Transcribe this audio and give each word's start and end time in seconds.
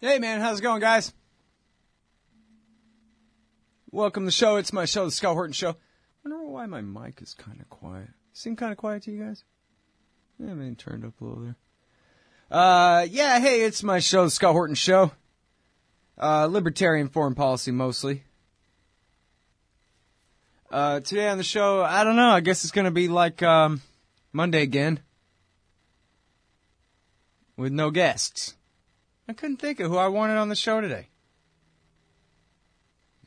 Hey 0.00 0.20
man, 0.20 0.40
how's 0.40 0.60
it 0.60 0.62
going, 0.62 0.80
guys? 0.80 1.12
Welcome 3.90 4.22
to 4.22 4.26
the 4.26 4.30
show. 4.30 4.54
It's 4.54 4.72
my 4.72 4.84
show, 4.84 5.04
the 5.04 5.10
Scott 5.10 5.32
Horton 5.32 5.52
Show. 5.52 5.70
I 5.70 6.28
wonder 6.28 6.44
why 6.44 6.66
my 6.66 6.82
mic 6.82 7.20
is 7.20 7.34
kind 7.34 7.60
of 7.60 7.68
quiet. 7.68 8.06
Seem 8.32 8.54
kind 8.54 8.70
of 8.70 8.78
quiet 8.78 9.02
to 9.02 9.10
you 9.10 9.24
guys? 9.24 9.42
Yeah, 10.38 10.52
I 10.52 10.54
mean, 10.54 10.76
turned 10.76 11.04
up 11.04 11.20
a 11.20 11.24
little 11.24 11.42
there. 11.42 11.56
Uh, 12.48 13.06
yeah, 13.10 13.40
hey, 13.40 13.62
it's 13.62 13.82
my 13.82 13.98
show, 13.98 14.22
the 14.22 14.30
Scott 14.30 14.52
Horton 14.52 14.76
Show. 14.76 15.10
Uh, 16.16 16.46
libertarian 16.46 17.08
foreign 17.08 17.34
policy 17.34 17.72
mostly. 17.72 18.22
Uh, 20.70 21.00
today 21.00 21.26
on 21.26 21.38
the 21.38 21.42
show, 21.42 21.82
I 21.82 22.04
don't 22.04 22.14
know. 22.14 22.30
I 22.30 22.38
guess 22.38 22.62
it's 22.62 22.70
gonna 22.70 22.92
be 22.92 23.08
like 23.08 23.42
um, 23.42 23.82
Monday 24.32 24.62
again, 24.62 25.00
with 27.56 27.72
no 27.72 27.90
guests. 27.90 28.54
I 29.28 29.34
couldn't 29.34 29.58
think 29.58 29.78
of 29.80 29.90
who 29.90 29.98
I 29.98 30.08
wanted 30.08 30.38
on 30.38 30.48
the 30.48 30.56
show 30.56 30.80
today. 30.80 31.08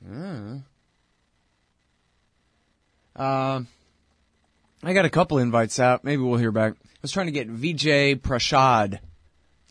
Uh. 0.04 0.58
Um, 3.16 3.68
I 4.82 4.94
got 4.94 5.06
a 5.06 5.10
couple 5.10 5.38
invites 5.38 5.80
out. 5.80 6.04
Maybe 6.04 6.24
we'll 6.24 6.40
hear 6.40 6.52
back. 6.52 6.74
I 6.74 6.98
was 7.04 7.12
trying 7.12 7.28
to 7.28 7.32
get 7.32 7.50
Vijay 7.50 8.20
Prashad 8.20 9.00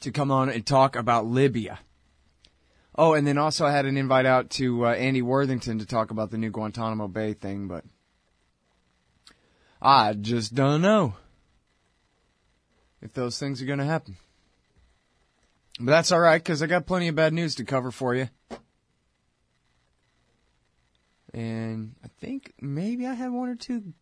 to 0.00 0.12
come 0.12 0.30
on 0.30 0.48
and 0.50 0.64
talk 0.64 0.94
about 0.94 1.26
Libya. 1.26 1.80
Oh, 2.94 3.14
and 3.14 3.26
then 3.26 3.38
also 3.38 3.66
I 3.66 3.72
had 3.72 3.86
an 3.86 3.96
invite 3.96 4.26
out 4.26 4.50
to 4.50 4.86
uh, 4.86 4.92
Andy 4.92 5.22
Worthington 5.22 5.78
to 5.78 5.86
talk 5.86 6.10
about 6.10 6.30
the 6.30 6.38
new 6.38 6.50
Guantanamo 6.50 7.08
Bay 7.08 7.32
thing, 7.32 7.66
but 7.66 7.84
I 9.82 10.12
just 10.12 10.54
don't 10.54 10.82
know 10.82 11.14
if 13.00 13.12
those 13.14 13.38
things 13.38 13.62
are 13.62 13.66
going 13.66 13.78
to 13.78 13.84
happen. 13.84 14.16
But 15.80 15.92
that's 15.92 16.12
all 16.12 16.20
right 16.20 16.42
because 16.42 16.62
I 16.62 16.66
got 16.66 16.86
plenty 16.86 17.08
of 17.08 17.14
bad 17.14 17.32
news 17.32 17.54
to 17.54 17.64
cover 17.64 17.90
for 17.90 18.14
you. 18.14 18.28
And 21.32 21.94
I 22.04 22.08
think 22.20 22.52
maybe 22.60 23.06
I 23.06 23.14
have 23.14 23.32
one 23.32 23.48
or 23.48 23.54
two 23.54 23.94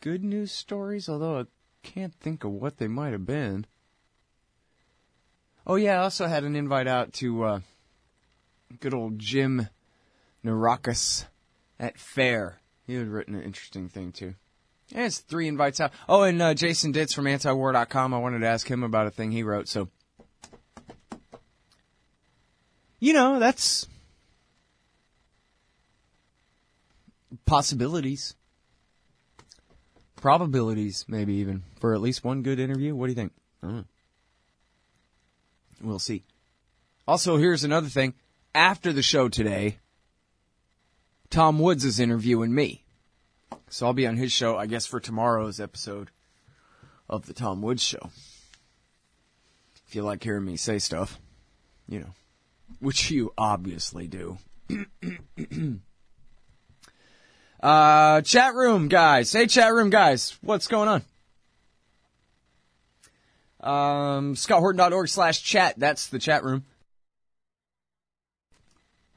good 0.00 0.24
news 0.24 0.50
stories, 0.50 1.08
although 1.08 1.38
I 1.38 1.44
can't 1.84 2.14
think 2.14 2.42
of 2.42 2.50
what 2.50 2.78
they 2.78 2.88
might 2.88 3.12
have 3.12 3.26
been. 3.26 3.66
Oh 5.66 5.76
yeah, 5.76 6.00
I 6.00 6.02
also 6.02 6.26
had 6.26 6.42
an 6.42 6.56
invite 6.56 6.88
out 6.88 7.12
to 7.14 7.44
uh, 7.44 7.60
good 8.80 8.94
old 8.94 9.20
Jim 9.20 9.68
Naureckas 10.44 11.26
at 11.78 11.96
Fair. 11.96 12.58
He 12.88 12.94
had 12.94 13.06
written 13.06 13.36
an 13.36 13.42
interesting 13.42 13.88
thing 13.88 14.10
too. 14.10 14.34
And 14.92 15.04
it's 15.04 15.18
three 15.18 15.46
invites 15.46 15.78
out. 15.78 15.92
Oh, 16.08 16.22
and 16.22 16.42
uh, 16.42 16.54
Jason 16.54 16.90
Ditz 16.90 17.14
from 17.14 17.26
antiwar.com. 17.26 18.14
I 18.14 18.18
wanted 18.18 18.40
to 18.40 18.48
ask 18.48 18.68
him 18.68 18.82
about 18.82 19.06
a 19.06 19.10
thing 19.10 19.30
he 19.30 19.44
wrote. 19.44 19.68
So, 19.68 19.88
you 23.00 23.12
know, 23.12 23.40
that's 23.40 23.88
possibilities, 27.46 28.34
probabilities, 30.16 31.04
maybe 31.08 31.34
even 31.34 31.62
for 31.80 31.94
at 31.94 32.00
least 32.00 32.22
one 32.22 32.42
good 32.42 32.60
interview. 32.60 32.94
What 32.94 33.06
do 33.06 33.12
you 33.12 33.16
think? 33.16 33.32
I. 33.64 33.80
We'll 35.82 35.98
see. 35.98 36.22
Also, 37.08 37.38
here's 37.38 37.64
another 37.64 37.88
thing. 37.88 38.14
After 38.54 38.92
the 38.92 39.02
show 39.02 39.28
today, 39.28 39.78
Tom 41.30 41.58
Woods 41.58 41.84
is 41.84 41.98
interviewing 41.98 42.54
me. 42.54 42.84
So 43.68 43.86
I'll 43.86 43.92
be 43.92 44.06
on 44.06 44.16
his 44.16 44.32
show, 44.32 44.56
I 44.56 44.66
guess, 44.66 44.86
for 44.86 45.00
tomorrow's 45.00 45.60
episode 45.60 46.10
of 47.08 47.26
the 47.26 47.32
Tom 47.32 47.62
Woods 47.62 47.82
Show. 47.82 48.10
If 49.88 49.94
you 49.94 50.02
like 50.02 50.22
hearing 50.22 50.44
me 50.44 50.56
say 50.56 50.78
stuff, 50.78 51.18
you 51.88 52.00
know, 52.00 52.10
which 52.78 53.10
you 53.10 53.32
obviously 53.36 54.06
do. 54.06 54.38
uh, 57.62 58.20
chat 58.22 58.54
room 58.54 58.88
guys. 58.88 59.32
Hey, 59.32 59.46
chat 59.46 59.72
room 59.72 59.90
guys. 59.90 60.38
What's 60.40 60.68
going 60.68 60.88
on? 60.88 61.02
Um, 63.62 64.34
scotthorton.org 64.34 65.08
slash 65.08 65.42
chat. 65.42 65.74
That's 65.78 66.06
the 66.06 66.18
chat 66.18 66.44
room. 66.44 66.64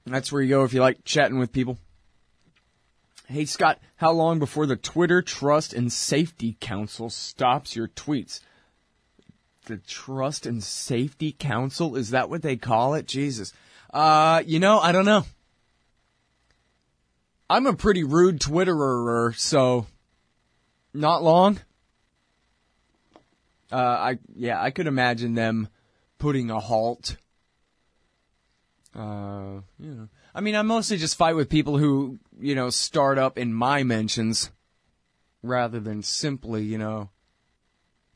That's 0.05 0.31
where 0.31 0.41
you 0.41 0.49
go 0.49 0.65
if 0.65 0.73
you 0.73 0.81
like 0.81 1.05
chatting 1.05 1.39
with 1.39 1.53
people. 1.53 1.77
Hey, 3.27 3.45
Scott, 3.45 3.79
how 3.95 4.11
long 4.11 4.37
before 4.37 4.65
the 4.65 4.75
Twitter 4.75 5.21
Trust 5.21 5.73
and 5.73 5.91
Safety 5.91 6.57
Council 6.59 7.09
stops 7.09 7.75
your 7.75 7.87
tweets? 7.87 8.41
The 9.65 9.77
Trust 9.77 10.45
and 10.45 10.63
Safety 10.63 11.35
Council? 11.37 11.95
Is 11.95 12.11
that 12.11 12.29
what 12.29 12.41
they 12.41 12.55
call 12.55 12.93
it? 12.93 13.07
Jesus. 13.07 13.53
Uh, 13.93 14.43
you 14.45 14.59
know, 14.59 14.79
I 14.79 14.91
don't 14.91 15.05
know. 15.05 15.25
I'm 17.49 17.67
a 17.67 17.73
pretty 17.73 18.03
rude 18.03 18.39
Twitterer, 18.39 19.35
so 19.35 19.85
not 20.93 21.23
long. 21.23 21.59
Uh, 23.71 23.75
I 23.75 24.19
yeah, 24.35 24.61
I 24.61 24.71
could 24.71 24.87
imagine 24.87 25.33
them 25.33 25.67
putting 26.19 26.49
a 26.49 26.59
halt. 26.59 27.17
Uh, 28.95 29.61
you 29.79 29.91
know, 29.91 30.09
I 30.35 30.41
mean, 30.41 30.55
I 30.55 30.61
mostly 30.61 30.97
just 30.97 31.15
fight 31.15 31.35
with 31.35 31.49
people 31.49 31.77
who 31.77 32.19
you 32.39 32.55
know 32.55 32.69
start 32.69 33.17
up 33.17 33.37
in 33.37 33.53
my 33.53 33.83
mentions, 33.83 34.51
rather 35.41 35.79
than 35.79 36.03
simply 36.03 36.63
you 36.63 36.77
know 36.77 37.09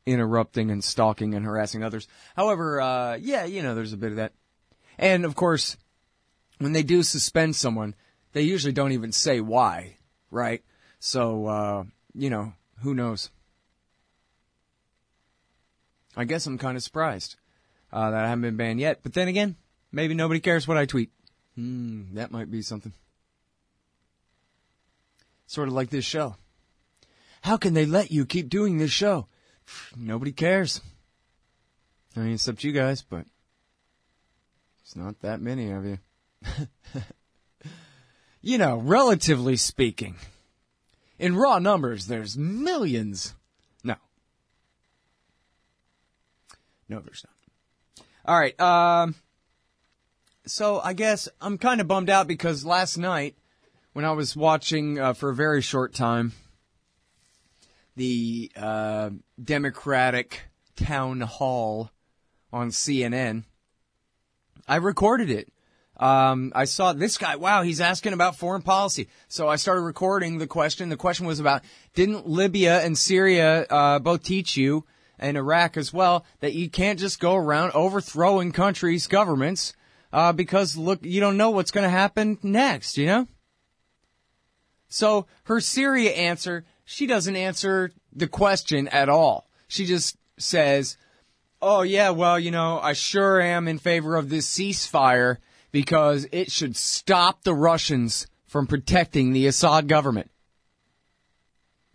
interrupting 0.08 0.72
and 0.72 0.84
stalking 0.84 1.36
and 1.36 1.46
harassing 1.46 1.84
others. 1.84 2.08
However, 2.36 2.82
uh, 2.82 3.16
yeah, 3.16 3.46
you 3.46 3.62
know, 3.62 3.76
there's 3.76 3.94
a 3.94 3.98
bit 3.98 4.12
of 4.12 4.18
that, 4.18 4.34
and 4.98 5.26
of 5.26 5.36
course, 5.36 5.78
when 6.58 6.74
they 6.74 6.84
do 6.84 7.04
suspend 7.04 7.56
someone, 7.56 7.94
they 8.34 8.42
usually 8.42 8.74
don't 8.74 8.94
even 8.94 9.12
say 9.12 9.42
why, 9.42 9.98
right? 10.32 10.64
So, 11.00 11.46
uh, 11.46 11.84
you 12.16 12.30
know, 12.30 12.54
who 12.82 12.94
knows? 12.94 13.30
I 16.16 16.26
guess 16.26 16.48
I'm 16.48 16.58
kind 16.58 16.76
of 16.76 16.84
surprised 16.84 17.36
uh, 17.94 18.10
that 18.10 18.24
I 18.24 18.28
haven't 18.28 18.42
been 18.42 18.58
banned 18.58 18.80
yet. 18.80 19.00
But 19.04 19.14
then 19.14 19.28
again, 19.28 19.56
maybe 19.92 20.16
nobody 20.16 20.40
cares 20.40 20.68
what 20.68 20.78
I 20.78 20.86
tweet. 20.86 21.12
Hmm, 21.56 22.16
that 22.16 22.32
might 22.32 22.50
be 22.50 22.62
something. 22.62 22.94
Sort 25.46 25.68
of 25.68 25.74
like 25.74 25.90
this 25.90 26.06
show. 26.06 26.36
How 27.42 27.58
can 27.58 27.74
they 27.74 27.86
let 27.86 28.12
you 28.12 28.26
keep 28.26 28.50
doing 28.50 28.78
this 28.78 28.92
show? 28.92 29.28
Nobody 29.96 30.32
cares. 30.32 30.82
I 32.16 32.22
mean, 32.22 32.34
except 32.34 32.64
you 32.64 32.72
guys, 32.72 33.02
but 33.02 33.26
it's 34.82 34.96
not 34.96 35.22
that 35.22 35.42
many 35.42 35.72
of 35.72 35.86
you. 35.86 36.00
you 38.42 38.58
know, 38.58 38.78
relatively 38.78 39.56
speaking, 39.56 40.16
in 41.20 41.36
raw 41.36 41.60
numbers, 41.60 42.08
there's 42.08 42.38
millions 42.38 43.36
No, 43.84 43.96
No, 46.90 47.00
there's 47.00 47.26
not. 47.26 48.06
All 48.26 48.40
right. 48.40 48.60
Um, 48.60 49.16
so 50.46 50.80
I 50.80 50.94
guess 50.94 51.30
I'm 51.42 51.58
kind 51.58 51.82
of 51.82 51.88
bummed 51.88 52.10
out 52.10 52.28
because 52.28 52.66
last 52.66 52.98
night, 52.98 53.36
when 53.94 54.06
I 54.06 54.12
was 54.12 54.36
watching 54.36 55.00
uh, 55.00 55.14
for 55.14 55.30
a 55.30 55.36
very 55.36 55.62
short 55.62 55.94
time 55.94 56.34
the 57.98 58.52
uh, 58.56 59.10
Democratic 59.44 60.44
town 60.76 61.22
hall 61.22 61.92
on 62.54 62.70
CNN, 62.70 63.44
I 64.68 64.78
recorded 64.78 65.30
it. 65.30 65.52
Um, 66.00 66.52
I 66.54 66.66
saw 66.66 66.94
this 66.94 67.18
guy. 67.18 67.38
Wow, 67.38 67.64
he's 67.64 67.82
asking 67.82 68.14
about 68.14 68.36
foreign 68.36 68.62
policy. 68.62 69.10
So 69.28 69.48
I 69.48 69.56
started 69.56 69.82
recording 69.82 70.38
the 70.38 70.46
question. 70.46 70.90
The 70.90 70.96
question 70.96 71.26
was 71.26 71.40
about: 71.40 71.64
Didn't 71.96 72.30
Libya 72.30 72.82
and 72.82 72.96
Syria 72.96 73.64
uh, 73.64 73.98
both 74.00 74.24
teach 74.24 74.56
you 74.56 74.86
and 75.18 75.36
Iraq 75.36 75.76
as 75.76 75.92
well 75.92 76.24
that 76.40 76.54
you 76.54 76.70
can't 76.70 77.00
just 77.00 77.20
go 77.20 77.36
around 77.36 77.72
overthrowing 77.72 78.52
countries' 78.52 79.08
governments 79.08 79.74
uh, 80.14 80.34
because 80.34 80.78
look, 80.78 81.04
you 81.04 81.20
don't 81.20 81.38
know 81.38 81.50
what's 81.50 81.72
going 81.72 81.84
to 81.84 81.90
happen 81.90 82.38
next, 82.44 82.98
you 82.98 83.08
know? 83.08 83.28
So 84.88 85.26
her 85.46 85.60
Syria 85.60 86.12
answer, 86.12 86.64
she 86.90 87.06
doesn't 87.06 87.36
answer 87.36 87.92
the 88.14 88.30
question 88.30 88.88
at 88.88 89.10
all. 89.10 89.50
She 89.68 89.86
just 89.86 90.16
says, 90.38 90.96
oh 91.62 91.82
yeah, 91.82 92.12
well, 92.12 92.40
you 92.40 92.50
know, 92.50 92.80
I 92.82 92.94
sure 92.94 93.42
am 93.42 93.68
in 93.68 93.78
favor 93.78 94.16
of 94.16 94.30
this 94.30 94.50
ceasefire 94.50 95.38
because 95.74 96.28
it 96.32 96.50
should 96.50 96.78
stop 96.78 97.44
the 97.44 97.54
Russians 97.54 98.26
from 98.46 98.68
protecting 98.68 99.34
the 99.34 99.48
Assad 99.48 99.90
government. 99.90 100.32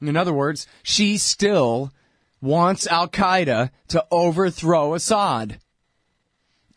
In 0.02 0.14
other 0.14 0.34
words, 0.34 0.66
she 0.82 1.16
still 1.16 1.90
wants 2.42 2.86
Al 2.86 3.08
Qaeda 3.08 3.70
to 3.88 4.06
overthrow 4.10 4.92
Assad. 4.92 5.58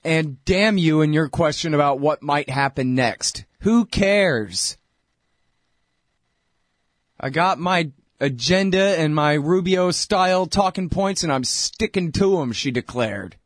And 0.05 0.43
damn 0.45 0.77
you 0.77 1.01
and 1.01 1.13
your 1.13 1.27
question 1.27 1.73
about 1.73 1.99
what 1.99 2.23
might 2.23 2.49
happen 2.49 2.95
next. 2.95 3.43
Who 3.61 3.85
cares? 3.85 4.77
I 7.19 7.29
got 7.29 7.59
my 7.59 7.91
agenda 8.19 8.97
and 8.99 9.13
my 9.13 9.33
Rubio 9.33 9.91
style 9.91 10.45
talking 10.45 10.89
points 10.89 11.23
and 11.23 11.31
I'm 11.31 11.43
sticking 11.43 12.11
to 12.13 12.37
them, 12.37 12.51
she 12.51 12.71
declared. 12.71 13.37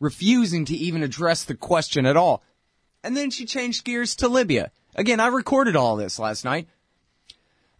refusing 0.00 0.64
to 0.64 0.74
even 0.74 1.02
address 1.02 1.44
the 1.44 1.54
question 1.54 2.06
at 2.06 2.16
all. 2.16 2.42
And 3.04 3.16
then 3.16 3.30
she 3.30 3.44
changed 3.46 3.84
gears 3.84 4.16
to 4.16 4.28
Libya. 4.28 4.72
Again, 4.96 5.20
I 5.20 5.28
recorded 5.28 5.76
all 5.76 5.96
this 5.96 6.18
last 6.18 6.44
night. 6.44 6.66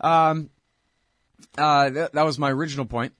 Um, 0.00 0.50
uh, 1.58 1.90
th- 1.90 2.12
that 2.12 2.24
was 2.24 2.38
my 2.38 2.50
original 2.50 2.86
point. 2.86 3.12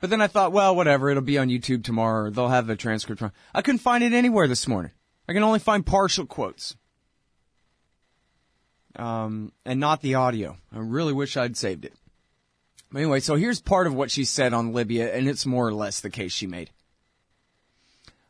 But 0.00 0.10
then 0.10 0.20
I 0.20 0.26
thought, 0.26 0.52
well, 0.52 0.76
whatever, 0.76 1.08
it'll 1.08 1.22
be 1.22 1.38
on 1.38 1.48
YouTube 1.48 1.82
tomorrow. 1.82 2.26
or 2.26 2.30
They'll 2.30 2.48
have 2.48 2.66
the 2.66 2.76
transcript. 2.76 3.22
I 3.54 3.62
couldn't 3.62 3.78
find 3.78 4.04
it 4.04 4.12
anywhere 4.12 4.46
this 4.46 4.68
morning. 4.68 4.92
I 5.26 5.32
can 5.32 5.42
only 5.42 5.58
find 5.58 5.84
partial 5.84 6.26
quotes. 6.26 6.76
Um, 8.96 9.52
and 9.64 9.78
not 9.78 10.00
the 10.00 10.14
audio. 10.14 10.56
I 10.72 10.78
really 10.78 11.12
wish 11.12 11.36
I'd 11.36 11.56
saved 11.56 11.84
it. 11.84 11.92
But 12.90 13.00
anyway, 13.00 13.20
so 13.20 13.36
here's 13.36 13.60
part 13.60 13.86
of 13.86 13.94
what 13.94 14.10
she 14.10 14.24
said 14.24 14.54
on 14.54 14.72
Libya, 14.72 15.14
and 15.14 15.28
it's 15.28 15.44
more 15.44 15.66
or 15.66 15.74
less 15.74 16.00
the 16.00 16.10
case 16.10 16.32
she 16.32 16.46
made. 16.46 16.70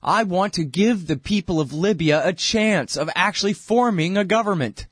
I 0.02 0.22
want 0.22 0.54
to 0.54 0.64
give 0.64 1.06
the 1.06 1.16
people 1.16 1.60
of 1.60 1.72
Libya 1.72 2.26
a 2.26 2.32
chance 2.32 2.96
of 2.96 3.10
actually 3.14 3.52
forming 3.52 4.16
a 4.16 4.24
government. 4.24 4.86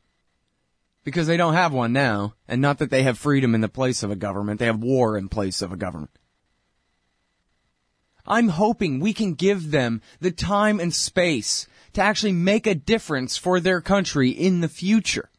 Because 1.03 1.27
they 1.27 1.37
don't 1.37 1.55
have 1.55 1.73
one 1.73 1.93
now, 1.93 2.35
and 2.49 2.63
not 2.63 2.79
that 2.79 2.91
they 2.91 3.03
have 3.03 3.19
freedom 3.19 3.55
in 3.55 3.61
the 3.61 3.69
place 3.69 4.03
of 4.03 4.11
a 4.11 4.17
government, 4.17 4.59
they 4.59 4.67
have 4.67 4.83
war 4.83 5.19
in 5.19 5.29
place 5.29 5.61
of 5.61 5.71
a 5.71 5.77
government. 5.77 6.11
I'm 8.27 8.49
hoping 8.49 9.01
we 9.01 9.13
can 9.13 9.35
give 9.35 9.71
them 9.71 10.01
the 10.21 10.31
time 10.31 10.81
and 10.81 10.95
space 10.95 11.69
to 11.93 12.03
actually 12.03 12.33
make 12.33 12.67
a 12.67 12.75
difference 12.75 13.37
for 13.37 13.61
their 13.61 13.81
country 13.81 14.31
in 14.31 14.61
the 14.61 14.69
future. 14.69 15.31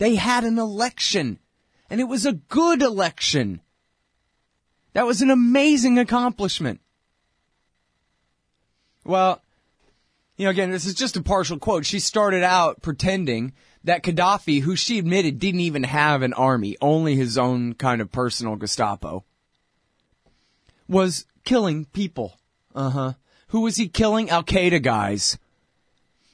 They 0.00 0.14
had 0.14 0.44
an 0.44 0.58
election, 0.58 1.38
and 1.90 2.00
it 2.00 2.04
was 2.04 2.24
a 2.24 2.32
good 2.32 2.80
election. 2.80 3.60
That 4.94 5.06
was 5.06 5.20
an 5.20 5.28
amazing 5.28 5.98
accomplishment. 5.98 6.80
Well, 9.04 9.42
you 10.38 10.44
know, 10.44 10.52
again, 10.52 10.70
this 10.70 10.86
is 10.86 10.94
just 10.94 11.18
a 11.18 11.22
partial 11.22 11.58
quote. 11.58 11.84
She 11.84 12.00
started 12.00 12.42
out 12.42 12.80
pretending 12.80 13.52
that 13.84 14.02
Gaddafi, 14.02 14.62
who 14.62 14.74
she 14.74 14.98
admitted 14.98 15.38
didn't 15.38 15.60
even 15.60 15.82
have 15.82 16.22
an 16.22 16.32
army, 16.32 16.78
only 16.80 17.14
his 17.14 17.36
own 17.36 17.74
kind 17.74 18.00
of 18.00 18.10
personal 18.10 18.56
Gestapo, 18.56 19.22
was 20.88 21.26
killing 21.44 21.84
people. 21.84 22.38
Uh 22.74 22.88
huh. 22.88 23.12
Who 23.48 23.60
was 23.60 23.76
he 23.76 23.88
killing? 23.88 24.30
Al 24.30 24.44
Qaeda 24.44 24.82
guys. 24.82 25.36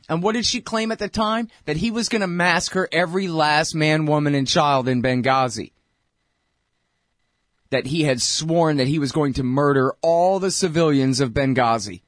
And 0.09 0.23
what 0.23 0.33
did 0.33 0.47
she 0.47 0.61
claim 0.61 0.93
at 0.93 0.99
the 0.99 1.09
time? 1.09 1.49
That 1.65 1.79
he 1.79 1.91
was 1.91 2.09
going 2.09 2.21
to 2.21 2.27
massacre 2.27 2.89
every 2.93 3.29
last 3.29 3.75
man, 3.75 4.07
woman, 4.07 4.35
and 4.35 4.47
child 4.47 4.89
in 4.89 5.03
Benghazi. 5.03 5.73
That 7.71 7.87
he 7.87 8.05
had 8.05 8.23
sworn 8.23 8.77
that 8.77 8.87
he 8.87 9.01
was 9.01 9.11
going 9.11 9.33
to 9.35 9.43
murder 9.43 9.95
all 10.01 10.39
the 10.39 10.53
civilians 10.53 11.19
of 11.19 11.33
Benghazi 11.33 12.03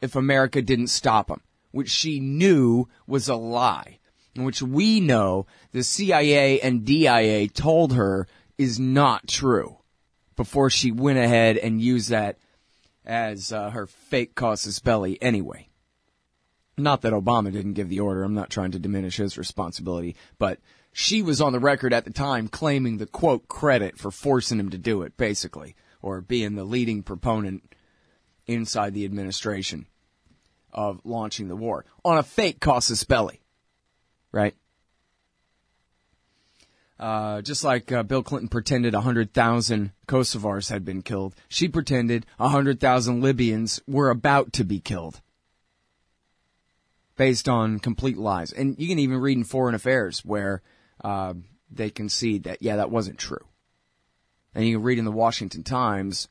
if 0.00 0.16
America 0.16 0.60
didn't 0.60 0.88
stop 0.88 1.30
him, 1.30 1.40
which 1.70 1.88
she 1.88 2.18
knew 2.18 2.88
was 3.06 3.28
a 3.28 3.36
lie, 3.36 4.00
and 4.34 4.44
which 4.44 4.60
we 4.60 5.00
know 5.00 5.46
the 5.70 5.84
CIA 5.84 6.60
and 6.60 6.84
DIA 6.84 7.48
told 7.48 7.94
her 7.94 8.26
is 8.58 8.80
not 8.80 9.28
true 9.28 9.78
before 10.36 10.70
she 10.70 10.90
went 10.90 11.18
ahead 11.18 11.56
and 11.56 11.80
used 11.80 12.10
that 12.10 12.36
as 13.06 13.52
uh, 13.52 13.70
her 13.70 13.86
fake 13.86 14.34
casus 14.34 14.80
belli 14.80 15.20
anyway. 15.22 15.68
Not 16.76 17.02
that 17.02 17.12
Obama 17.12 17.52
didn't 17.52 17.74
give 17.74 17.88
the 17.88 18.00
order. 18.00 18.24
I'm 18.24 18.34
not 18.34 18.50
trying 18.50 18.72
to 18.72 18.78
diminish 18.78 19.16
his 19.16 19.38
responsibility, 19.38 20.16
but 20.38 20.58
she 20.92 21.22
was 21.22 21.40
on 21.40 21.52
the 21.52 21.60
record 21.60 21.92
at 21.92 22.04
the 22.04 22.12
time 22.12 22.48
claiming 22.48 22.98
the 22.98 23.06
quote 23.06 23.48
credit 23.48 23.98
for 23.98 24.10
forcing 24.10 24.58
him 24.58 24.70
to 24.70 24.78
do 24.78 25.02
it, 25.02 25.16
basically, 25.16 25.76
or 26.02 26.20
being 26.20 26.54
the 26.54 26.64
leading 26.64 27.02
proponent 27.02 27.74
inside 28.46 28.94
the 28.94 29.04
administration 29.04 29.86
of 30.72 31.00
launching 31.04 31.48
the 31.48 31.56
war 31.56 31.84
on 32.04 32.18
a 32.18 32.22
fake 32.22 32.60
casus 32.60 33.04
belli, 33.04 33.40
right? 34.32 34.54
Uh, 36.98 37.42
just 37.42 37.64
like 37.64 37.90
uh, 37.90 38.02
Bill 38.02 38.22
Clinton 38.22 38.48
pretended 38.48 38.94
100,000 38.94 39.92
Kosovars 40.06 40.70
had 40.70 40.84
been 40.84 41.02
killed, 41.02 41.34
she 41.48 41.68
pretended 41.68 42.24
100,000 42.36 43.20
Libyans 43.20 43.80
were 43.86 44.10
about 44.10 44.52
to 44.52 44.64
be 44.64 44.80
killed. 44.80 45.20
Based 47.16 47.48
on 47.48 47.78
complete 47.78 48.16
lies. 48.16 48.52
And 48.52 48.78
you 48.78 48.88
can 48.88 48.98
even 48.98 49.18
read 49.18 49.38
in 49.38 49.44
Foreign 49.44 49.74
Affairs 49.74 50.24
where 50.24 50.62
uh, 51.02 51.34
they 51.70 51.90
concede 51.90 52.44
that, 52.44 52.60
yeah, 52.60 52.76
that 52.76 52.90
wasn't 52.90 53.18
true. 53.18 53.44
And 54.54 54.66
you 54.66 54.76
can 54.76 54.84
read 54.84 54.98
in 54.98 55.04
the 55.04 55.12
Washington 55.12 55.62
Times, 55.62 56.28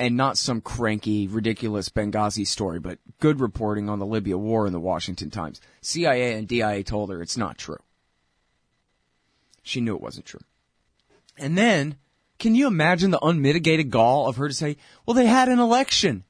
and 0.00 0.16
not 0.16 0.38
some 0.38 0.62
cranky, 0.62 1.28
ridiculous 1.28 1.90
Benghazi 1.90 2.46
story, 2.46 2.80
but 2.80 2.98
good 3.20 3.38
reporting 3.38 3.90
on 3.90 3.98
the 3.98 4.06
Libya 4.06 4.38
war 4.38 4.66
in 4.66 4.72
the 4.72 4.80
Washington 4.80 5.28
Times. 5.28 5.60
CIA 5.82 6.38
and 6.38 6.48
DIA 6.48 6.82
told 6.82 7.10
her 7.10 7.20
it's 7.20 7.36
not 7.36 7.58
true. 7.58 7.80
She 9.62 9.82
knew 9.82 9.94
it 9.94 10.00
wasn't 10.00 10.24
true. 10.24 10.40
And 11.36 11.56
then, 11.56 11.96
can 12.38 12.54
you 12.54 12.66
imagine 12.66 13.10
the 13.10 13.22
unmitigated 13.22 13.90
gall 13.90 14.26
of 14.26 14.36
her 14.36 14.48
to 14.48 14.54
say, 14.54 14.78
well, 15.04 15.14
they 15.14 15.26
had 15.26 15.50
an 15.50 15.58
election. 15.58 16.24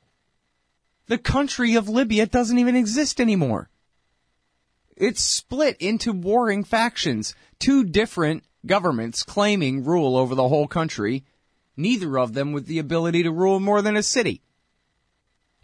The 1.06 1.18
country 1.18 1.76
of 1.76 1.88
Libya 1.88 2.26
doesn't 2.26 2.58
even 2.58 2.74
exist 2.74 3.20
anymore. 3.20 3.70
It's 5.00 5.22
split 5.22 5.78
into 5.80 6.12
warring 6.12 6.62
factions, 6.62 7.34
two 7.58 7.84
different 7.84 8.44
governments 8.66 9.22
claiming 9.22 9.82
rule 9.82 10.14
over 10.14 10.34
the 10.34 10.48
whole 10.48 10.68
country, 10.68 11.24
neither 11.74 12.18
of 12.18 12.34
them 12.34 12.52
with 12.52 12.66
the 12.66 12.78
ability 12.78 13.22
to 13.22 13.32
rule 13.32 13.60
more 13.60 13.80
than 13.80 13.96
a 13.96 14.02
city. 14.02 14.42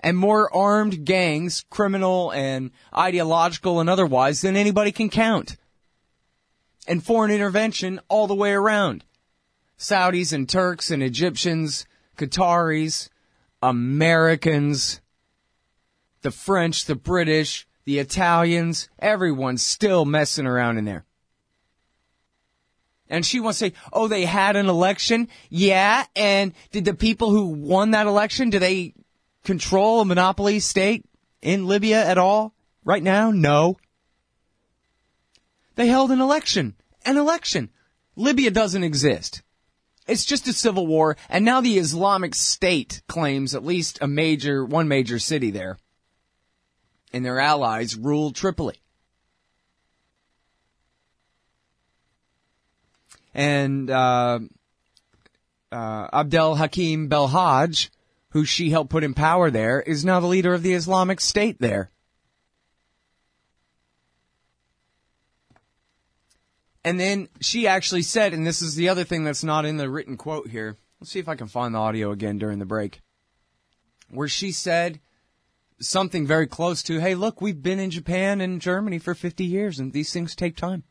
And 0.01 0.17
more 0.17 0.53
armed 0.57 1.05
gangs, 1.05 1.67
criminal 1.69 2.33
and 2.33 2.71
ideological 2.97 3.79
and 3.79 3.91
otherwise, 3.91 4.41
than 4.41 4.57
anybody 4.57 4.91
can 4.91 5.11
count 5.11 5.59
and 6.89 7.05
foreign 7.05 7.31
intervention 7.31 8.01
all 8.09 8.27
the 8.27 8.35
way 8.35 8.53
around. 8.53 9.05
Saudis 9.79 10.33
and 10.33 10.49
Turks 10.49 10.91
and 10.91 11.03
Egyptians, 11.03 11.85
Qataris, 12.17 13.11
Americans, 13.63 15.03
the 16.23 16.31
French, 16.31 16.87
the 16.87 16.95
British, 16.95 17.67
the 17.87 18.01
Italians, 18.01 18.89
everyone's 18.99 19.65
still 19.65 20.05
messing 20.05 20.47
around 20.47 20.77
in 20.77 20.85
there. 20.85 21.07
And 23.09 23.25
she 23.25 23.39
wants 23.39 23.61
to 23.61 23.67
say, 23.67 23.73
oh, 23.93 24.09
they 24.09 24.25
had 24.25 24.57
an 24.57 24.69
election? 24.69 25.29
Yeah. 25.49 26.05
And 26.17 26.53
did 26.73 26.85
the 26.85 26.95
people 26.95 27.31
who 27.31 27.47
won 27.47 27.93
that 27.93 28.09
election, 28.09 28.51
do 28.51 28.59
they 28.59 28.95
control 29.45 30.01
a 30.01 30.05
monopoly 30.05 30.59
state 30.59 31.05
in 31.41 31.69
Libya 31.69 32.05
at 32.05 32.19
all 32.19 32.53
right 32.85 33.03
now? 33.03 33.31
No. 33.31 33.77
They 35.77 35.87
held 35.87 36.11
an 36.11 36.21
election. 36.21 36.75
An 37.05 37.17
election. 37.17 37.71
Libya 38.17 38.51
doesn't 38.51 38.83
exist. 38.83 39.43
It's 40.09 40.25
just 40.25 40.49
a 40.49 40.53
civil 40.53 40.87
war, 40.87 41.17
and 41.29 41.45
now 41.45 41.61
the 41.61 41.79
Islamic 41.79 42.35
State 42.35 43.03
claims 43.09 43.55
at 43.55 43.65
least 43.65 43.99
a 44.01 44.07
major, 44.07 44.65
one 44.65 44.87
major 44.89 45.19
city 45.19 45.51
there. 45.51 45.79
And 47.13 47.25
their 47.25 47.41
allies 47.41 47.97
rule 47.97 48.33
Tripoli. 48.33 48.81
And, 53.35 53.91
uh, 53.91 54.41
uh, 55.71 56.09
Abdel 56.13 56.57
Hakim 56.57 57.09
Belhaj, 57.09 57.91
who 58.31 58.45
she 58.45 58.71
helped 58.71 58.91
put 58.91 59.05
in 59.05 59.15
power 59.15 59.51
there, 59.51 59.81
is 59.81 60.05
now 60.05 60.21
the 60.21 60.27
leader 60.27 60.55
of 60.55 60.63
the 60.63 60.75
Islamic 60.75 61.21
State 61.21 61.59
there. 61.61 61.91
And 66.87 67.01
then 67.01 67.29
she 67.41 67.67
actually 67.67 68.03
said, 68.03 68.33
and 68.33 68.47
this 68.47 68.63
is 68.63 68.77
the 68.77 68.89
other 68.89 69.03
thing 69.03 69.25
that's 69.25 69.43
not 69.43 69.65
in 69.65 69.77
the 69.77 69.91
written 69.91 70.17
quote 70.17 70.49
here. 70.49 70.77
Let's 71.01 71.11
see 71.11 71.19
if 71.19 71.29
I 71.29 71.35
can 71.35 71.49
find 71.49 71.75
the 71.75 71.81
audio 71.81 72.13
again 72.13 72.39
during 72.39 72.61
the 72.61 72.65
break. 72.65 73.01
Where 74.09 74.29
she 74.29 74.53
said 74.53 75.01
something 75.79 76.27
very 76.27 76.47
close 76.47 76.83
to, 76.85 77.01
hey, 77.01 77.15
look, 77.15 77.41
we've 77.41 77.63
been 77.63 77.79
in 77.79 77.91
Japan 77.91 78.41
and 78.41 78.61
Germany 78.61 78.99
for 78.99 79.15
50 79.15 79.45
years 79.45 79.79
and 79.79 79.93
these 79.93 80.13
things 80.13 80.35
take 80.35 80.57
time. 80.57 80.85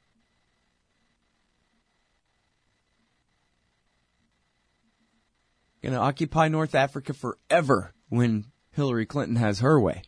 Going 5.81 5.93
to 5.93 5.99
occupy 5.99 6.47
North 6.47 6.73
Africa 6.73 7.13
forever 7.13 7.93
when 8.09 8.45
Hillary 8.71 9.05
Clinton 9.05 9.35
has 9.35 9.59
her 9.59 9.79
way. 9.79 10.03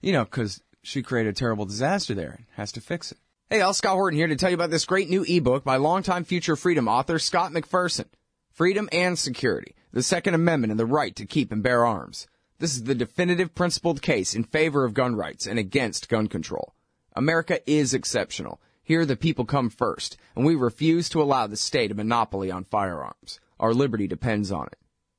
You 0.00 0.12
know, 0.12 0.24
because 0.24 0.62
she 0.82 1.02
created 1.02 1.30
a 1.30 1.38
terrible 1.38 1.64
disaster 1.64 2.14
there 2.14 2.36
and 2.38 2.46
has 2.52 2.70
to 2.72 2.80
fix 2.80 3.10
it. 3.10 3.18
Hey, 3.50 3.60
Al 3.60 3.74
Scott 3.74 3.94
Horton 3.94 4.16
here 4.16 4.28
to 4.28 4.36
tell 4.36 4.50
you 4.50 4.54
about 4.54 4.70
this 4.70 4.84
great 4.84 5.10
new 5.10 5.24
ebook 5.28 5.64
by 5.64 5.76
longtime 5.76 6.24
future 6.24 6.54
freedom 6.54 6.86
author 6.86 7.18
Scott 7.18 7.52
McPherson. 7.52 8.06
Freedom 8.52 8.88
and 8.92 9.18
Security, 9.18 9.74
the 9.92 10.04
Second 10.04 10.34
Amendment 10.34 10.70
and 10.70 10.78
the 10.78 10.86
Right 10.86 11.16
to 11.16 11.26
Keep 11.26 11.50
and 11.50 11.60
Bear 11.60 11.84
Arms. 11.84 12.28
This 12.58 12.74
is 12.74 12.84
the 12.84 12.94
definitive 12.94 13.54
principled 13.54 14.00
case 14.00 14.34
in 14.34 14.44
favor 14.44 14.84
of 14.84 14.94
gun 14.94 15.16
rights 15.16 15.46
and 15.46 15.58
against 15.58 16.08
gun 16.08 16.28
control. 16.28 16.74
America 17.16 17.58
is 17.70 17.92
exceptional. 17.92 18.60
Here 18.82 19.04
the 19.04 19.16
people 19.16 19.44
come 19.44 19.70
first, 19.70 20.16
and 20.36 20.44
we 20.44 20.54
refuse 20.54 21.08
to 21.08 21.22
allow 21.22 21.46
the 21.46 21.56
state 21.56 21.90
a 21.90 21.94
monopoly 21.94 22.50
on 22.50 22.64
firearms. 22.64 23.40
Our 23.58 23.74
liberty 23.74 24.06
depends 24.06 24.52
on 24.52 24.66
it. 24.66 24.78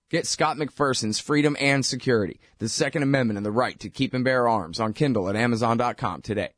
Get 0.09 0.27
Scott 0.27 0.55
McPherson's 0.55 1.19
Freedom 1.19 1.57
and 1.59 1.85
Security, 1.85 2.39
the 2.59 2.69
Second 2.69 3.03
Amendment 3.03 3.37
and 3.37 3.45
the 3.45 3.51
Right 3.51 3.79
to 3.79 3.89
Keep 3.89 4.13
and 4.13 4.23
Bear 4.23 4.47
Arms 4.47 4.79
on 4.79 4.93
Kindle 4.93 5.27
at 5.29 5.35
Amazon.com 5.35 6.21
today. 6.21 6.51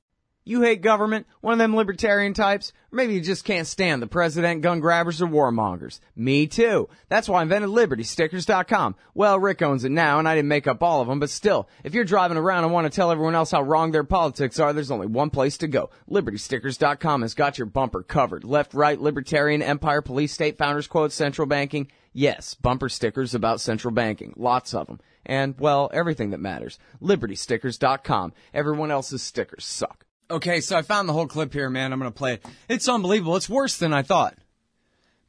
You 0.47 0.61
hate 0.61 0.81
government? 0.81 1.27
One 1.41 1.51
of 1.51 1.59
them 1.59 1.75
libertarian 1.75 2.33
types? 2.33 2.71
Or 2.93 2.95
maybe 2.95 3.13
you 3.13 3.19
just 3.19 3.43
can't 3.43 3.67
stand 3.67 4.01
the 4.01 4.07
president, 4.07 4.61
gun 4.61 4.79
grabbers, 4.79 5.21
or 5.21 5.27
warmongers. 5.27 5.99
Me 6.15 6.47
too. 6.47 6.87
That's 7.09 7.27
why 7.27 7.39
I 7.39 7.41
invented 7.41 7.69
LibertyStickers.com. 7.69 8.95
Well, 9.13 9.39
Rick 9.39 9.61
owns 9.61 9.83
it 9.83 9.91
now, 9.91 10.19
and 10.19 10.27
I 10.27 10.35
didn't 10.35 10.47
make 10.47 10.65
up 10.65 10.81
all 10.81 11.01
of 11.01 11.09
them, 11.09 11.19
but 11.19 11.29
still, 11.29 11.67
if 11.83 11.93
you're 11.93 12.05
driving 12.05 12.37
around 12.37 12.63
and 12.63 12.71
want 12.71 12.85
to 12.89 12.95
tell 12.95 13.11
everyone 13.11 13.35
else 13.35 13.51
how 13.51 13.61
wrong 13.61 13.91
their 13.91 14.05
politics 14.05 14.57
are, 14.57 14.71
there's 14.71 14.89
only 14.89 15.05
one 15.05 15.29
place 15.31 15.57
to 15.57 15.67
go. 15.67 15.89
LibertyStickers.com 16.09 17.23
has 17.23 17.33
got 17.33 17.57
your 17.57 17.67
bumper 17.67 18.01
covered. 18.01 18.45
Left, 18.45 18.73
right, 18.73 19.01
libertarian, 19.01 19.61
empire, 19.61 20.01
police, 20.01 20.31
state, 20.31 20.57
founders 20.57 20.87
quote, 20.87 21.11
central 21.11 21.45
banking. 21.45 21.91
Yes, 22.13 22.53
bumper 22.53 22.87
stickers 22.87 23.35
about 23.35 23.59
central 23.59 23.93
banking. 23.93 24.33
Lots 24.37 24.73
of 24.73 24.87
them. 24.87 25.01
And, 25.25 25.59
well, 25.59 25.89
everything 25.91 26.29
that 26.29 26.39
matters. 26.39 26.79
LibertyStickers.com. 27.03 28.31
Everyone 28.53 28.91
else's 28.91 29.21
stickers 29.21 29.65
suck. 29.65 30.06
Okay, 30.29 30.59
so 30.59 30.75
I 30.75 30.81
found 30.81 31.07
the 31.07 31.13
whole 31.13 31.27
clip 31.27 31.53
here, 31.53 31.69
man. 31.69 31.93
I'm 31.93 31.99
going 31.99 32.11
to 32.11 32.17
play 32.17 32.33
it. 32.33 32.45
It's 32.67 32.89
unbelievable. 32.89 33.37
It's 33.37 33.49
worse 33.49 33.77
than 33.77 33.93
I 33.93 34.01
thought. 34.01 34.37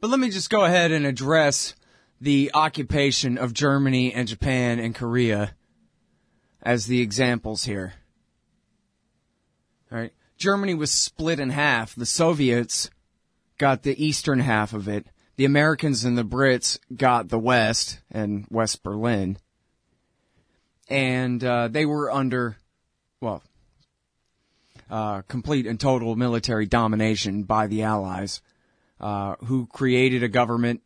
But 0.01 0.11
let 0.11 0.19
me 0.19 0.31
just 0.31 0.51
go 0.51 0.65
ahead 0.65 0.91
and 0.91 1.07
address 1.07 1.75
the 2.21 2.51
occupation 2.53 3.39
of 3.39 3.55
Germany 3.55 4.13
and 4.13 4.27
Japan 4.27 4.81
and 4.81 4.95
Korea 4.95 5.55
as 6.63 6.87
the 6.87 7.01
examples 7.01 7.65
here. 7.65 7.95
All 9.93 9.99
right. 9.99 10.13
Germany 10.37 10.75
was 10.75 10.91
split 10.91 11.39
in 11.39 11.51
half. 11.51 11.95
The 11.95 12.07
Soviets 12.07 12.91
got 13.57 13.83
the 13.83 14.05
eastern 14.05 14.41
half 14.41 14.73
of 14.73 14.89
it. 14.89 15.07
The 15.37 15.45
Americans 15.45 16.05
and 16.05 16.19
the 16.19 16.25
Brits 16.25 16.79
got 16.95 17.29
the 17.29 17.39
west 17.39 18.01
and 18.11 18.47
West 18.51 18.83
Berlin. 18.83 19.39
And 20.89 21.43
uh, 21.45 21.69
they 21.69 21.87
were 21.87 22.11
under, 22.11 22.57
well, 23.21 23.43
uh, 24.91 25.23
complete 25.23 25.67
and 25.67 25.79
total 25.79 26.17
military 26.17 26.67
domination 26.67 27.43
by 27.43 27.67
the 27.67 27.83
Allies, 27.83 28.41
uh, 29.01 29.37
who 29.45 29.67
created 29.67 30.23
a 30.23 30.29
government 30.29 30.83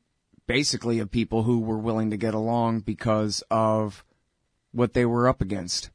basically 0.47 0.99
of 0.99 1.11
people 1.11 1.45
who 1.45 1.61
were 1.61 1.79
willing 1.79 2.11
to 2.11 2.17
get 2.17 2.35
along 2.35 2.81
because 2.81 3.43
of 3.51 4.05
what 4.73 4.95
they 4.95 5.05
were 5.05 5.29
up 5.29 5.41
against. 5.41 5.91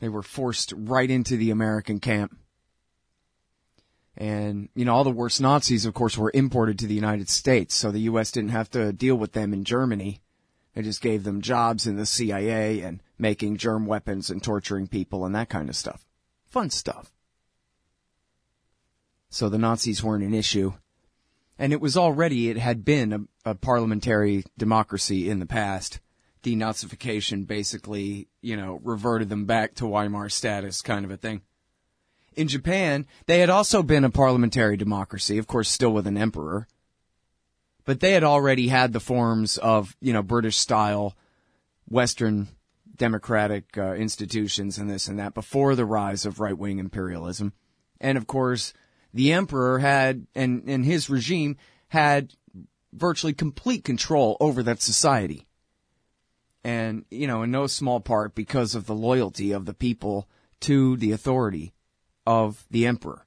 They 0.00 0.08
were 0.08 0.22
forced 0.22 0.72
right 0.76 1.10
into 1.10 1.36
the 1.36 1.50
American 1.50 1.98
camp. 2.00 2.36
And, 4.16 4.68
you 4.74 4.84
know, 4.84 4.94
all 4.94 5.04
the 5.04 5.10
worst 5.10 5.40
Nazis, 5.40 5.86
of 5.86 5.94
course, 5.94 6.18
were 6.18 6.32
imported 6.34 6.78
to 6.80 6.86
the 6.86 6.94
United 6.94 7.28
States, 7.28 7.74
so 7.74 7.90
the 7.90 8.00
U.S. 8.00 8.32
didn't 8.32 8.50
have 8.50 8.70
to 8.70 8.92
deal 8.92 9.14
with 9.14 9.32
them 9.32 9.52
in 9.52 9.64
Germany. 9.64 10.20
They 10.78 10.84
just 10.84 11.02
gave 11.02 11.24
them 11.24 11.40
jobs 11.40 11.88
in 11.88 11.96
the 11.96 12.06
CIA 12.06 12.82
and 12.82 13.02
making 13.18 13.56
germ 13.56 13.84
weapons 13.84 14.30
and 14.30 14.40
torturing 14.40 14.86
people 14.86 15.26
and 15.26 15.34
that 15.34 15.48
kind 15.48 15.68
of 15.68 15.74
stuff. 15.74 16.06
Fun 16.46 16.70
stuff. 16.70 17.10
So 19.28 19.48
the 19.48 19.58
Nazis 19.58 20.04
weren't 20.04 20.22
an 20.22 20.34
issue. 20.34 20.74
And 21.58 21.72
it 21.72 21.80
was 21.80 21.96
already, 21.96 22.48
it 22.48 22.58
had 22.58 22.84
been 22.84 23.12
a, 23.12 23.50
a 23.50 23.54
parliamentary 23.56 24.44
democracy 24.56 25.28
in 25.28 25.40
the 25.40 25.46
past. 25.46 25.98
Denazification 26.44 27.44
basically, 27.44 28.28
you 28.40 28.56
know, 28.56 28.78
reverted 28.84 29.30
them 29.30 29.46
back 29.46 29.74
to 29.74 29.86
Weimar 29.88 30.28
status 30.28 30.80
kind 30.80 31.04
of 31.04 31.10
a 31.10 31.16
thing. 31.16 31.42
In 32.36 32.46
Japan, 32.46 33.04
they 33.26 33.40
had 33.40 33.50
also 33.50 33.82
been 33.82 34.04
a 34.04 34.10
parliamentary 34.10 34.76
democracy, 34.76 35.38
of 35.38 35.48
course, 35.48 35.68
still 35.68 35.90
with 35.90 36.06
an 36.06 36.16
emperor. 36.16 36.68
But 37.88 38.00
they 38.00 38.12
had 38.12 38.22
already 38.22 38.68
had 38.68 38.92
the 38.92 39.00
forms 39.00 39.56
of, 39.56 39.96
you 39.98 40.12
know, 40.12 40.22
British 40.22 40.58
style, 40.58 41.16
Western 41.88 42.48
democratic 42.94 43.78
uh, 43.78 43.94
institutions 43.94 44.76
and 44.76 44.90
this 44.90 45.08
and 45.08 45.18
that 45.18 45.32
before 45.32 45.74
the 45.74 45.86
rise 45.86 46.26
of 46.26 46.38
right 46.38 46.58
wing 46.58 46.80
imperialism. 46.80 47.54
And 47.98 48.18
of 48.18 48.26
course, 48.26 48.74
the 49.14 49.32
emperor 49.32 49.78
had, 49.78 50.26
and, 50.34 50.64
and 50.68 50.84
his 50.84 51.08
regime 51.08 51.56
had 51.88 52.34
virtually 52.92 53.32
complete 53.32 53.84
control 53.84 54.36
over 54.38 54.62
that 54.64 54.82
society. 54.82 55.46
And, 56.62 57.06
you 57.10 57.26
know, 57.26 57.42
in 57.42 57.50
no 57.50 57.66
small 57.66 58.00
part 58.00 58.34
because 58.34 58.74
of 58.74 58.84
the 58.84 58.94
loyalty 58.94 59.52
of 59.52 59.64
the 59.64 59.72
people 59.72 60.28
to 60.60 60.98
the 60.98 61.12
authority 61.12 61.72
of 62.26 62.66
the 62.70 62.86
emperor. 62.86 63.24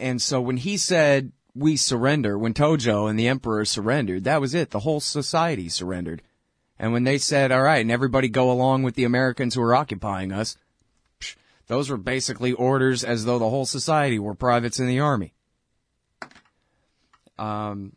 And 0.00 0.22
so 0.22 0.40
when 0.40 0.56
he 0.56 0.78
said, 0.78 1.32
we 1.56 1.76
surrender, 1.76 2.36
when 2.38 2.54
Tojo 2.54 3.08
and 3.08 3.18
the 3.18 3.28
emperor 3.28 3.64
surrendered, 3.64 4.24
that 4.24 4.40
was 4.40 4.54
it. 4.54 4.70
The 4.70 4.80
whole 4.80 5.00
society 5.00 5.68
surrendered. 5.68 6.22
And 6.78 6.92
when 6.92 7.04
they 7.04 7.18
said, 7.18 7.50
all 7.50 7.62
right, 7.62 7.80
and 7.80 7.90
everybody 7.90 8.28
go 8.28 8.50
along 8.50 8.82
with 8.82 8.94
the 8.94 9.04
Americans 9.04 9.54
who 9.54 9.62
are 9.62 9.74
occupying 9.74 10.32
us, 10.32 10.56
psh, 11.20 11.36
those 11.66 11.88
were 11.88 11.96
basically 11.96 12.52
orders 12.52 13.02
as 13.02 13.24
though 13.24 13.38
the 13.38 13.48
whole 13.48 13.64
society 13.64 14.18
were 14.18 14.34
privates 14.34 14.78
in 14.78 14.86
the 14.86 15.00
army. 15.00 15.32
Um, 17.38 17.96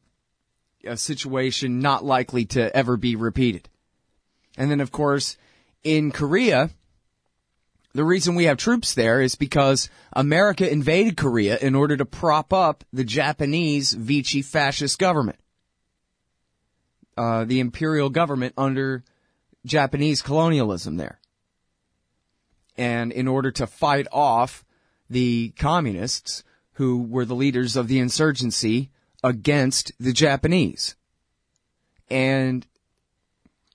a 0.85 0.95
situation 0.95 1.79
not 1.79 2.05
likely 2.05 2.45
to 2.45 2.75
ever 2.75 2.95
be 2.95 3.15
repeated. 3.15 3.67
And 4.57 4.71
then, 4.71 4.79
of 4.79 4.91
course, 4.91 5.37
in 5.83 6.11
Korea, 6.11 6.69
the 7.93 8.03
reason 8.03 8.35
we 8.35 8.45
have 8.45 8.57
troops 8.57 8.93
there 8.93 9.21
is 9.21 9.35
because 9.35 9.89
America 10.13 10.69
invaded 10.69 11.17
Korea 11.17 11.57
in 11.57 11.75
order 11.75 11.97
to 11.97 12.05
prop 12.05 12.53
up 12.53 12.83
the 12.93 13.03
Japanese 13.03 13.93
Vichy 13.93 14.41
fascist 14.41 14.99
government. 14.99 15.39
Uh, 17.17 17.45
the 17.45 17.59
imperial 17.59 18.09
government 18.09 18.53
under 18.57 19.03
Japanese 19.65 20.21
colonialism 20.21 20.97
there. 20.97 21.19
And 22.77 23.11
in 23.11 23.27
order 23.27 23.51
to 23.51 23.67
fight 23.67 24.07
off 24.11 24.63
the 25.09 25.49
communists 25.57 26.43
who 26.73 27.01
were 27.01 27.25
the 27.25 27.35
leaders 27.35 27.75
of 27.75 27.87
the 27.87 27.99
insurgency 27.99 28.91
against 29.23 29.91
the 29.99 30.13
Japanese. 30.13 30.95
And 32.09 32.65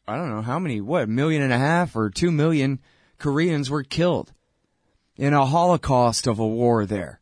I 0.06 0.16
don't 0.16 0.30
know 0.30 0.42
how 0.42 0.58
many, 0.58 0.80
what, 0.80 1.02
a 1.02 1.06
million 1.06 1.42
and 1.42 1.52
a 1.52 1.58
half 1.58 1.96
or 1.96 2.08
two 2.08 2.30
million 2.30 2.80
Koreans 3.18 3.70
were 3.70 3.82
killed 3.82 4.32
in 5.16 5.32
a 5.32 5.46
holocaust 5.46 6.26
of 6.26 6.38
a 6.38 6.46
war 6.46 6.86
there 6.86 7.20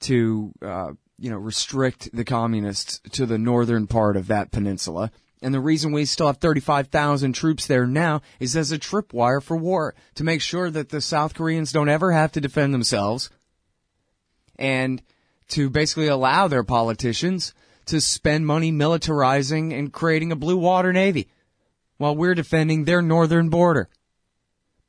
to 0.00 0.52
uh, 0.62 0.92
you 1.18 1.30
know, 1.30 1.38
restrict 1.38 2.10
the 2.12 2.24
communists 2.24 3.00
to 3.12 3.26
the 3.26 3.38
northern 3.38 3.86
part 3.86 4.16
of 4.16 4.26
that 4.26 4.50
peninsula. 4.50 5.10
And 5.42 5.52
the 5.54 5.60
reason 5.60 5.92
we 5.92 6.04
still 6.04 6.26
have 6.26 6.38
35,000 6.38 7.32
troops 7.32 7.66
there 7.66 7.86
now 7.86 8.22
is 8.40 8.56
as 8.56 8.72
a 8.72 8.78
tripwire 8.78 9.42
for 9.42 9.56
war 9.56 9.94
to 10.14 10.24
make 10.24 10.40
sure 10.40 10.70
that 10.70 10.88
the 10.88 11.00
South 11.00 11.34
Koreans 11.34 11.72
don't 11.72 11.88
ever 11.88 12.12
have 12.12 12.32
to 12.32 12.40
defend 12.40 12.74
themselves 12.74 13.30
and 14.56 15.02
to 15.48 15.70
basically 15.70 16.08
allow 16.08 16.48
their 16.48 16.64
politicians 16.64 17.54
to 17.86 18.00
spend 18.00 18.46
money 18.46 18.72
militarizing 18.72 19.72
and 19.72 19.92
creating 19.92 20.32
a 20.32 20.36
blue 20.36 20.56
water 20.56 20.92
navy 20.92 21.28
while 21.98 22.16
we're 22.16 22.34
defending 22.34 22.84
their 22.84 23.00
northern 23.00 23.48
border. 23.48 23.88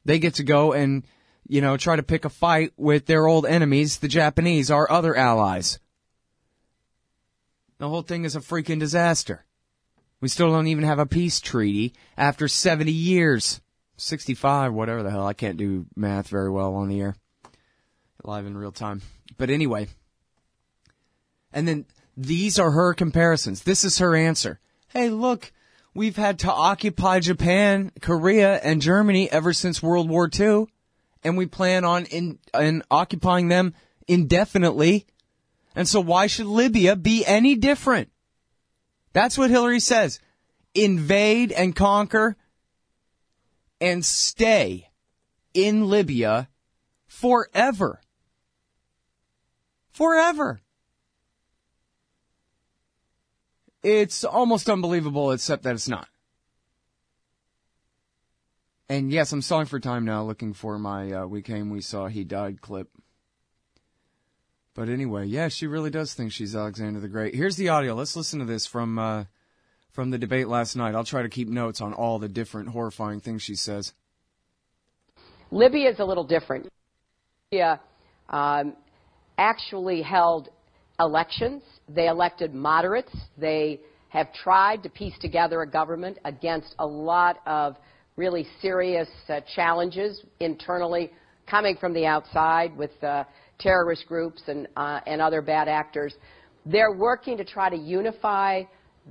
They 0.08 0.20
get 0.20 0.36
to 0.36 0.44
go 0.44 0.72
and, 0.72 1.06
you 1.50 1.60
know, 1.60 1.76
try 1.76 1.98
to 1.98 2.02
pick 2.02 2.24
a 2.24 2.30
fight 2.30 2.72
with 2.78 3.08
their 3.08 3.28
old 3.28 3.46
enemies, 3.46 3.98
the 3.98 4.08
Japanese, 4.08 4.72
our 4.72 4.90
other 4.90 5.14
allies. 5.14 5.80
The 7.78 7.90
whole 7.90 8.04
thing 8.04 8.24
is 8.24 8.34
a 8.34 8.40
freaking 8.40 8.80
disaster. 8.80 9.44
We 10.22 10.30
still 10.30 10.50
don't 10.50 10.68
even 10.68 10.86
have 10.86 10.98
a 10.98 11.06
peace 11.06 11.42
treaty 11.42 11.94
after 12.18 12.48
70 12.48 12.90
years. 12.90 13.60
65, 13.98 14.74
whatever 14.74 15.04
the 15.04 15.12
hell. 15.12 15.28
I 15.28 15.34
can't 15.34 15.58
do 15.58 15.88
math 15.94 16.30
very 16.30 16.50
well 16.50 16.76
on 16.76 16.88
the 16.88 17.02
air. 17.02 17.16
Live 18.24 18.46
in 18.46 18.58
real 18.58 18.72
time. 18.72 19.02
But 19.38 19.50
anyway. 19.50 19.90
And 21.52 21.68
then 21.68 21.86
these 22.16 22.58
are 22.58 22.72
her 22.72 22.94
comparisons. 22.94 23.64
This 23.64 23.84
is 23.84 23.98
her 23.98 24.16
answer. 24.16 24.62
Hey, 24.88 25.10
look, 25.10 25.52
we've 25.98 26.16
had 26.16 26.40
to 26.40 26.52
occupy 26.52 27.20
Japan, 27.20 27.92
Korea, 28.02 28.56
and 28.58 28.82
Germany 28.82 29.30
ever 29.32 29.52
since 29.52 29.84
World 29.84 30.10
War 30.10 30.30
II. 30.34 30.68
And 31.24 31.36
we 31.36 31.46
plan 31.46 31.84
on 31.84 32.06
in, 32.06 32.40
in 32.58 32.84
occupying 32.90 33.50
them 33.50 33.74
indefinitely 34.08 35.08
and 35.78 35.88
so 35.88 36.02
why 36.02 36.26
should 36.26 36.48
Libya 36.48 36.96
be 36.96 37.24
any 37.24 37.54
different? 37.54 38.10
That's 39.14 39.38
what 39.38 39.52
Hillary 39.52 39.80
says. 39.80 40.20
Invade 40.74 41.52
and 41.52 41.76
conquer 41.76 42.36
and 43.80 44.04
stay 44.04 44.90
in 45.54 45.88
Libya 45.88 46.50
forever. 47.06 48.02
Forever. 49.92 50.62
It's 53.84 54.24
almost 54.24 54.70
unbelievable, 54.70 55.32
except 55.32 55.64
that 55.64 55.76
it's 55.76 55.88
not. 55.88 56.08
And 58.90 59.12
yes, 59.12 59.32
I'm 59.32 59.42
stalling 59.42 59.66
for 59.66 59.80
time 59.80 60.06
now, 60.06 60.24
looking 60.24 60.54
for 60.54 60.80
my 60.80 61.12
uh, 61.12 61.26
"We 61.26 61.42
Came, 61.42 61.70
We 61.70 61.82
Saw, 61.82 62.08
He 62.08 62.24
Died" 62.24 62.62
clip. 62.62 62.90
But 64.74 64.90
anyway, 64.90 65.26
yeah, 65.26 65.48
she 65.48 65.68
really 65.68 65.90
does 65.90 66.14
think 66.14 66.32
she's 66.32 66.56
Alexander 66.56 67.00
the 67.00 67.08
Great. 67.08 67.34
Here's 67.34 67.56
the 67.58 67.70
audio. 67.70 67.96
Let's 67.96 68.16
listen 68.16 68.40
to 68.40 68.46
this 68.46 68.66
from 68.66 68.98
uh, 68.98 69.26
from 69.92 70.12
the 70.12 70.18
debate 70.18 70.48
last 70.48 70.76
night. 70.76 70.96
I'll 70.96 71.04
try 71.04 71.24
to 71.24 71.30
keep 71.30 71.50
notes 71.50 71.82
on 71.82 71.94
all 71.94 72.20
the 72.20 72.30
different 72.30 72.70
horrifying 72.70 73.20
things 73.20 73.42
she 73.42 73.56
says. 73.56 73.94
Libya 75.50 75.90
is 75.90 76.00
a 76.00 76.06
little 76.06 76.24
different. 76.24 76.68
Libya 77.52 77.80
um, 78.30 78.74
actually 79.38 80.02
held 80.02 80.50
elections. 81.00 81.64
They 81.88 82.08
elected 82.08 82.54
moderates. 82.54 83.16
They 83.38 83.80
have 84.10 84.32
tried 84.34 84.84
to 84.84 84.90
piece 84.90 85.18
together 85.20 85.62
a 85.62 85.70
government 85.70 86.18
against 86.26 86.76
a 86.80 86.86
lot 86.86 87.40
of 87.46 87.78
really 88.16 88.48
serious 88.62 89.10
uh, 89.30 89.42
challenges 89.56 90.24
internally 90.40 91.12
coming 91.50 91.78
from 91.78 91.94
the 91.94 92.06
outside 92.06 92.76
with 92.76 92.92
uh, 93.04 93.24
terrorist 93.60 94.06
groups 94.08 94.42
and, 94.48 94.68
uh, 94.76 95.00
and 95.06 95.22
other 95.22 95.42
bad 95.42 95.68
actors. 95.68 96.14
They're 96.66 96.94
working 96.94 97.38
to 97.38 97.46
try 97.46 97.70
to 97.70 97.78
unify 97.78 98.64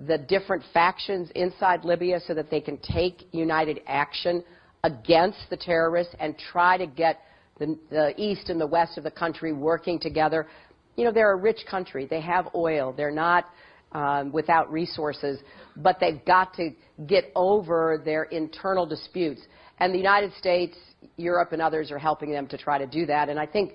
the 0.06 0.18
different 0.18 0.62
factions 0.74 1.30
inside 1.34 1.84
Libya 1.84 2.20
so 2.26 2.34
that 2.34 2.50
they 2.50 2.60
can 2.60 2.78
take 2.78 3.26
united 3.32 3.80
action 3.86 4.44
against 4.84 5.38
the 5.50 5.56
terrorists 5.56 6.14
and 6.20 6.36
try 6.52 6.76
to 6.76 6.86
get 6.86 7.20
the, 7.58 7.78
the, 7.90 8.12
east 8.20 8.50
and 8.50 8.60
the 8.60 8.66
west 8.66 8.98
of 8.98 9.04
the 9.04 9.10
country 9.10 9.52
working 9.52 9.98
together. 9.98 10.46
You 10.96 11.04
know, 11.04 11.12
they're 11.12 11.32
a 11.32 11.36
rich 11.36 11.60
country. 11.70 12.06
They 12.06 12.20
have 12.20 12.48
oil. 12.54 12.92
They're 12.96 13.10
not 13.10 13.46
um, 13.92 14.32
without 14.32 14.70
resources, 14.72 15.40
but 15.76 15.98
they've 16.00 16.24
got 16.24 16.54
to 16.54 16.70
get 17.06 17.30
over 17.34 18.02
their 18.04 18.24
internal 18.24 18.86
disputes. 18.86 19.42
And 19.78 19.92
the 19.92 19.98
United 19.98 20.32
States, 20.34 20.76
Europe, 21.16 21.52
and 21.52 21.62
others 21.62 21.90
are 21.90 21.98
helping 21.98 22.30
them 22.30 22.46
to 22.48 22.58
try 22.58 22.78
to 22.78 22.86
do 22.86 23.06
that. 23.06 23.28
And 23.28 23.38
I 23.38 23.46
think 23.46 23.74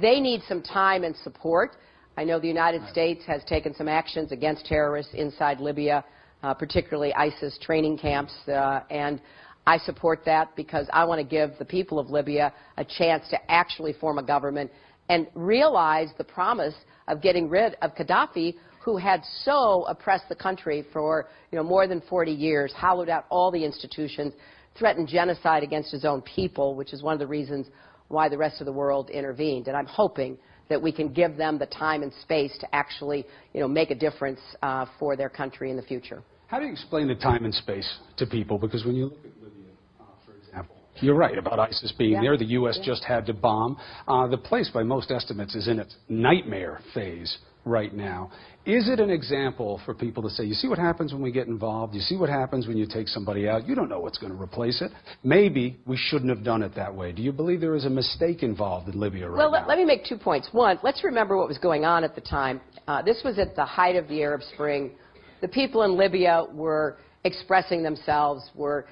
they 0.00 0.20
need 0.20 0.42
some 0.48 0.62
time 0.62 1.02
and 1.02 1.16
support. 1.16 1.76
I 2.16 2.24
know 2.24 2.38
the 2.38 2.48
United 2.48 2.82
States 2.90 3.24
has 3.26 3.42
taken 3.44 3.74
some 3.74 3.88
actions 3.88 4.32
against 4.32 4.66
terrorists 4.66 5.14
inside 5.14 5.60
Libya, 5.60 6.04
uh, 6.42 6.54
particularly 6.54 7.14
ISIS 7.14 7.58
training 7.60 7.98
camps, 7.98 8.34
uh, 8.48 8.80
and 8.90 9.20
I 9.66 9.78
support 9.78 10.24
that 10.24 10.56
because 10.56 10.88
I 10.92 11.04
want 11.04 11.20
to 11.20 11.24
give 11.24 11.52
the 11.58 11.64
people 11.64 11.98
of 11.98 12.10
Libya 12.10 12.52
a 12.76 12.84
chance 12.84 13.28
to 13.30 13.50
actually 13.50 13.92
form 13.92 14.18
a 14.18 14.22
government 14.22 14.70
and 15.10 15.26
realize 15.34 16.08
the 16.18 16.24
promise 16.24 16.74
of 17.08 17.20
getting 17.20 17.48
rid 17.48 17.76
of 17.82 17.94
Gaddafi, 17.96 18.54
who 18.80 18.96
had 18.96 19.22
so 19.42 19.84
oppressed 19.88 20.28
the 20.28 20.36
country 20.36 20.86
for 20.92 21.28
you 21.50 21.58
know, 21.58 21.64
more 21.64 21.88
than 21.88 22.00
40 22.08 22.30
years, 22.30 22.72
hollowed 22.72 23.08
out 23.08 23.26
all 23.28 23.50
the 23.50 23.62
institutions, 23.62 24.32
threatened 24.78 25.08
genocide 25.08 25.64
against 25.64 25.90
his 25.90 26.04
own 26.04 26.22
people, 26.22 26.76
which 26.76 26.92
is 26.92 27.02
one 27.02 27.12
of 27.12 27.18
the 27.18 27.26
reasons 27.26 27.66
why 28.06 28.28
the 28.28 28.38
rest 28.38 28.60
of 28.60 28.66
the 28.66 28.72
world 28.72 29.10
intervened. 29.10 29.66
And 29.66 29.76
I'm 29.76 29.86
hoping 29.86 30.38
that 30.68 30.80
we 30.80 30.92
can 30.92 31.12
give 31.12 31.36
them 31.36 31.58
the 31.58 31.66
time 31.66 32.04
and 32.04 32.12
space 32.22 32.56
to 32.60 32.72
actually 32.72 33.26
you 33.52 33.58
know, 33.58 33.66
make 33.66 33.90
a 33.90 33.96
difference 33.96 34.40
uh, 34.62 34.86
for 35.00 35.16
their 35.16 35.28
country 35.28 35.72
in 35.72 35.76
the 35.76 35.82
future. 35.82 36.22
How 36.46 36.60
do 36.60 36.66
you 36.66 36.72
explain 36.72 37.08
the 37.08 37.16
time 37.16 37.44
and 37.44 37.52
space 37.52 37.98
to 38.18 38.26
people? 38.26 38.58
Because 38.58 38.84
when 38.84 38.94
you 38.94 39.06
look 39.06 39.24
at 39.24 39.42
Libya, 39.42 39.72
uh, 39.98 40.04
for 40.24 40.36
example, 40.36 40.76
you're 41.00 41.14
right 41.14 41.36
about 41.36 41.58
ISIS 41.58 41.92
being 41.96 42.12
yeah. 42.12 42.20
there. 42.22 42.36
The 42.36 42.46
U.S. 42.46 42.78
Yeah. 42.80 42.86
just 42.86 43.04
had 43.04 43.26
to 43.26 43.34
bomb. 43.34 43.76
Uh, 44.06 44.26
the 44.26 44.38
place, 44.38 44.70
by 44.72 44.82
most 44.82 45.10
estimates, 45.10 45.54
is 45.54 45.68
in 45.68 45.78
its 45.78 45.94
nightmare 46.08 46.80
phase 46.94 47.38
right 47.64 47.94
now. 47.94 48.30
Is 48.66 48.88
it 48.88 49.00
an 49.00 49.10
example 49.10 49.80
for 49.84 49.94
people 49.94 50.22
to 50.22 50.30
say, 50.30 50.44
you 50.44 50.54
see 50.54 50.68
what 50.68 50.78
happens 50.78 51.12
when 51.12 51.22
we 51.22 51.32
get 51.32 51.46
involved? 51.46 51.94
You 51.94 52.00
see 52.00 52.16
what 52.16 52.28
happens 52.28 52.66
when 52.66 52.76
you 52.76 52.86
take 52.86 53.08
somebody 53.08 53.48
out? 53.48 53.66
You 53.66 53.74
don't 53.74 53.88
know 53.88 54.00
what's 54.00 54.18
going 54.18 54.32
to 54.32 54.40
replace 54.40 54.82
it. 54.82 54.92
Maybe 55.24 55.80
we 55.86 55.96
shouldn't 55.96 56.28
have 56.28 56.44
done 56.44 56.62
it 56.62 56.74
that 56.74 56.94
way. 56.94 57.12
Do 57.12 57.22
you 57.22 57.32
believe 57.32 57.60
there 57.60 57.74
is 57.74 57.86
a 57.86 57.90
mistake 57.90 58.42
involved 58.42 58.88
in 58.88 59.00
Libya 59.00 59.28
right 59.28 59.38
well, 59.38 59.50
now? 59.50 59.60
Well, 59.60 59.68
let 59.68 59.78
me 59.78 59.84
make 59.84 60.04
two 60.04 60.18
points. 60.18 60.48
One, 60.52 60.78
let's 60.82 61.02
remember 61.04 61.36
what 61.38 61.48
was 61.48 61.58
going 61.58 61.84
on 61.84 62.04
at 62.04 62.14
the 62.14 62.20
time. 62.20 62.60
Uh, 62.86 63.00
this 63.02 63.22
was 63.24 63.38
at 63.38 63.56
the 63.56 63.64
height 63.64 63.96
of 63.96 64.08
the 64.08 64.22
Arab 64.22 64.42
Spring. 64.54 64.92
The 65.40 65.48
people 65.48 65.82
in 65.84 65.96
Libya 65.96 66.44
were 66.52 66.98
expressing 67.24 67.82
themselves, 67.82 68.50
were 68.54 68.86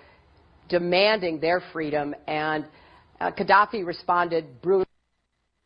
demanding 0.69 1.41
their 1.41 1.63
freedom, 1.73 2.15
and 2.27 2.67
uh, 3.21 3.31
Gaddafi 3.33 3.85
responded 3.85 4.61
brutally 4.62 4.87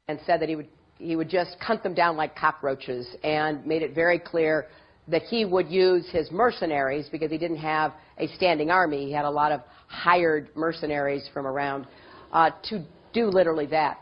and 0.09 0.19
said 0.27 0.41
that 0.41 0.49
he 0.49 0.57
would 0.57 0.69
he 0.99 1.17
would 1.17 1.29
just 1.29 1.57
hunt 1.61 1.83
them 1.83 1.95
down 1.95 2.17
like 2.17 2.37
cockroaches 2.37 3.09
and 3.25 3.67
made 3.67 3.83
it 3.83 3.93
very 3.93 4.21
clear 4.21 4.69
that 5.09 5.23
he 5.23 5.45
would 5.45 5.69
use 5.69 6.09
his 6.11 6.31
mercenaries 6.31 7.09
because 7.11 7.31
he 7.31 7.39
didn't 7.39 7.57
have 7.57 7.93
a 8.19 8.29
standing 8.29 8.71
army. 8.71 9.07
He 9.07 9.13
had 9.13 9.25
a 9.25 9.31
lot 9.31 9.51
of 9.51 9.63
hired 9.89 10.51
mercenaries 10.55 11.29
from 11.33 11.45
around 11.45 11.87
uh, 12.33 12.51
to 12.71 12.85
do 13.13 13.27
literally 13.27 13.67
that. 13.67 13.99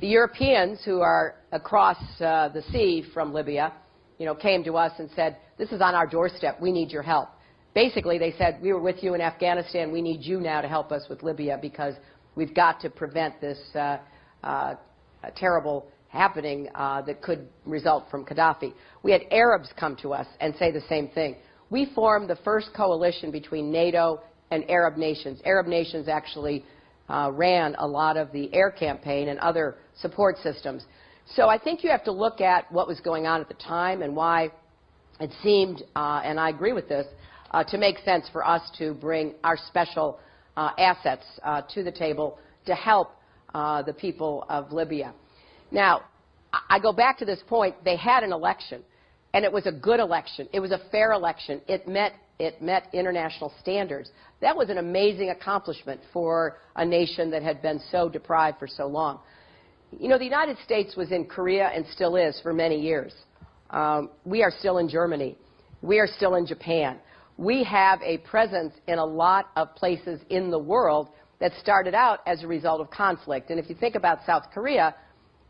The 0.00 0.06
Europeans 0.06 0.80
who 0.84 1.00
are 1.00 1.34
across 1.50 1.98
uh, 2.20 2.48
the 2.48 2.62
sea 2.70 3.04
from 3.12 3.34
Libya, 3.34 3.72
you 4.18 4.24
know, 4.24 4.34
came 4.34 4.62
to 4.64 4.76
us 4.76 4.92
and 4.98 5.10
said, 5.16 5.36
"This 5.58 5.72
is 5.72 5.80
on 5.80 5.94
our 5.94 6.06
doorstep. 6.06 6.60
We 6.60 6.70
need 6.70 6.90
your 6.90 7.02
help." 7.02 7.28
Basically, 7.74 8.18
they 8.18 8.32
said, 8.32 8.60
"We 8.62 8.72
were 8.72 8.80
with 8.80 9.02
you 9.02 9.14
in 9.14 9.20
Afghanistan. 9.20 9.92
We 9.92 10.02
need 10.02 10.22
you 10.22 10.40
now 10.40 10.60
to 10.60 10.68
help 10.68 10.90
us 10.92 11.08
with 11.08 11.22
Libya 11.22 11.58
because 11.60 11.94
we've 12.34 12.54
got 12.54 12.80
to 12.80 12.90
prevent 12.90 13.40
this 13.40 13.58
uh, 13.74 13.98
uh 14.42 14.74
terrible 15.36 15.86
happening 16.08 16.68
uh, 16.74 17.02
that 17.02 17.22
could 17.22 17.48
result 17.64 18.04
from 18.10 18.24
Gaddafi. 18.24 18.72
We 19.02 19.12
had 19.12 19.22
Arabs 19.30 19.68
come 19.78 19.96
to 19.96 20.12
us 20.12 20.26
and 20.40 20.54
say 20.56 20.72
the 20.72 20.82
same 20.88 21.08
thing. 21.08 21.36
We 21.70 21.86
formed 21.94 22.28
the 22.28 22.36
first 22.36 22.70
coalition 22.74 23.30
between 23.30 23.70
NATO 23.70 24.20
and 24.50 24.68
Arab 24.68 24.96
nations. 24.96 25.40
Arab 25.44 25.66
nations 25.66 26.08
actually 26.08 26.64
uh, 27.08 27.30
ran 27.32 27.76
a 27.78 27.86
lot 27.86 28.16
of 28.16 28.32
the 28.32 28.52
air 28.52 28.70
campaign 28.70 29.28
and 29.28 29.38
other 29.38 29.76
support 30.00 30.36
systems. 30.42 30.84
So 31.36 31.48
I 31.48 31.58
think 31.58 31.84
you 31.84 31.90
have 31.90 32.04
to 32.04 32.12
look 32.12 32.40
at 32.40 32.70
what 32.72 32.88
was 32.88 32.98
going 33.00 33.26
on 33.26 33.40
at 33.40 33.48
the 33.48 33.54
time 33.54 34.02
and 34.02 34.16
why 34.16 34.50
it 35.20 35.30
seemed, 35.42 35.82
uh, 35.94 36.22
and 36.24 36.40
I 36.40 36.48
agree 36.48 36.72
with 36.72 36.88
this, 36.88 37.06
uh, 37.50 37.64
to 37.64 37.78
make 37.78 37.98
sense 37.98 38.28
for 38.32 38.46
us 38.46 38.62
to 38.78 38.94
bring 38.94 39.34
our 39.44 39.56
special 39.68 40.18
uh, 40.56 40.70
assets 40.78 41.24
uh, 41.42 41.62
to 41.74 41.82
the 41.82 41.92
table 41.92 42.38
to 42.66 42.74
help 42.74 43.12
uh, 43.54 43.82
the 43.82 43.92
people 43.92 44.44
of 44.48 44.72
Libya. 44.72 45.12
Now, 45.70 46.02
I 46.68 46.78
go 46.78 46.92
back 46.92 47.18
to 47.18 47.24
this 47.24 47.40
point. 47.48 47.76
They 47.84 47.96
had 47.96 48.24
an 48.24 48.32
election, 48.32 48.82
and 49.34 49.44
it 49.44 49.52
was 49.52 49.66
a 49.66 49.72
good 49.72 50.00
election. 50.00 50.48
It 50.52 50.60
was 50.60 50.72
a 50.72 50.80
fair 50.90 51.12
election. 51.12 51.60
It 51.68 51.86
met, 51.86 52.12
it 52.38 52.60
met 52.60 52.88
international 52.92 53.52
standards. 53.60 54.10
That 54.40 54.56
was 54.56 54.68
an 54.68 54.78
amazing 54.78 55.30
accomplishment 55.30 56.00
for 56.12 56.58
a 56.76 56.84
nation 56.84 57.30
that 57.30 57.42
had 57.42 57.62
been 57.62 57.80
so 57.90 58.08
deprived 58.08 58.58
for 58.58 58.66
so 58.66 58.86
long. 58.86 59.20
You 59.98 60.08
know, 60.08 60.18
the 60.18 60.24
United 60.24 60.56
States 60.64 60.96
was 60.96 61.10
in 61.10 61.26
Korea 61.26 61.68
and 61.74 61.84
still 61.92 62.16
is 62.16 62.40
for 62.42 62.52
many 62.52 62.80
years. 62.80 63.12
Um, 63.70 64.10
we 64.24 64.42
are 64.42 64.52
still 64.56 64.78
in 64.78 64.88
Germany. 64.88 65.36
We 65.82 65.98
are 65.98 66.06
still 66.06 66.34
in 66.34 66.46
Japan. 66.46 66.98
We 67.40 67.64
have 67.64 68.02
a 68.02 68.18
presence 68.18 68.74
in 68.86 68.98
a 68.98 69.04
lot 69.04 69.48
of 69.56 69.74
places 69.74 70.20
in 70.28 70.50
the 70.50 70.58
world 70.58 71.08
that 71.38 71.52
started 71.58 71.94
out 71.94 72.18
as 72.26 72.42
a 72.42 72.46
result 72.46 72.82
of 72.82 72.90
conflict. 72.90 73.48
And 73.48 73.58
if 73.58 73.70
you 73.70 73.74
think 73.74 73.94
about 73.94 74.18
South 74.26 74.42
Korea, 74.52 74.94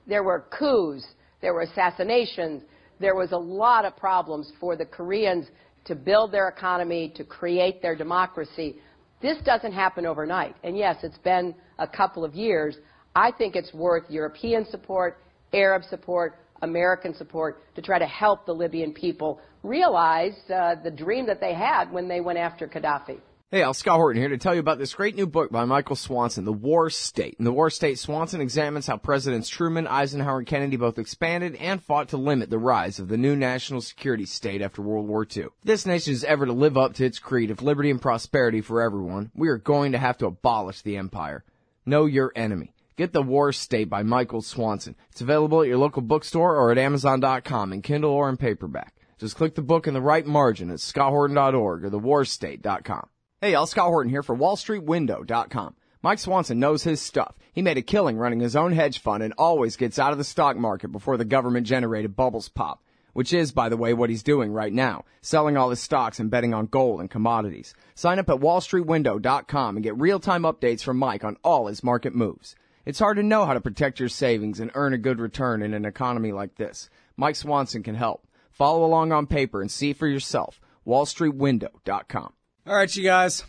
there 0.06 0.22
were 0.22 0.46
coups, 0.56 1.04
there 1.42 1.52
were 1.52 1.62
assassinations, 1.62 2.62
there 3.00 3.16
was 3.16 3.32
a 3.32 3.36
lot 3.36 3.84
of 3.84 3.96
problems 3.96 4.52
for 4.60 4.76
the 4.76 4.84
Koreans 4.84 5.48
to 5.86 5.96
build 5.96 6.30
their 6.30 6.46
economy, 6.46 7.12
to 7.16 7.24
create 7.24 7.82
their 7.82 7.96
democracy. 7.96 8.76
This 9.20 9.38
doesn't 9.44 9.72
happen 9.72 10.06
overnight. 10.06 10.54
And 10.62 10.78
yes, 10.78 10.98
it's 11.02 11.18
been 11.18 11.56
a 11.80 11.88
couple 11.88 12.24
of 12.24 12.36
years. 12.36 12.76
I 13.16 13.32
think 13.32 13.56
it's 13.56 13.74
worth 13.74 14.04
European 14.08 14.64
support, 14.70 15.18
Arab 15.52 15.82
support, 15.90 16.36
American 16.62 17.16
support 17.16 17.64
to 17.74 17.82
try 17.82 17.98
to 17.98 18.06
help 18.06 18.46
the 18.46 18.52
Libyan 18.52 18.92
people 18.92 19.40
realize 19.62 20.34
uh, 20.48 20.76
the 20.82 20.90
dream 20.90 21.26
that 21.26 21.40
they 21.40 21.54
had 21.54 21.92
when 21.92 22.08
they 22.08 22.20
went 22.20 22.38
after 22.38 22.66
Gaddafi. 22.66 23.18
Hey, 23.52 23.62
Al 23.62 23.74
Scott 23.74 23.96
Horton 23.96 24.22
here 24.22 24.28
to 24.28 24.38
tell 24.38 24.54
you 24.54 24.60
about 24.60 24.78
this 24.78 24.94
great 24.94 25.16
new 25.16 25.26
book 25.26 25.50
by 25.50 25.64
Michael 25.64 25.96
Swanson, 25.96 26.44
The 26.44 26.52
War 26.52 26.88
State. 26.88 27.34
In 27.40 27.44
The 27.44 27.52
War 27.52 27.68
State, 27.68 27.98
Swanson 27.98 28.40
examines 28.40 28.86
how 28.86 28.96
Presidents 28.96 29.48
Truman, 29.48 29.88
Eisenhower, 29.88 30.38
and 30.38 30.46
Kennedy 30.46 30.76
both 30.76 31.00
expanded 31.00 31.56
and 31.56 31.82
fought 31.82 32.10
to 32.10 32.16
limit 32.16 32.48
the 32.48 32.58
rise 32.58 33.00
of 33.00 33.08
the 33.08 33.16
new 33.16 33.34
national 33.34 33.80
security 33.80 34.24
state 34.24 34.62
after 34.62 34.82
World 34.82 35.08
War 35.08 35.26
II. 35.36 35.46
This 35.64 35.84
nation 35.84 36.12
is 36.12 36.22
ever 36.22 36.46
to 36.46 36.52
live 36.52 36.78
up 36.78 36.94
to 36.94 37.04
its 37.04 37.18
creed 37.18 37.50
of 37.50 37.60
liberty 37.60 37.90
and 37.90 38.00
prosperity 38.00 38.60
for 38.60 38.80
everyone, 38.80 39.32
we 39.34 39.48
are 39.48 39.58
going 39.58 39.90
to 39.92 39.98
have 39.98 40.18
to 40.18 40.26
abolish 40.26 40.82
the 40.82 40.96
empire. 40.96 41.42
Know 41.84 42.06
your 42.06 42.30
enemy. 42.36 42.72
Get 42.96 43.12
The 43.12 43.20
War 43.20 43.50
State 43.50 43.90
by 43.90 44.04
Michael 44.04 44.42
Swanson. 44.42 44.94
It's 45.10 45.22
available 45.22 45.62
at 45.62 45.66
your 45.66 45.78
local 45.78 46.02
bookstore 46.02 46.54
or 46.54 46.70
at 46.70 46.78
Amazon.com 46.78 47.72
in 47.72 47.82
Kindle 47.82 48.12
or 48.12 48.28
in 48.28 48.36
paperback. 48.36 48.94
Just 49.20 49.36
click 49.36 49.54
the 49.54 49.60
book 49.60 49.86
in 49.86 49.92
the 49.92 50.00
right 50.00 50.24
margin 50.24 50.70
at 50.70 50.78
scotthorton.org 50.78 51.84
or 51.84 51.90
thewarstate.com. 51.90 53.06
Hey, 53.42 53.52
y'all, 53.52 53.66
Scott 53.66 53.88
Horton 53.88 54.10
here 54.10 54.22
for 54.22 54.34
WallStreetWindow.com. 54.34 55.76
Mike 56.02 56.18
Swanson 56.18 56.58
knows 56.58 56.84
his 56.84 57.02
stuff. 57.02 57.34
He 57.52 57.60
made 57.60 57.76
a 57.76 57.82
killing 57.82 58.16
running 58.16 58.40
his 58.40 58.56
own 58.56 58.72
hedge 58.72 58.98
fund 58.98 59.22
and 59.22 59.34
always 59.36 59.76
gets 59.76 59.98
out 59.98 60.12
of 60.12 60.18
the 60.18 60.24
stock 60.24 60.56
market 60.56 60.88
before 60.88 61.18
the 61.18 61.26
government 61.26 61.66
generated 61.66 62.16
bubbles 62.16 62.48
pop. 62.48 62.82
Which 63.12 63.34
is, 63.34 63.52
by 63.52 63.68
the 63.68 63.76
way, 63.76 63.92
what 63.92 64.08
he's 64.08 64.22
doing 64.22 64.52
right 64.52 64.72
now. 64.72 65.04
Selling 65.20 65.58
all 65.58 65.68
his 65.68 65.80
stocks 65.80 66.18
and 66.18 66.30
betting 66.30 66.54
on 66.54 66.64
gold 66.64 67.00
and 67.00 67.10
commodities. 67.10 67.74
Sign 67.94 68.18
up 68.18 68.30
at 68.30 68.40
WallStreetWindow.com 68.40 69.76
and 69.76 69.84
get 69.84 69.98
real-time 69.98 70.44
updates 70.44 70.82
from 70.82 70.96
Mike 70.96 71.24
on 71.24 71.36
all 71.44 71.66
his 71.66 71.84
market 71.84 72.14
moves. 72.14 72.56
It's 72.86 73.00
hard 73.00 73.18
to 73.18 73.22
know 73.22 73.44
how 73.44 73.52
to 73.52 73.60
protect 73.60 74.00
your 74.00 74.08
savings 74.08 74.60
and 74.60 74.70
earn 74.74 74.94
a 74.94 74.98
good 74.98 75.20
return 75.20 75.60
in 75.60 75.74
an 75.74 75.84
economy 75.84 76.32
like 76.32 76.54
this. 76.54 76.88
Mike 77.18 77.36
Swanson 77.36 77.82
can 77.82 77.94
help. 77.94 78.26
Follow 78.60 78.84
along 78.84 79.10
on 79.10 79.26
paper 79.26 79.62
and 79.62 79.70
see 79.70 79.94
for 79.94 80.06
yourself. 80.06 80.60
wallstreetwindow.com. 80.86 82.32
All 82.66 82.76
right, 82.76 82.94
you 82.94 83.02
guys. 83.02 83.42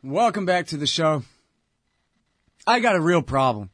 Welcome 0.00 0.46
back 0.46 0.68
to 0.68 0.76
the 0.76 0.86
show. 0.86 1.24
I 2.68 2.78
got 2.78 2.94
a 2.94 3.00
real 3.00 3.22
problem. 3.22 3.70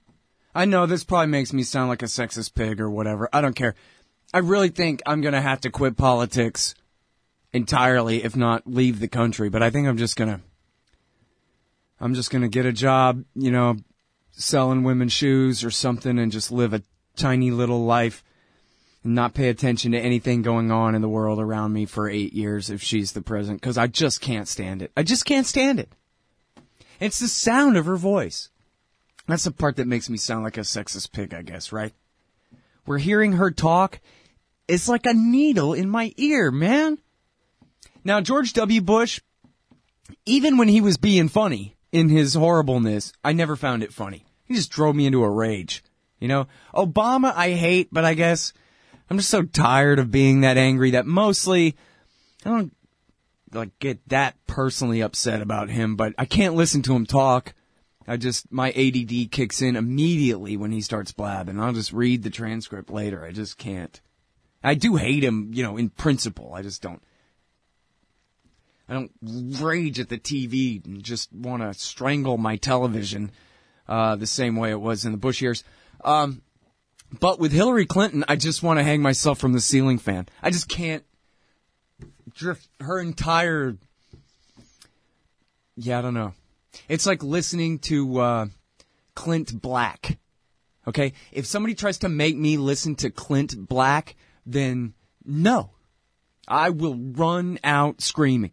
I 0.54 0.64
know 0.64 0.86
this 0.86 1.04
probably 1.04 1.26
makes 1.26 1.52
me 1.52 1.64
sound 1.64 1.90
like 1.90 2.00
a 2.00 2.06
sexist 2.06 2.54
pig 2.54 2.80
or 2.80 2.88
whatever. 2.88 3.28
I 3.30 3.42
don't 3.42 3.54
care. 3.54 3.74
I 4.32 4.38
really 4.38 4.70
think 4.70 5.02
I'm 5.04 5.20
going 5.20 5.34
to 5.34 5.42
have 5.42 5.60
to 5.60 5.70
quit 5.70 5.98
politics 5.98 6.74
entirely, 7.52 8.24
if 8.24 8.34
not 8.34 8.66
leave 8.66 9.00
the 9.00 9.08
country. 9.08 9.50
But 9.50 9.62
I 9.62 9.68
think 9.68 9.86
I'm 9.86 9.98
just 9.98 10.16
going 10.16 10.30
to, 10.30 10.40
I'm 12.00 12.14
just 12.14 12.30
going 12.30 12.40
to 12.40 12.48
get 12.48 12.64
a 12.64 12.72
job, 12.72 13.22
you 13.34 13.50
know, 13.50 13.76
selling 14.30 14.82
women's 14.82 15.12
shoes 15.12 15.62
or 15.62 15.70
something 15.70 16.18
and 16.18 16.32
just 16.32 16.50
live 16.50 16.72
a 16.72 16.80
tiny 17.16 17.50
little 17.50 17.84
life 17.84 18.24
and 19.04 19.14
not 19.14 19.34
pay 19.34 19.48
attention 19.48 19.92
to 19.92 19.98
anything 19.98 20.42
going 20.42 20.70
on 20.70 20.94
in 20.94 21.02
the 21.02 21.08
world 21.08 21.40
around 21.40 21.72
me 21.72 21.86
for 21.86 22.08
eight 22.08 22.32
years 22.32 22.70
if 22.70 22.82
she's 22.82 23.12
the 23.12 23.22
president 23.22 23.60
because 23.60 23.78
I 23.78 23.86
just 23.86 24.20
can't 24.20 24.48
stand 24.48 24.82
it. 24.82 24.92
I 24.96 25.02
just 25.02 25.24
can't 25.24 25.46
stand 25.46 25.80
it. 25.80 25.90
It's 27.00 27.18
the 27.18 27.28
sound 27.28 27.76
of 27.76 27.86
her 27.86 27.96
voice. 27.96 28.50
That's 29.26 29.44
the 29.44 29.50
part 29.50 29.76
that 29.76 29.86
makes 29.86 30.08
me 30.08 30.16
sound 30.16 30.44
like 30.44 30.56
a 30.56 30.60
sexist 30.60 31.12
pig, 31.12 31.34
I 31.34 31.42
guess, 31.42 31.72
right? 31.72 31.92
We're 32.86 32.98
hearing 32.98 33.32
her 33.32 33.50
talk. 33.50 34.00
It's 34.68 34.88
like 34.88 35.06
a 35.06 35.14
needle 35.14 35.74
in 35.74 35.88
my 35.88 36.12
ear, 36.16 36.50
man. 36.50 36.98
Now, 38.04 38.20
George 38.20 38.52
W. 38.54 38.80
Bush, 38.80 39.20
even 40.26 40.56
when 40.56 40.68
he 40.68 40.80
was 40.80 40.96
being 40.96 41.28
funny 41.28 41.76
in 41.92 42.08
his 42.08 42.34
horribleness, 42.34 43.12
I 43.24 43.32
never 43.32 43.54
found 43.56 43.82
it 43.82 43.92
funny. 43.92 44.24
He 44.44 44.54
just 44.54 44.70
drove 44.70 44.96
me 44.96 45.06
into 45.06 45.22
a 45.22 45.30
rage. 45.30 45.84
You 46.18 46.28
know, 46.28 46.46
Obama 46.74 47.32
I 47.34 47.50
hate, 47.50 47.88
but 47.90 48.04
I 48.04 48.14
guess 48.14 48.52
I'm 49.12 49.18
just 49.18 49.28
so 49.28 49.42
tired 49.42 49.98
of 49.98 50.10
being 50.10 50.40
that 50.40 50.56
angry 50.56 50.92
that 50.92 51.04
mostly 51.04 51.76
I 52.46 52.48
don't 52.48 52.74
like 53.52 53.78
get 53.78 54.08
that 54.08 54.36
personally 54.46 55.02
upset 55.02 55.42
about 55.42 55.68
him, 55.68 55.96
but 55.96 56.14
I 56.16 56.24
can't 56.24 56.54
listen 56.54 56.80
to 56.80 56.94
him 56.96 57.04
talk. 57.04 57.52
I 58.08 58.16
just 58.16 58.50
my 58.50 58.70
ADD 58.70 59.30
kicks 59.30 59.60
in 59.60 59.76
immediately 59.76 60.56
when 60.56 60.72
he 60.72 60.80
starts 60.80 61.12
blabbing. 61.12 61.60
I'll 61.60 61.74
just 61.74 61.92
read 61.92 62.22
the 62.22 62.30
transcript 62.30 62.88
later. 62.88 63.22
I 63.22 63.32
just 63.32 63.58
can't. 63.58 64.00
I 64.64 64.72
do 64.72 64.96
hate 64.96 65.22
him, 65.22 65.50
you 65.52 65.62
know, 65.62 65.76
in 65.76 65.90
principle. 65.90 66.54
I 66.54 66.62
just 66.62 66.80
don't. 66.80 67.02
I 68.88 68.94
don't 68.94 69.12
rage 69.60 70.00
at 70.00 70.08
the 70.08 70.16
TV 70.16 70.82
and 70.86 71.02
just 71.02 71.30
want 71.34 71.60
to 71.60 71.74
strangle 71.78 72.38
my 72.38 72.56
television 72.56 73.30
uh, 73.86 74.16
the 74.16 74.26
same 74.26 74.56
way 74.56 74.70
it 74.70 74.80
was 74.80 75.04
in 75.04 75.12
the 75.12 75.18
Bush 75.18 75.42
years. 75.42 75.64
Um, 76.02 76.40
but 77.18 77.38
with 77.38 77.52
Hillary 77.52 77.86
Clinton, 77.86 78.24
I 78.28 78.36
just 78.36 78.62
want 78.62 78.78
to 78.78 78.84
hang 78.84 79.02
myself 79.02 79.38
from 79.38 79.52
the 79.52 79.60
ceiling 79.60 79.98
fan. 79.98 80.28
I 80.42 80.50
just 80.50 80.68
can't 80.68 81.04
drift 82.34 82.68
her 82.80 82.98
entire. 82.98 83.76
Yeah, 85.76 85.98
I 85.98 86.02
don't 86.02 86.14
know. 86.14 86.32
It's 86.88 87.06
like 87.06 87.22
listening 87.22 87.78
to 87.80 88.18
uh, 88.18 88.46
Clint 89.14 89.60
Black. 89.60 90.18
Okay, 90.88 91.12
if 91.30 91.46
somebody 91.46 91.74
tries 91.74 91.98
to 91.98 92.08
make 92.08 92.36
me 92.36 92.56
listen 92.56 92.96
to 92.96 93.10
Clint 93.10 93.68
Black, 93.68 94.16
then 94.44 94.94
no, 95.24 95.70
I 96.48 96.70
will 96.70 96.96
run 96.96 97.58
out 97.62 98.00
screaming. 98.00 98.52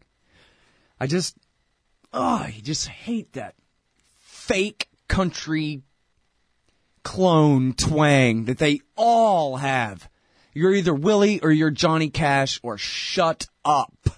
I 0.99 1.07
just, 1.07 1.37
oh, 2.13 2.35
I 2.35 2.59
just 2.61 2.87
hate 2.87 3.33
that 3.33 3.55
fake 4.17 4.89
country 5.07 5.81
clone 7.03 7.73
twang 7.73 8.45
that 8.45 8.57
they 8.57 8.81
all 8.95 9.57
have. 9.57 10.09
You're 10.53 10.73
either 10.73 10.93
Willie 10.93 11.39
or 11.41 11.51
you're 11.51 11.71
Johnny 11.71 12.09
Cash 12.09 12.59
or 12.63 12.77
shut 12.77 13.47
up. 13.63 14.09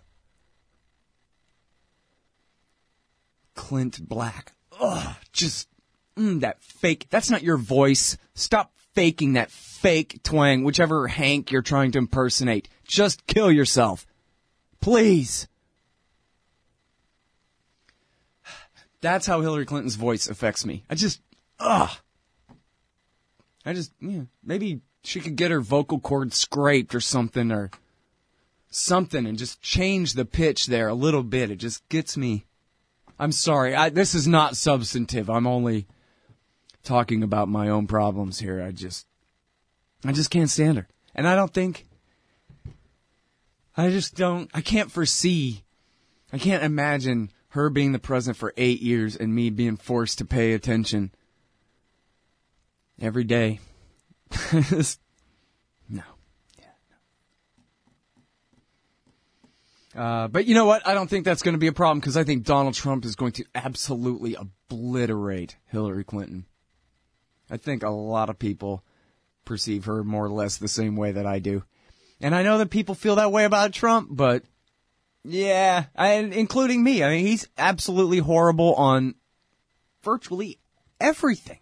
Clint 3.56 4.08
Black. 4.08 4.54
Ugh, 4.80 5.16
just 5.32 5.68
mm, 6.18 6.40
that 6.42 6.62
fake. 6.62 7.08
That's 7.10 7.30
not 7.30 7.44
your 7.44 7.58
voice. 7.58 8.18
Stop 8.34 8.74
faking 8.94 9.34
that 9.34 9.52
fake 9.52 10.22
twang, 10.24 10.64
whichever 10.64 11.08
Hank 11.08 11.52
you're 11.52 11.62
trying 11.62 11.92
to 11.92 12.00
impersonate. 12.00 12.70
Just 12.86 13.26
kill 13.28 13.52
yourself. 13.52 14.06
Please. 14.80 15.48
That's 19.02 19.26
how 19.26 19.42
Hillary 19.42 19.66
Clinton's 19.66 19.96
voice 19.96 20.28
affects 20.28 20.66
me. 20.66 20.84
I 20.90 20.96
just, 20.96 21.22
ugh. 21.60 21.92
I 23.66 23.74
just, 23.74 23.94
yeah, 24.00 24.24
maybe 24.44 24.82
she 25.04 25.20
could 25.20 25.36
get 25.36 25.52
her 25.52 25.62
vocal 25.62 26.00
cord 26.00 26.34
scraped 26.34 26.96
or 26.96 27.02
something 27.02 27.52
or 27.52 27.70
something 28.70 29.26
and 29.26 29.38
just 29.38 29.62
change 29.62 30.14
the 30.14 30.26
pitch 30.26 30.68
there 30.68 30.88
a 30.88 30.94
little 30.94 31.24
bit. 31.24 31.52
It 31.52 31.58
just 31.58 31.88
gets 31.90 32.18
me. 32.18 32.46
I'm 33.20 33.32
sorry. 33.32 33.76
I, 33.76 33.90
this 33.90 34.16
is 34.16 34.28
not 34.28 34.58
substantive. 34.58 35.30
I'm 35.30 35.46
only 35.46 35.88
talking 36.84 37.22
about 37.22 37.50
my 37.50 37.70
own 37.70 37.86
problems 37.88 38.40
here. 38.40 38.62
I 38.62 38.72
just, 38.72 39.06
I 40.04 40.12
just 40.12 40.32
can't 40.32 40.50
stand 40.50 40.78
her. 40.78 40.88
And 41.14 41.28
I 41.28 41.36
don't 41.36 41.54
think, 41.54 41.86
I 43.78 43.90
just 43.90 44.16
don't, 44.16 44.50
I 44.54 44.62
can't 44.62 44.92
foresee, 44.92 45.64
I 46.34 46.38
can't 46.38 46.64
imagine 46.64 47.32
her 47.50 47.70
being 47.70 47.92
the 47.92 48.00
president 48.00 48.38
for 48.38 48.54
eight 48.58 48.82
years 48.82 49.16
and 49.16 49.36
me 49.36 49.50
being 49.50 49.78
forced 49.78 50.18
to 50.18 50.26
pay 50.26 50.54
attention 50.54 51.12
every 53.02 53.24
day. 53.24 53.60
no. 55.90 56.04
Yeah, 56.58 56.66
Uh, 59.96 60.28
but 60.28 60.46
you 60.46 60.56
know 60.56 60.66
what? 60.66 60.88
I 60.88 60.94
don't 60.94 61.10
think 61.10 61.26
that's 61.26 61.42
going 61.42 61.54
to 61.54 61.60
be 61.60 61.68
a 61.68 61.74
problem 61.74 62.00
because 62.00 62.16
I 62.16 62.24
think 62.24 62.44
Donald 62.44 62.76
Trump 62.76 63.04
is 63.04 63.16
going 63.16 63.34
to 63.34 63.46
absolutely 63.54 64.36
obliterate 64.36 65.58
Hillary 65.68 66.04
Clinton. 66.04 66.46
I 67.50 67.58
think 67.58 67.84
a 67.84 67.90
lot 67.90 68.30
of 68.30 68.40
people 68.40 68.84
perceive 69.44 69.86
her 69.86 70.04
more 70.04 70.26
or 70.26 70.30
less 70.30 70.58
the 70.58 70.70
same 70.70 70.96
way 70.96 71.12
that 71.12 71.26
I 71.26 71.40
do. 71.40 71.64
And 72.22 72.36
I 72.36 72.44
know 72.44 72.60
that 72.60 72.70
people 72.70 72.96
feel 72.96 73.16
that 73.16 73.32
way 73.32 73.44
about 73.44 73.74
Trump, 73.74 74.08
but 74.12 74.44
yeah, 75.24 75.86
including 75.98 76.84
me. 76.84 77.04
I 77.04 77.10
mean, 77.10 77.26
he's 77.26 77.48
absolutely 77.58 78.20
horrible 78.20 78.76
on 78.76 79.16
virtually 80.04 80.60
everything. 81.00 81.60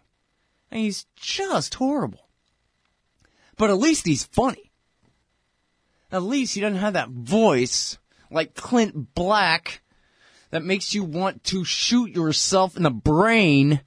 Mean, 0.72 0.84
he's 0.84 1.06
just 1.16 1.76
horrible. 1.76 2.28
But 3.58 3.70
at 3.70 3.78
least 3.78 4.06
he's 4.06 4.26
funny. 4.26 4.72
At 6.12 6.24
least 6.24 6.56
he 6.56 6.62
doesn't 6.62 6.80
have 6.80 6.94
that 6.94 7.10
voice 7.10 7.98
like 8.32 8.56
Clint 8.56 9.14
Black 9.14 9.82
that 10.52 10.64
makes 10.64 10.94
you 10.94 11.04
want 11.04 11.44
to 11.46 11.64
shoot 11.64 12.16
yourself 12.16 12.78
in 12.78 12.84
the 12.84 12.90
brain. 12.90 13.82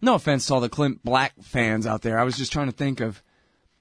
No 0.00 0.14
offense 0.14 0.46
to 0.46 0.54
all 0.54 0.60
the 0.60 0.68
Clint 0.68 1.02
Black 1.04 1.32
fans 1.42 1.86
out 1.86 2.02
there. 2.02 2.18
I 2.18 2.24
was 2.24 2.36
just 2.36 2.52
trying 2.52 2.66
to 2.66 2.76
think 2.76 3.00
of, 3.00 3.22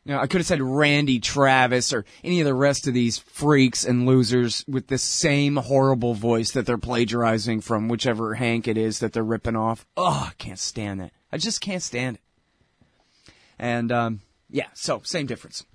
know, 0.06 0.20
I 0.20 0.28
could 0.28 0.42
have 0.42 0.48
said 0.48 0.62
Randy 0.62 1.20
Travis 1.20 1.94
or 1.94 2.06
any 2.24 2.40
of 2.42 2.46
the 2.46 2.54
rest 2.54 2.88
of 2.88 2.94
these 2.94 3.20
freaks 3.20 3.86
and 3.86 4.06
losers 4.06 4.66
with 4.68 4.88
the 4.88 4.98
same 4.98 5.58
horrible 5.58 6.14
voice 6.14 6.52
that 6.52 6.66
they're 6.66 6.78
plagiarizing 6.78 7.62
from 7.62 7.88
whichever 7.88 8.36
Hank 8.36 8.68
it 8.68 8.78
is 8.78 9.00
that 9.00 9.14
they're 9.14 9.24
ripping 9.24 9.56
off. 9.56 9.86
Oh, 9.96 10.30
I 10.30 10.34
can't 10.38 10.60
stand 10.60 11.02
that. 11.02 11.12
I 11.32 11.38
just 11.38 11.62
can't 11.62 11.84
stand 11.84 12.18
it. 12.18 13.34
And, 13.60 13.92
um, 13.92 14.22
yeah, 14.50 14.68
so 14.74 15.02
same 15.04 15.28
difference 15.28 15.66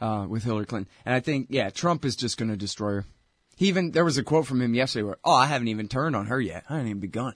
uh, 0.00 0.26
with 0.28 0.44
Hillary 0.44 0.66
Clinton. 0.66 0.90
And 1.04 1.14
I 1.14 1.20
think, 1.20 1.48
yeah, 1.50 1.70
Trump 1.70 2.04
is 2.04 2.16
just 2.16 2.38
going 2.38 2.50
to 2.50 2.56
destroy 2.56 2.92
her. 2.92 3.04
He 3.56 3.68
even 3.68 3.92
there 3.92 4.04
was 4.04 4.18
a 4.18 4.22
quote 4.22 4.46
from 4.46 4.60
him 4.60 4.74
yesterday 4.74 5.02
where, 5.02 5.16
"Oh, 5.24 5.32
I 5.32 5.46
haven't 5.46 5.68
even 5.68 5.88
turned 5.88 6.14
on 6.14 6.26
her 6.26 6.38
yet. 6.38 6.64
I 6.68 6.74
haven't 6.74 6.88
even 6.88 7.00
begun." 7.00 7.34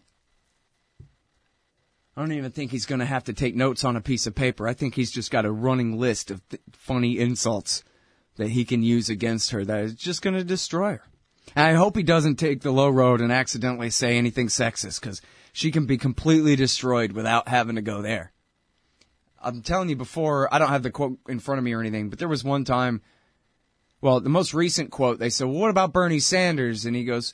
I 2.16 2.22
don't 2.22 2.32
even 2.32 2.50
think 2.50 2.70
he's 2.70 2.86
going 2.86 2.98
to 2.98 3.06
have 3.06 3.24
to 3.24 3.32
take 3.32 3.54
notes 3.54 3.84
on 3.84 3.96
a 3.96 4.00
piece 4.00 4.26
of 4.26 4.34
paper. 4.34 4.66
I 4.66 4.74
think 4.74 4.94
he's 4.94 5.10
just 5.12 5.30
got 5.30 5.44
a 5.44 5.52
running 5.52 5.98
list 5.98 6.30
of 6.30 6.46
th- 6.48 6.62
funny 6.72 7.18
insults 7.18 7.84
that 8.36 8.50
he 8.50 8.64
can 8.64 8.82
use 8.82 9.08
against 9.08 9.52
her 9.52 9.64
that 9.64 9.84
is 9.84 9.94
just 9.94 10.22
going 10.22 10.34
to 10.34 10.44
destroy 10.44 10.92
her. 10.92 11.02
And 11.54 11.66
I 11.66 11.74
hope 11.74 11.96
he 11.96 12.02
doesn't 12.02 12.36
take 12.36 12.62
the 12.62 12.70
low 12.70 12.88
road 12.88 13.20
and 13.20 13.32
accidentally 13.32 13.90
say 13.90 14.16
anything 14.16 14.48
sexist 14.48 15.00
because 15.00 15.20
she 15.52 15.70
can 15.70 15.86
be 15.86 15.98
completely 15.98 16.56
destroyed 16.56 17.12
without 17.12 17.48
having 17.48 17.76
to 17.76 17.82
go 17.82 18.02
there. 18.02 18.32
I'm 19.42 19.62
telling 19.62 19.88
you 19.88 19.96
before, 19.96 20.52
I 20.52 20.58
don't 20.58 20.68
have 20.68 20.82
the 20.82 20.90
quote 20.90 21.18
in 21.28 21.38
front 21.38 21.58
of 21.58 21.64
me 21.64 21.72
or 21.72 21.80
anything, 21.80 22.10
but 22.10 22.18
there 22.18 22.28
was 22.28 22.44
one 22.44 22.64
time, 22.64 23.00
well, 24.00 24.20
the 24.20 24.28
most 24.28 24.52
recent 24.52 24.90
quote, 24.90 25.18
they 25.18 25.30
said, 25.30 25.46
well, 25.46 25.58
what 25.58 25.70
about 25.70 25.92
Bernie 25.92 26.20
Sanders? 26.20 26.84
And 26.84 26.94
he 26.94 27.04
goes, 27.04 27.32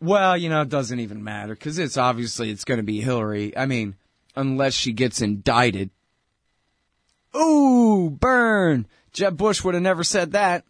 well, 0.00 0.36
you 0.36 0.48
know, 0.48 0.60
it 0.60 0.68
doesn't 0.68 1.00
even 1.00 1.24
matter 1.24 1.54
because 1.54 1.78
it's 1.78 1.96
obviously 1.96 2.50
it's 2.50 2.64
going 2.64 2.78
to 2.78 2.84
be 2.84 3.00
Hillary. 3.00 3.56
I 3.56 3.66
mean, 3.66 3.96
unless 4.36 4.74
she 4.74 4.92
gets 4.92 5.20
indicted. 5.20 5.90
Ooh, 7.36 8.10
burn. 8.10 8.86
Jeb 9.12 9.36
Bush 9.36 9.62
would 9.64 9.74
have 9.74 9.82
never 9.82 10.04
said 10.04 10.32
that. 10.32 10.64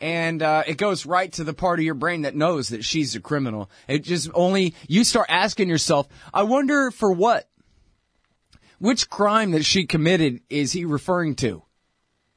And 0.00 0.42
uh, 0.42 0.64
it 0.66 0.76
goes 0.76 1.06
right 1.06 1.32
to 1.32 1.44
the 1.44 1.54
part 1.54 1.78
of 1.78 1.84
your 1.84 1.94
brain 1.94 2.22
that 2.22 2.34
knows 2.34 2.68
that 2.68 2.84
she's 2.84 3.14
a 3.14 3.20
criminal. 3.20 3.70
It 3.88 4.04
just 4.04 4.28
only, 4.34 4.74
you 4.86 5.04
start 5.04 5.26
asking 5.30 5.68
yourself, 5.68 6.08
I 6.32 6.42
wonder 6.42 6.90
for 6.90 7.10
what? 7.12 7.48
Which 8.78 9.08
crime 9.08 9.52
that 9.52 9.64
she 9.64 9.86
committed 9.86 10.40
is 10.50 10.72
he 10.72 10.84
referring 10.84 11.36
to? 11.36 11.62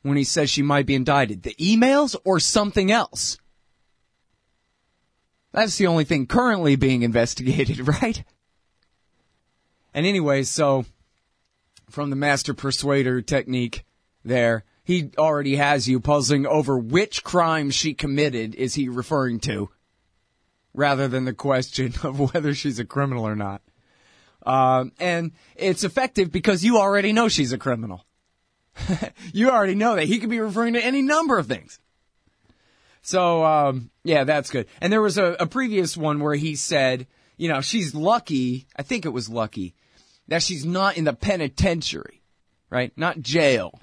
when 0.07 0.17
he 0.17 0.23
says 0.23 0.49
she 0.49 0.61
might 0.61 0.85
be 0.85 0.95
indicted? 0.95 1.43
The 1.43 1.55
emails 1.55 2.15
or 2.23 2.39
something 2.39 2.91
else? 2.91 3.37
That's 5.51 5.77
the 5.77 5.87
only 5.87 6.03
thing 6.03 6.27
currently 6.27 6.75
being 6.75 7.01
investigated, 7.01 7.87
right? 8.01 8.23
And 9.97 10.05
anyway, 10.05 10.43
so 10.43 10.85
from 11.89 12.11
the 12.11 12.15
master 12.15 12.53
persuader 12.53 13.19
technique 13.23 13.83
there, 14.23 14.63
he 14.83 15.09
already 15.17 15.55
has 15.55 15.89
you 15.89 15.99
puzzling 15.99 16.45
over 16.45 16.77
which 16.77 17.23
crime 17.23 17.71
she 17.71 17.95
committed 17.95 18.53
is 18.53 18.75
he 18.75 18.89
referring 18.89 19.39
to, 19.39 19.71
rather 20.75 21.07
than 21.07 21.25
the 21.25 21.33
question 21.33 21.95
of 22.03 22.19
whether 22.19 22.53
she's 22.53 22.77
a 22.77 22.85
criminal 22.85 23.27
or 23.27 23.35
not. 23.35 23.63
Um, 24.45 24.91
and 24.99 25.31
it's 25.55 25.83
effective 25.83 26.31
because 26.31 26.63
you 26.63 26.77
already 26.77 27.11
know 27.11 27.27
she's 27.27 27.51
a 27.51 27.57
criminal. 27.57 28.05
you 29.33 29.49
already 29.49 29.73
know 29.73 29.95
that 29.95 30.05
he 30.05 30.19
could 30.19 30.29
be 30.29 30.39
referring 30.39 30.73
to 30.73 30.85
any 30.85 31.01
number 31.01 31.39
of 31.39 31.47
things. 31.47 31.79
So, 33.01 33.43
um, 33.43 33.89
yeah, 34.03 34.25
that's 34.25 34.51
good. 34.51 34.67
And 34.79 34.93
there 34.93 35.01
was 35.01 35.17
a, 35.17 35.37
a 35.39 35.47
previous 35.47 35.97
one 35.97 36.19
where 36.19 36.35
he 36.35 36.55
said, 36.55 37.07
you 37.35 37.49
know, 37.49 37.61
she's 37.61 37.95
lucky, 37.95 38.67
I 38.75 38.83
think 38.83 39.03
it 39.03 39.09
was 39.09 39.27
lucky, 39.27 39.73
that 40.27 40.43
she's 40.43 40.65
not 40.65 40.97
in 40.97 41.05
the 41.05 41.13
penitentiary, 41.13 42.21
right? 42.69 42.91
Not 42.97 43.21
jail, 43.21 43.79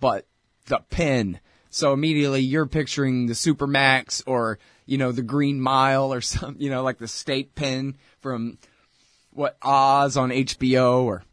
but 0.00 0.26
the 0.66 0.80
pen. 0.90 1.40
So 1.70 1.92
immediately 1.92 2.40
you're 2.40 2.66
picturing 2.66 3.26
the 3.26 3.34
Supermax 3.34 4.22
or, 4.26 4.58
you 4.86 4.98
know, 4.98 5.12
the 5.12 5.22
Green 5.22 5.60
Mile 5.60 6.12
or 6.12 6.20
some, 6.22 6.56
you 6.58 6.70
know, 6.70 6.82
like 6.82 6.98
the 6.98 7.08
state 7.08 7.54
pen 7.54 7.96
from 8.20 8.58
what 9.30 9.56
Oz 9.62 10.16
on 10.16 10.30
HBO 10.30 11.04
or 11.04 11.24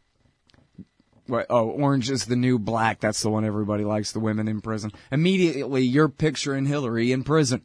what, 1.26 1.46
oh, 1.48 1.68
Orange 1.68 2.10
is 2.10 2.26
the 2.26 2.36
New 2.36 2.58
Black. 2.58 3.00
That's 3.00 3.22
the 3.22 3.30
one 3.30 3.44
everybody 3.44 3.84
likes, 3.84 4.12
the 4.12 4.20
women 4.20 4.48
in 4.48 4.60
prison. 4.60 4.90
Immediately 5.12 5.82
you're 5.82 6.08
picturing 6.08 6.66
Hillary 6.66 7.12
in 7.12 7.22
prison. 7.22 7.62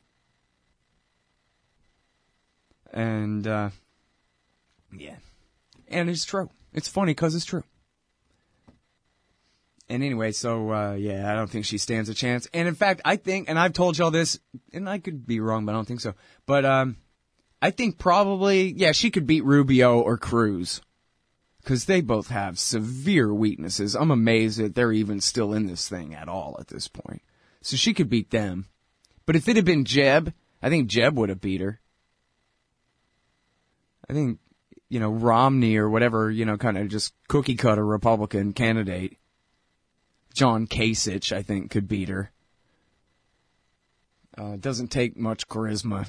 And, 2.93 3.45
uh, 3.45 3.69
yeah. 4.95 5.15
And 5.87 6.09
it's 6.09 6.25
true. 6.25 6.49
It's 6.75 6.89
funny 6.89 7.11
because 7.11 7.33
it's 7.33 7.45
true. 7.45 7.63
And 9.87 10.03
anyway, 10.03 10.31
so, 10.33 10.73
uh, 10.73 10.93
yeah, 10.93 11.31
I 11.31 11.35
don't 11.35 11.49
think 11.49 11.65
she 11.65 11.77
stands 11.77 12.09
a 12.09 12.13
chance. 12.13 12.47
And 12.53 12.67
in 12.67 12.75
fact, 12.75 13.01
I 13.05 13.15
think, 13.15 13.49
and 13.49 13.57
I've 13.57 13.73
told 13.73 13.97
y'all 13.97 14.11
this, 14.11 14.39
and 14.73 14.89
I 14.89 14.97
could 14.99 15.25
be 15.25 15.39
wrong, 15.39 15.65
but 15.65 15.71
I 15.71 15.75
don't 15.75 15.87
think 15.87 16.01
so. 16.01 16.15
But, 16.45 16.65
um, 16.65 16.97
I 17.61 17.71
think 17.71 17.97
probably, 17.97 18.73
yeah, 18.73 18.91
she 18.91 19.09
could 19.09 19.25
beat 19.25 19.45
Rubio 19.45 19.99
or 19.99 20.17
Cruz. 20.17 20.81
Cause 21.63 21.85
they 21.85 22.01
both 22.01 22.27
have 22.27 22.59
severe 22.59 23.33
weaknesses. 23.33 23.95
I'm 23.95 24.11
amazed 24.11 24.59
that 24.59 24.75
they're 24.75 24.91
even 24.91 25.19
still 25.19 25.51
in 25.51 25.65
this 25.65 25.89
thing 25.89 26.13
at 26.13 26.29
all 26.29 26.55
at 26.59 26.67
this 26.67 26.87
point. 26.87 27.23
So 27.61 27.75
she 27.75 27.95
could 27.95 28.07
beat 28.07 28.29
them. 28.29 28.67
But 29.25 29.35
if 29.35 29.47
it 29.47 29.55
had 29.55 29.65
been 29.65 29.83
Jeb, 29.83 30.31
I 30.61 30.69
think 30.69 30.87
Jeb 30.87 31.17
would 31.17 31.29
have 31.29 31.41
beat 31.41 31.61
her. 31.61 31.79
I 34.07 34.13
think, 34.13 34.37
you 34.89 34.99
know, 34.99 35.09
Romney 35.09 35.77
or 35.77 35.89
whatever, 35.89 36.29
you 36.29 36.45
know, 36.45 36.57
kind 36.57 36.77
of 36.77 36.87
just 36.87 37.13
cookie 37.27 37.55
cutter 37.55 37.85
Republican 37.85 38.53
candidate. 38.53 39.17
John 40.33 40.67
Kasich, 40.67 41.31
I 41.31 41.41
think, 41.41 41.71
could 41.71 41.87
beat 41.87 42.09
her. 42.09 42.31
Uh, 44.37 44.57
doesn't 44.57 44.89
take 44.89 45.15
much 45.15 45.47
charisma 45.47 46.07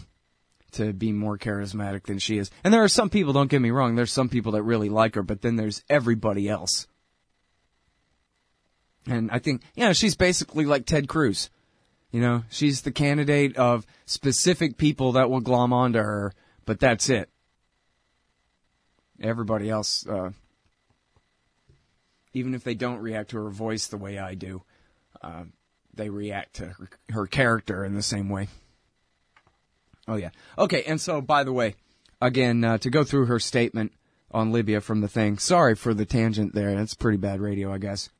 to 0.72 0.92
be 0.92 1.12
more 1.12 1.38
charismatic 1.38 2.04
than 2.04 2.18
she 2.18 2.38
is. 2.38 2.50
And 2.64 2.74
there 2.74 2.82
are 2.82 2.88
some 2.88 3.08
people, 3.08 3.32
don't 3.32 3.50
get 3.50 3.62
me 3.62 3.70
wrong, 3.70 3.94
there's 3.94 4.12
some 4.12 4.28
people 4.28 4.52
that 4.52 4.62
really 4.62 4.88
like 4.88 5.14
her, 5.14 5.22
but 5.22 5.42
then 5.42 5.56
there's 5.56 5.84
everybody 5.88 6.48
else. 6.48 6.86
And 9.06 9.30
I 9.30 9.38
think, 9.38 9.62
you 9.76 9.84
know, 9.84 9.92
she's 9.92 10.16
basically 10.16 10.64
like 10.64 10.84
Ted 10.84 11.08
Cruz. 11.08 11.50
You 12.10 12.20
know, 12.20 12.44
she's 12.50 12.82
the 12.82 12.92
candidate 12.92 13.56
of 13.56 13.86
specific 14.06 14.76
people 14.76 15.12
that 15.12 15.30
will 15.30 15.40
glom 15.40 15.72
onto 15.72 15.98
her, 15.98 16.32
but 16.64 16.80
that's 16.80 17.08
it. 17.08 17.30
Everybody 19.20 19.70
else, 19.70 20.06
uh, 20.06 20.30
even 22.32 22.54
if 22.54 22.64
they 22.64 22.74
don't 22.74 23.00
react 23.00 23.30
to 23.30 23.42
her 23.42 23.50
voice 23.50 23.86
the 23.86 23.96
way 23.96 24.18
I 24.18 24.34
do, 24.34 24.62
uh, 25.22 25.44
they 25.94 26.10
react 26.10 26.56
to 26.56 26.66
her, 26.66 26.88
her 27.10 27.26
character 27.26 27.84
in 27.84 27.94
the 27.94 28.02
same 28.02 28.28
way. 28.28 28.48
Oh 30.06 30.16
yeah. 30.16 30.30
Okay. 30.58 30.82
And 30.84 31.00
so, 31.00 31.20
by 31.20 31.44
the 31.44 31.52
way, 31.52 31.74
again, 32.20 32.62
uh, 32.62 32.78
to 32.78 32.90
go 32.90 33.04
through 33.04 33.26
her 33.26 33.40
statement 33.40 33.92
on 34.30 34.52
Libya 34.52 34.80
from 34.80 35.00
the 35.00 35.08
thing. 35.08 35.38
Sorry 35.38 35.74
for 35.74 35.94
the 35.94 36.04
tangent 36.04 36.54
there. 36.54 36.74
That's 36.74 36.94
pretty 36.94 37.18
bad 37.18 37.40
radio, 37.40 37.72
I 37.72 37.78
guess. 37.78 38.10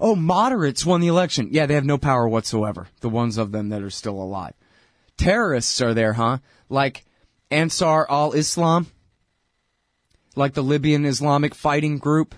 Oh, 0.00 0.16
moderates 0.16 0.84
won 0.84 1.00
the 1.00 1.08
election. 1.08 1.48
Yeah, 1.52 1.66
they 1.66 1.74
have 1.74 1.84
no 1.84 1.98
power 1.98 2.28
whatsoever. 2.28 2.88
The 3.00 3.08
ones 3.08 3.38
of 3.38 3.52
them 3.52 3.68
that 3.68 3.82
are 3.82 3.90
still 3.90 4.20
alive. 4.20 4.54
Terrorists 5.16 5.80
are 5.80 5.94
there, 5.94 6.14
huh? 6.14 6.38
Like 6.68 7.04
Ansar 7.50 8.06
al-Islam? 8.10 8.86
Like 10.34 10.54
the 10.54 10.62
Libyan 10.62 11.04
Islamic 11.04 11.54
fighting 11.54 11.98
group? 11.98 12.34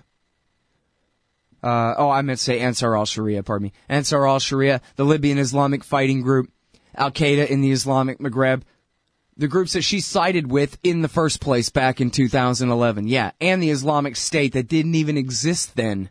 Uh, 1.63 1.95
oh, 1.97 2.11
I 2.11 2.23
meant 2.23 2.39
to 2.39 2.45
say 2.45 2.61
Ansar 2.61 2.97
al-Sharia, 2.97 3.43
pardon 3.43 3.67
me. 3.67 3.73
Ansar 3.89 4.27
al-Sharia, 4.27 4.81
the 4.97 5.05
Libyan 5.05 5.39
Islamic 5.39 5.83
fighting 5.83 6.21
group. 6.21 6.51
Al 6.97 7.11
Qaeda 7.11 7.49
in 7.49 7.61
the 7.61 7.73
Islamic 7.73 8.19
Maghreb, 8.19 8.63
the 9.37 9.49
groups 9.49 9.73
that 9.73 9.83
she 9.83 10.01
sided 10.01 10.51
with 10.51 10.79
in 10.83 11.03
the 11.03 11.09
first 11.09 11.41
place 11.41 11.69
back 11.69 12.01
in 12.01 12.11
2011. 12.11 13.09
Yeah, 13.09 13.33
and 13.41 13.63
the 13.63 13.71
Islamic 13.71 14.17
State 14.17 14.53
that 14.53 14.69
didn't 14.69 14.95
even 14.95 15.17
exist 15.17 15.75
then 15.75 16.11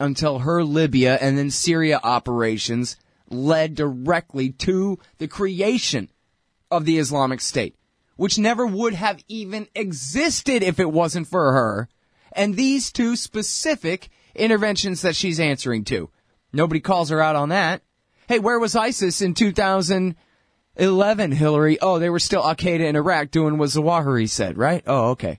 until 0.00 0.40
her 0.40 0.64
Libya 0.64 1.16
and 1.16 1.36
then 1.36 1.50
Syria 1.50 2.00
operations 2.02 2.96
led 3.28 3.74
directly 3.74 4.50
to 4.50 4.98
the 5.18 5.28
creation 5.28 6.10
of 6.70 6.84
the 6.84 6.98
Islamic 6.98 7.40
State, 7.40 7.76
which 8.16 8.38
never 8.38 8.66
would 8.66 8.94
have 8.94 9.22
even 9.28 9.68
existed 9.74 10.62
if 10.62 10.80
it 10.80 10.90
wasn't 10.90 11.28
for 11.28 11.52
her. 11.52 11.88
And 12.32 12.54
these 12.54 12.90
two 12.90 13.16
specific 13.16 14.08
interventions 14.34 15.02
that 15.02 15.16
she's 15.16 15.40
answering 15.40 15.84
to. 15.84 16.10
Nobody 16.52 16.80
calls 16.80 17.10
her 17.10 17.20
out 17.20 17.36
on 17.36 17.50
that. 17.50 17.82
Hey, 18.28 18.38
where 18.38 18.58
was 18.58 18.74
ISIS 18.74 19.22
in 19.22 19.34
2011, 19.34 21.32
Hillary? 21.32 21.78
Oh, 21.80 21.98
they 21.98 22.10
were 22.10 22.18
still 22.18 22.44
Al 22.44 22.56
Qaeda 22.56 22.80
in 22.80 22.96
Iraq 22.96 23.30
doing 23.30 23.56
what 23.58 23.70
Zawahiri 23.70 24.28
said, 24.28 24.58
right? 24.58 24.82
Oh, 24.86 25.10
okay. 25.10 25.38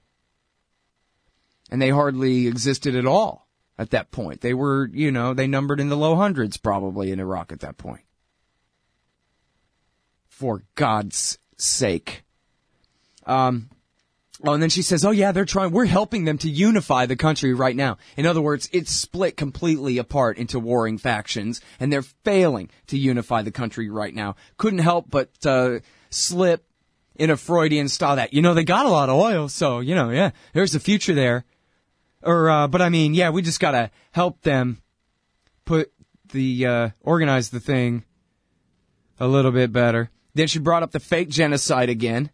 And 1.69 1.81
they 1.81 1.89
hardly 1.89 2.47
existed 2.47 2.95
at 2.95 3.05
all 3.05 3.47
at 3.77 3.89
that 3.91 4.11
point. 4.11 4.41
They 4.41 4.53
were, 4.53 4.89
you 4.93 5.11
know, 5.11 5.33
they 5.33 5.47
numbered 5.47 5.79
in 5.79 5.89
the 5.89 5.97
low 5.97 6.15
hundreds 6.15 6.57
probably 6.57 7.11
in 7.11 7.19
Iraq 7.19 7.51
at 7.51 7.59
that 7.59 7.77
point. 7.77 8.03
For 10.29 10.63
God's 10.75 11.39
sake. 11.57 12.23
Um, 13.27 13.69
Oh, 14.43 14.53
and 14.53 14.61
then 14.61 14.69
she 14.69 14.83
says, 14.83 15.03
"Oh 15.03 15.11
yeah, 15.11 15.31
they're 15.31 15.45
trying. 15.45 15.71
We're 15.71 15.85
helping 15.85 16.25
them 16.25 16.37
to 16.39 16.49
unify 16.49 17.07
the 17.07 17.15
country 17.15 17.53
right 17.53 17.75
now. 17.75 17.97
In 18.15 18.27
other 18.27 18.41
words, 18.41 18.69
it's 18.71 18.91
split 18.91 19.35
completely 19.35 19.97
apart 19.97 20.37
into 20.37 20.59
warring 20.59 20.99
factions, 20.99 21.59
and 21.79 21.91
they're 21.91 22.03
failing 22.03 22.69
to 22.87 22.99
unify 22.99 23.41
the 23.41 23.51
country 23.51 23.89
right 23.89 24.13
now. 24.13 24.35
Couldn't 24.57 24.79
help 24.79 25.09
but 25.09 25.31
uh, 25.43 25.79
slip 26.11 26.63
in 27.15 27.31
a 27.31 27.37
Freudian 27.37 27.89
style 27.89 28.17
that 28.17 28.31
you 28.31 28.43
know 28.43 28.53
they 28.53 28.63
got 28.63 28.85
a 28.85 28.89
lot 28.89 29.09
of 29.09 29.15
oil, 29.15 29.49
so 29.49 29.79
you 29.79 29.95
know, 29.95 30.11
yeah, 30.11 30.31
there's 30.53 30.75
a 30.75 30.79
future 30.79 31.15
there. 31.15 31.43
Or, 32.21 32.49
uh, 32.49 32.67
but 32.67 32.81
I 32.81 32.89
mean, 32.89 33.15
yeah, 33.15 33.31
we 33.31 33.41
just 33.41 33.59
gotta 33.59 33.89
help 34.11 34.41
them 34.41 34.81
put 35.65 35.91
the 36.31 36.65
uh, 36.65 36.89
organize 37.01 37.49
the 37.49 37.59
thing 37.59 38.03
a 39.19 39.27
little 39.27 39.51
bit 39.51 39.71
better. 39.71 40.11
Then 40.35 40.47
she 40.47 40.59
brought 40.59 40.83
up 40.83 40.91
the 40.91 40.99
fake 40.99 41.29
genocide 41.29 41.89
again." 41.89 42.29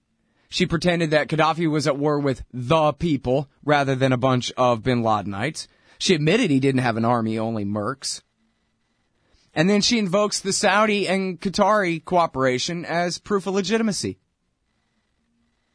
She 0.53 0.67
pretended 0.67 1.09
that 1.09 1.29
Gaddafi 1.29 1.67
was 1.67 1.87
at 1.87 1.97
war 1.97 2.19
with 2.19 2.43
the 2.53 2.93
people 2.93 3.49
rather 3.65 3.95
than 3.95 4.11
a 4.11 4.17
bunch 4.17 4.51
of 4.51 4.83
bin 4.83 5.01
Ladenites. 5.01 5.65
She 5.97 6.13
admitted 6.13 6.51
he 6.51 6.59
didn't 6.59 6.81
have 6.81 6.95
an 6.95 7.05
army, 7.05 7.39
only 7.39 7.65
mercs. 7.65 8.21
And 9.55 9.67
then 9.67 9.81
she 9.81 9.97
invokes 9.97 10.39
the 10.39 10.53
Saudi 10.53 11.07
and 11.07 11.41
Qatari 11.41 12.05
cooperation 12.05 12.85
as 12.85 13.17
proof 13.17 13.47
of 13.47 13.55
legitimacy. 13.55 14.19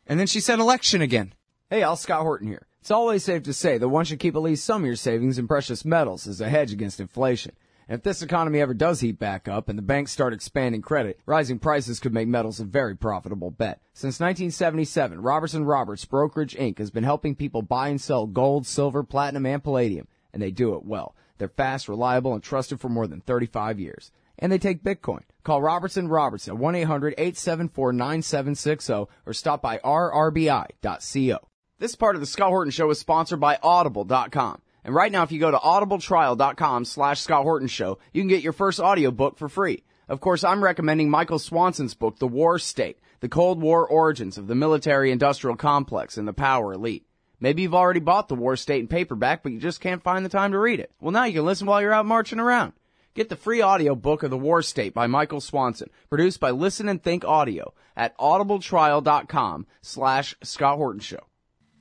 And 0.07 0.21
then 0.21 0.29
she 0.29 0.38
said 0.38 0.61
election 0.61 1.03
again. 1.03 1.35
Hey, 1.69 1.83
Al 1.83 1.97
Scott 1.97 2.23
Horton 2.23 2.47
here. 2.47 2.69
It's 2.81 2.93
always 2.93 3.25
safe 3.25 3.43
to 3.43 3.53
say 3.53 3.79
that 3.79 3.88
one 3.88 4.05
should 4.05 4.21
keep 4.21 4.37
at 4.37 4.43
least 4.43 4.64
some 4.64 4.83
of 4.83 4.87
your 4.87 4.95
savings 4.95 5.41
in 5.41 5.49
precious 5.49 5.85
metals 5.85 6.29
as 6.29 6.41
a 6.41 6.49
hedge 6.49 6.73
against 6.73 7.01
inflation. 7.01 7.57
If 7.88 8.03
this 8.03 8.20
economy 8.20 8.61
ever 8.61 8.74
does 8.74 9.01
heat 9.01 9.18
back 9.18 9.48
up 9.48 9.70
and 9.70 9.79
the 9.79 9.83
banks 9.83 10.12
start 10.12 10.35
expanding 10.35 10.83
credit, 10.83 11.18
rising 11.24 11.59
prices 11.59 12.01
could 12.01 12.12
make 12.12 12.29
metals 12.29 12.61
a 12.61 12.64
very 12.64 12.94
profitable 12.94 13.51
bet. 13.51 13.81
Since 13.94 14.20
1977, 14.20 15.22
Roberts 15.22 15.55
and 15.55 15.66
Roberts 15.66 16.05
Brokerage 16.05 16.55
Inc. 16.55 16.77
has 16.81 16.90
been 16.90 17.05
helping 17.05 17.35
people 17.35 17.62
buy 17.62 17.88
and 17.88 17.98
sell 17.98 18.27
gold, 18.27 18.66
silver, 18.66 19.03
platinum, 19.03 19.46
and 19.46 19.64
palladium, 19.64 20.07
and 20.35 20.42
they 20.42 20.51
do 20.51 20.74
it 20.74 20.85
well. 20.85 21.16
They're 21.38 21.48
fast, 21.48 21.88
reliable, 21.88 22.35
and 22.35 22.42
trusted 22.42 22.79
for 22.79 22.90
more 22.90 23.07
than 23.07 23.22
35 23.22 23.81
years. 23.81 24.12
And 24.38 24.53
they 24.53 24.59
take 24.59 24.85
Bitcoin. 24.85 25.22
Call 25.42 25.62
Roberts 25.62 25.96
and 25.96 26.11
Roberts 26.11 26.46
at 26.46 26.57
1-800-874-9760 26.57 29.09
or 29.24 29.33
stop 29.33 29.62
by 29.62 29.79
rrbi.co. 29.79 31.38
This 31.79 31.94
part 31.94 32.16
of 32.16 32.20
the 32.20 32.27
Scott 32.27 32.51
Horton 32.51 32.70
Show 32.70 32.90
is 32.90 32.98
sponsored 32.98 33.40
by 33.40 33.59
Audible.com. 33.62 34.61
And 34.85 34.95
right 34.95 35.12
now, 35.12 35.23
if 35.23 35.33
you 35.33 35.41
go 35.41 35.51
to 35.51 35.59
audibletrial.com 35.59 36.85
slash 36.85 37.21
Scott 37.21 37.43
Horton 37.43 37.69
Show, 37.69 37.99
you 38.12 38.23
can 38.23 38.29
get 38.29 38.43
your 38.43 38.53
first 38.53 38.81
audiobook 38.81 39.37
for 39.37 39.49
free. 39.49 39.83
Of 40.09 40.21
course, 40.21 40.45
I'm 40.45 40.64
recommending 40.64 41.11
Michael 41.11 41.38
Swanson's 41.38 41.95
book, 41.95 42.19
The 42.19 42.27
War 42.27 42.59
State, 42.59 42.99
the 43.21 43.29
Cold 43.29 43.61
War 43.61 43.87
origins 43.87 44.38
of 44.38 44.47
the 44.47 44.55
military 44.55 45.11
industrial 45.11 45.57
complex 45.57 46.17
and 46.17 46.27
the 46.27 46.33
power 46.33 46.73
elite. 46.73 47.05
Maybe 47.41 47.62
you've 47.62 47.75
already 47.75 48.01
bought 48.01 48.29
The 48.29 48.35
War 48.35 48.57
State 48.57 48.81
in 48.81 48.88
paperback, 48.88 49.43
but 49.43 49.53
you 49.53 49.61
just 49.61 49.81
can't 49.81 50.03
find 50.03 50.25
the 50.25 50.31
time 50.31 50.53
to 50.53 50.59
read 50.59 50.81
it. 50.81 50.91
Well, 51.01 51.12
now 51.12 51.25
you 51.25 51.35
can 51.35 51.45
listen 51.45 51.67
while 51.67 51.83
you're 51.83 51.93
out 51.93 52.07
marching 52.07 52.41
around. 52.41 52.73
Get 53.14 53.29
the 53.29 53.37
free 53.37 53.62
audiobook 53.62 54.23
of 54.23 54.31
The 54.31 54.38
War 54.38 54.62
State 54.62 54.95
by 54.95 55.07
Michael 55.07 55.41
Swanson, 55.41 55.91
produced 56.09 56.41
by 56.41 56.51
Listen 56.51 56.88
and 56.88 57.03
Think 57.03 57.25
Audio 57.25 57.75
at 57.97 58.17
audibletrial.com 58.19 59.67
slash 59.83 60.35
Scott 60.43 60.77
Horton 60.77 61.01
Show. 61.01 61.27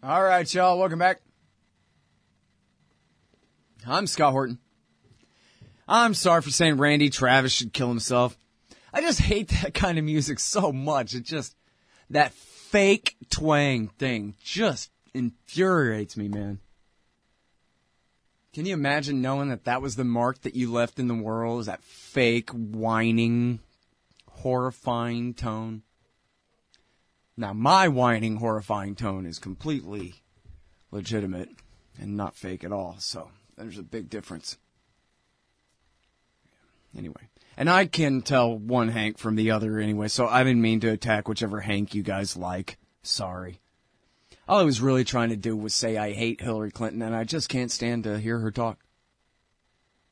All 0.04 0.24
right, 0.24 0.52
y'all, 0.54 0.80
welcome 0.80 1.00
back. 1.00 1.22
I'm 3.90 4.06
Scott 4.06 4.34
Horton. 4.34 4.60
I'm 5.88 6.14
sorry 6.14 6.42
for 6.42 6.50
saying 6.50 6.78
Randy 6.78 7.10
Travis 7.10 7.54
should 7.54 7.72
kill 7.72 7.88
himself. 7.88 8.38
I 8.94 9.00
just 9.00 9.22
hate 9.22 9.48
that 9.50 9.74
kind 9.74 9.98
of 9.98 10.04
music 10.04 10.40
so 10.40 10.74
much. 10.74 11.16
It 11.16 11.24
just, 11.24 11.56
that 12.10 12.34
fake 12.34 13.16
twang 13.30 13.88
thing 13.88 14.36
just 14.44 14.92
infuriates 15.14 16.18
me, 16.18 16.28
man. 16.28 16.60
Can 18.54 18.66
you 18.66 18.74
imagine 18.74 19.22
knowing 19.22 19.50
that 19.50 19.66
that 19.66 19.82
was 19.82 19.96
the 19.96 20.04
mark 20.04 20.42
that 20.42 20.56
you 20.56 20.72
left 20.72 21.00
in 21.00 21.08
the 21.08 21.16
world? 21.16 21.62
Is 21.62 21.68
that 21.68 21.84
fake, 21.84 22.50
whining, 22.50 23.60
horrifying 24.30 25.34
tone? 25.34 25.84
Now, 27.38 27.54
my 27.54 27.88
whining, 27.88 28.38
horrifying 28.38 28.96
tone 28.96 29.26
is 29.26 29.40
completely 29.40 30.16
legitimate 30.92 31.50
and 32.02 32.18
not 32.18 32.36
fake 32.36 32.64
at 32.64 32.72
all, 32.72 32.96
so 33.00 33.30
there's 33.58 33.78
a 33.78 33.84
big 33.84 34.10
difference. 34.10 34.58
Anyway. 36.98 37.30
And 37.58 37.70
I 37.70 37.86
can 37.86 38.22
tell 38.22 38.56
one 38.56 38.90
Hank 38.90 39.18
from 39.18 39.36
the 39.36 39.52
other 39.52 39.80
anyway, 39.80 40.10
so 40.10 40.28
I 40.28 40.44
didn't 40.44 40.62
mean 40.62 40.80
to 40.82 40.90
attack 40.90 41.28
whichever 41.28 41.62
Hank 41.62 41.96
you 41.96 42.04
guys 42.04 42.38
like. 42.38 42.78
Sorry. 43.02 43.60
All 44.48 44.60
I 44.60 44.64
was 44.64 44.80
really 44.80 45.04
trying 45.04 45.30
to 45.30 45.36
do 45.36 45.58
was 45.58 45.74
say 45.74 45.98
I 45.98 46.14
hate 46.14 46.42
Hillary 46.42 46.72
Clinton 46.72 47.02
and 47.02 47.16
I 47.16 47.24
just 47.24 47.50
can't 47.50 47.72
stand 47.72 48.04
to 48.04 48.20
hear 48.20 48.40
her 48.40 48.52
talk. 48.52 48.80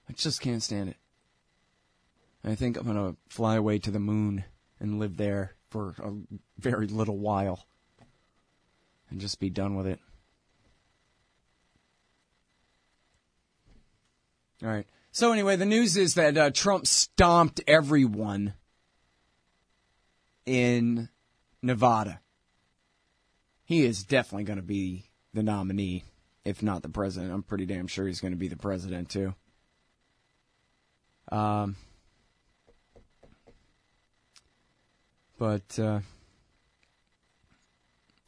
I 0.10 0.14
just 0.14 0.42
can't 0.42 0.64
stand 0.64 0.90
it. 0.90 0.98
I 2.44 2.56
think 2.56 2.78
I'm 2.78 2.86
gonna 2.86 3.16
fly 3.28 3.56
away 3.56 3.80
to 3.80 3.92
the 3.92 4.00
moon 4.00 4.44
and 4.80 5.00
live 5.00 5.18
there 5.18 5.56
for 5.70 5.96
a 6.00 6.12
very 6.60 6.88
little 6.88 7.18
while 7.18 7.66
and 9.10 9.20
just 9.20 9.40
be 9.40 9.50
done 9.50 9.76
with 9.76 9.88
it. 9.88 10.00
All 14.66 14.72
right. 14.72 14.88
So 15.12 15.32
anyway, 15.32 15.58
the 15.58 15.66
news 15.66 15.96
is 15.96 16.16
that 16.16 16.36
uh, 16.36 16.50
Trump 16.50 16.88
stomped 16.88 17.62
everyone 17.68 18.56
in 20.44 21.10
Nevada. 21.62 22.20
He 23.64 23.86
is 23.86 24.04
definitely 24.04 24.46
going 24.46 24.58
to 24.58 24.64
be 24.64 25.06
the 25.36 25.44
nominee, 25.44 26.04
if 26.44 26.64
not 26.64 26.82
the 26.82 26.90
president. 26.90 27.32
I'm 27.32 27.44
pretty 27.44 27.68
damn 27.68 27.86
sure 27.86 28.08
he's 28.08 28.22
going 28.22 28.34
to 28.34 28.40
be 28.40 28.48
the 28.48 28.58
president 28.58 29.10
too. 29.10 29.36
Um, 31.32 31.76
but 35.38 35.78
uh, 35.78 36.00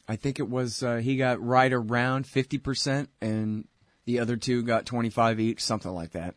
I 0.07 0.17
think 0.17 0.37
it 0.37 0.47
was 0.47 0.83
uh, 0.83 0.97
he 0.97 1.17
got 1.17 1.43
right 1.43 1.73
around 1.73 2.25
50%, 2.25 3.07
and 3.21 3.67
the 4.07 4.19
other 4.19 4.37
two 4.37 4.63
got 4.63 4.85
25 4.85 5.39
each, 5.41 5.61
something 5.61 5.91
like 5.91 6.11
that. 6.11 6.33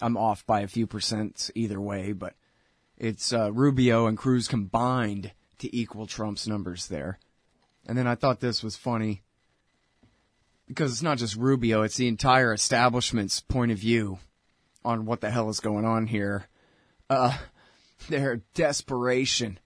I'm 0.00 0.16
off 0.16 0.46
by 0.46 0.60
a 0.60 0.68
few 0.68 0.86
percent 0.86 1.50
either 1.56 1.80
way, 1.80 2.12
but 2.12 2.34
it's 2.96 3.32
uh, 3.32 3.52
Rubio 3.52 4.06
and 4.06 4.16
Cruz 4.16 4.46
combined 4.46 5.32
to 5.58 5.76
equal 5.76 6.06
Trump's 6.06 6.46
numbers 6.46 6.86
there. 6.86 7.18
And 7.86 7.98
then 7.98 8.06
I 8.06 8.14
thought 8.14 8.38
this 8.38 8.62
was 8.62 8.76
funny 8.76 9.22
because 10.68 10.92
it's 10.92 11.02
not 11.02 11.18
just 11.18 11.34
Rubio, 11.34 11.82
it's 11.82 11.96
the 11.96 12.06
entire 12.06 12.52
establishment's 12.52 13.40
point 13.40 13.72
of 13.72 13.78
view 13.78 14.20
on 14.84 15.06
what 15.06 15.20
the 15.20 15.30
hell 15.30 15.50
is 15.50 15.58
going 15.58 15.84
on 15.84 16.06
here. 16.06 16.46
Uh, 17.10 17.36
their 18.08 18.42
desperation 18.54 19.58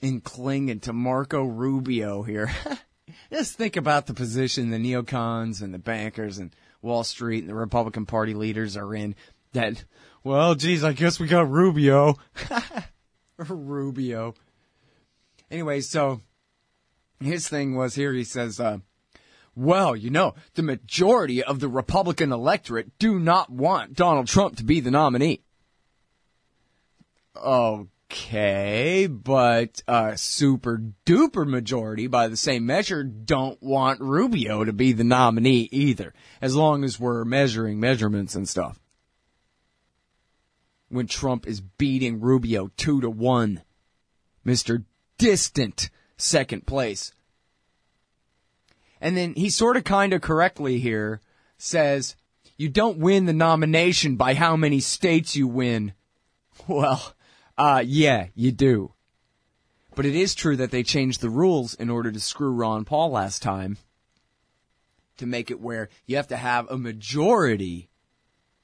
in 0.00 0.20
clinging 0.20 0.78
to 0.80 0.92
Marco 0.92 1.42
Rubio 1.42 2.22
here. 2.22 2.52
Just 3.32 3.56
think 3.56 3.76
about 3.76 4.06
the 4.06 4.14
position 4.14 4.70
the 4.70 4.78
neocons 4.78 5.62
and 5.62 5.72
the 5.72 5.78
bankers 5.78 6.38
and 6.38 6.54
Wall 6.82 7.04
Street 7.04 7.40
and 7.40 7.48
the 7.48 7.54
Republican 7.54 8.06
Party 8.06 8.34
leaders 8.34 8.76
are 8.76 8.94
in. 8.94 9.14
That, 9.52 9.84
well, 10.24 10.54
geez, 10.54 10.84
I 10.84 10.92
guess 10.92 11.18
we 11.18 11.26
got 11.26 11.50
Rubio. 11.50 12.16
Rubio. 13.38 14.34
Anyway, 15.50 15.80
so 15.80 16.20
his 17.20 17.48
thing 17.48 17.74
was 17.74 17.94
here. 17.94 18.12
He 18.12 18.24
says, 18.24 18.60
uh, 18.60 18.78
well, 19.54 19.96
you 19.96 20.10
know, 20.10 20.34
the 20.54 20.62
majority 20.62 21.42
of 21.42 21.60
the 21.60 21.68
Republican 21.68 22.32
electorate 22.32 22.98
do 22.98 23.18
not 23.18 23.50
want 23.50 23.94
Donald 23.94 24.28
Trump 24.28 24.56
to 24.56 24.64
be 24.64 24.80
the 24.80 24.90
nominee. 24.90 25.42
Okay, 28.10 29.06
but 29.06 29.82
a 29.86 30.16
super 30.16 30.82
duper 31.04 31.46
majority 31.46 32.06
by 32.06 32.28
the 32.28 32.38
same 32.38 32.64
measure 32.64 33.04
don't 33.04 33.62
want 33.62 34.00
Rubio 34.00 34.64
to 34.64 34.72
be 34.72 34.92
the 34.92 35.04
nominee 35.04 35.68
either, 35.70 36.14
as 36.40 36.56
long 36.56 36.84
as 36.84 36.98
we're 36.98 37.26
measuring 37.26 37.78
measurements 37.78 38.34
and 38.34 38.48
stuff. 38.48 38.80
When 40.88 41.06
Trump 41.06 41.46
is 41.46 41.60
beating 41.60 42.20
Rubio 42.20 42.70
two 42.78 43.02
to 43.02 43.10
one, 43.10 43.62
Mr. 44.46 44.84
Distant 45.18 45.90
second 46.16 46.66
place. 46.66 47.12
And 49.02 49.18
then 49.18 49.34
he 49.34 49.50
sort 49.50 49.76
of 49.76 49.84
kind 49.84 50.14
of 50.14 50.22
correctly 50.22 50.78
here 50.78 51.20
says, 51.58 52.16
you 52.56 52.70
don't 52.70 52.98
win 52.98 53.26
the 53.26 53.34
nomination 53.34 54.16
by 54.16 54.32
how 54.32 54.56
many 54.56 54.80
states 54.80 55.36
you 55.36 55.46
win. 55.46 55.92
Well, 56.66 57.14
uh, 57.58 57.82
yeah, 57.84 58.28
you 58.34 58.52
do. 58.52 58.92
But 59.94 60.06
it 60.06 60.14
is 60.14 60.34
true 60.34 60.56
that 60.56 60.70
they 60.70 60.84
changed 60.84 61.20
the 61.20 61.28
rules 61.28 61.74
in 61.74 61.90
order 61.90 62.12
to 62.12 62.20
screw 62.20 62.52
Ron 62.52 62.84
Paul 62.84 63.10
last 63.10 63.42
time 63.42 63.78
to 65.16 65.26
make 65.26 65.50
it 65.50 65.60
where 65.60 65.88
you 66.06 66.16
have 66.16 66.28
to 66.28 66.36
have 66.36 66.70
a 66.70 66.78
majority 66.78 67.90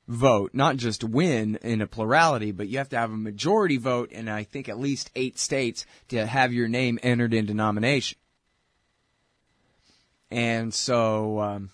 vote, 0.06 0.52
not 0.54 0.76
just 0.76 1.02
win 1.02 1.56
in 1.56 1.80
a 1.80 1.88
plurality, 1.88 2.52
but 2.52 2.68
you 2.68 2.78
have 2.78 2.90
to 2.90 2.98
have 2.98 3.10
a 3.10 3.16
majority 3.16 3.78
vote 3.78 4.12
in 4.12 4.28
I 4.28 4.44
think 4.44 4.68
at 4.68 4.78
least 4.78 5.10
eight 5.16 5.38
states 5.38 5.84
to 6.08 6.24
have 6.24 6.52
your 6.52 6.68
name 6.68 7.00
entered 7.02 7.34
into 7.34 7.52
nomination. 7.52 8.18
And 10.30 10.72
so, 10.72 11.40
um, 11.40 11.70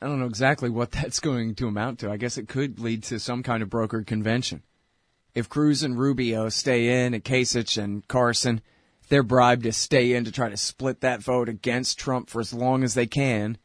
I 0.00 0.06
don't 0.06 0.20
know 0.20 0.26
exactly 0.26 0.70
what 0.70 0.90
that's 0.92 1.18
going 1.18 1.56
to 1.56 1.66
amount 1.66 2.00
to. 2.00 2.10
I 2.10 2.16
guess 2.16 2.38
it 2.38 2.48
could 2.48 2.78
lead 2.78 3.02
to 3.04 3.18
some 3.18 3.42
kind 3.42 3.62
of 3.62 3.70
brokered 3.70 4.06
convention. 4.06 4.62
If 5.34 5.48
Cruz 5.48 5.82
and 5.82 5.98
Rubio 5.98 6.48
stay 6.48 7.04
in 7.04 7.14
and 7.14 7.24
Kasich 7.24 7.82
and 7.82 8.06
Carson, 8.06 8.60
they're 9.08 9.22
bribed 9.22 9.64
to 9.64 9.72
stay 9.72 10.14
in 10.14 10.24
to 10.24 10.32
try 10.32 10.48
to 10.48 10.56
split 10.56 11.00
that 11.00 11.22
vote 11.22 11.48
against 11.48 11.98
Trump 11.98 12.30
for 12.30 12.40
as 12.40 12.54
long 12.54 12.84
as 12.84 12.94
they 12.94 13.06
can, 13.06 13.58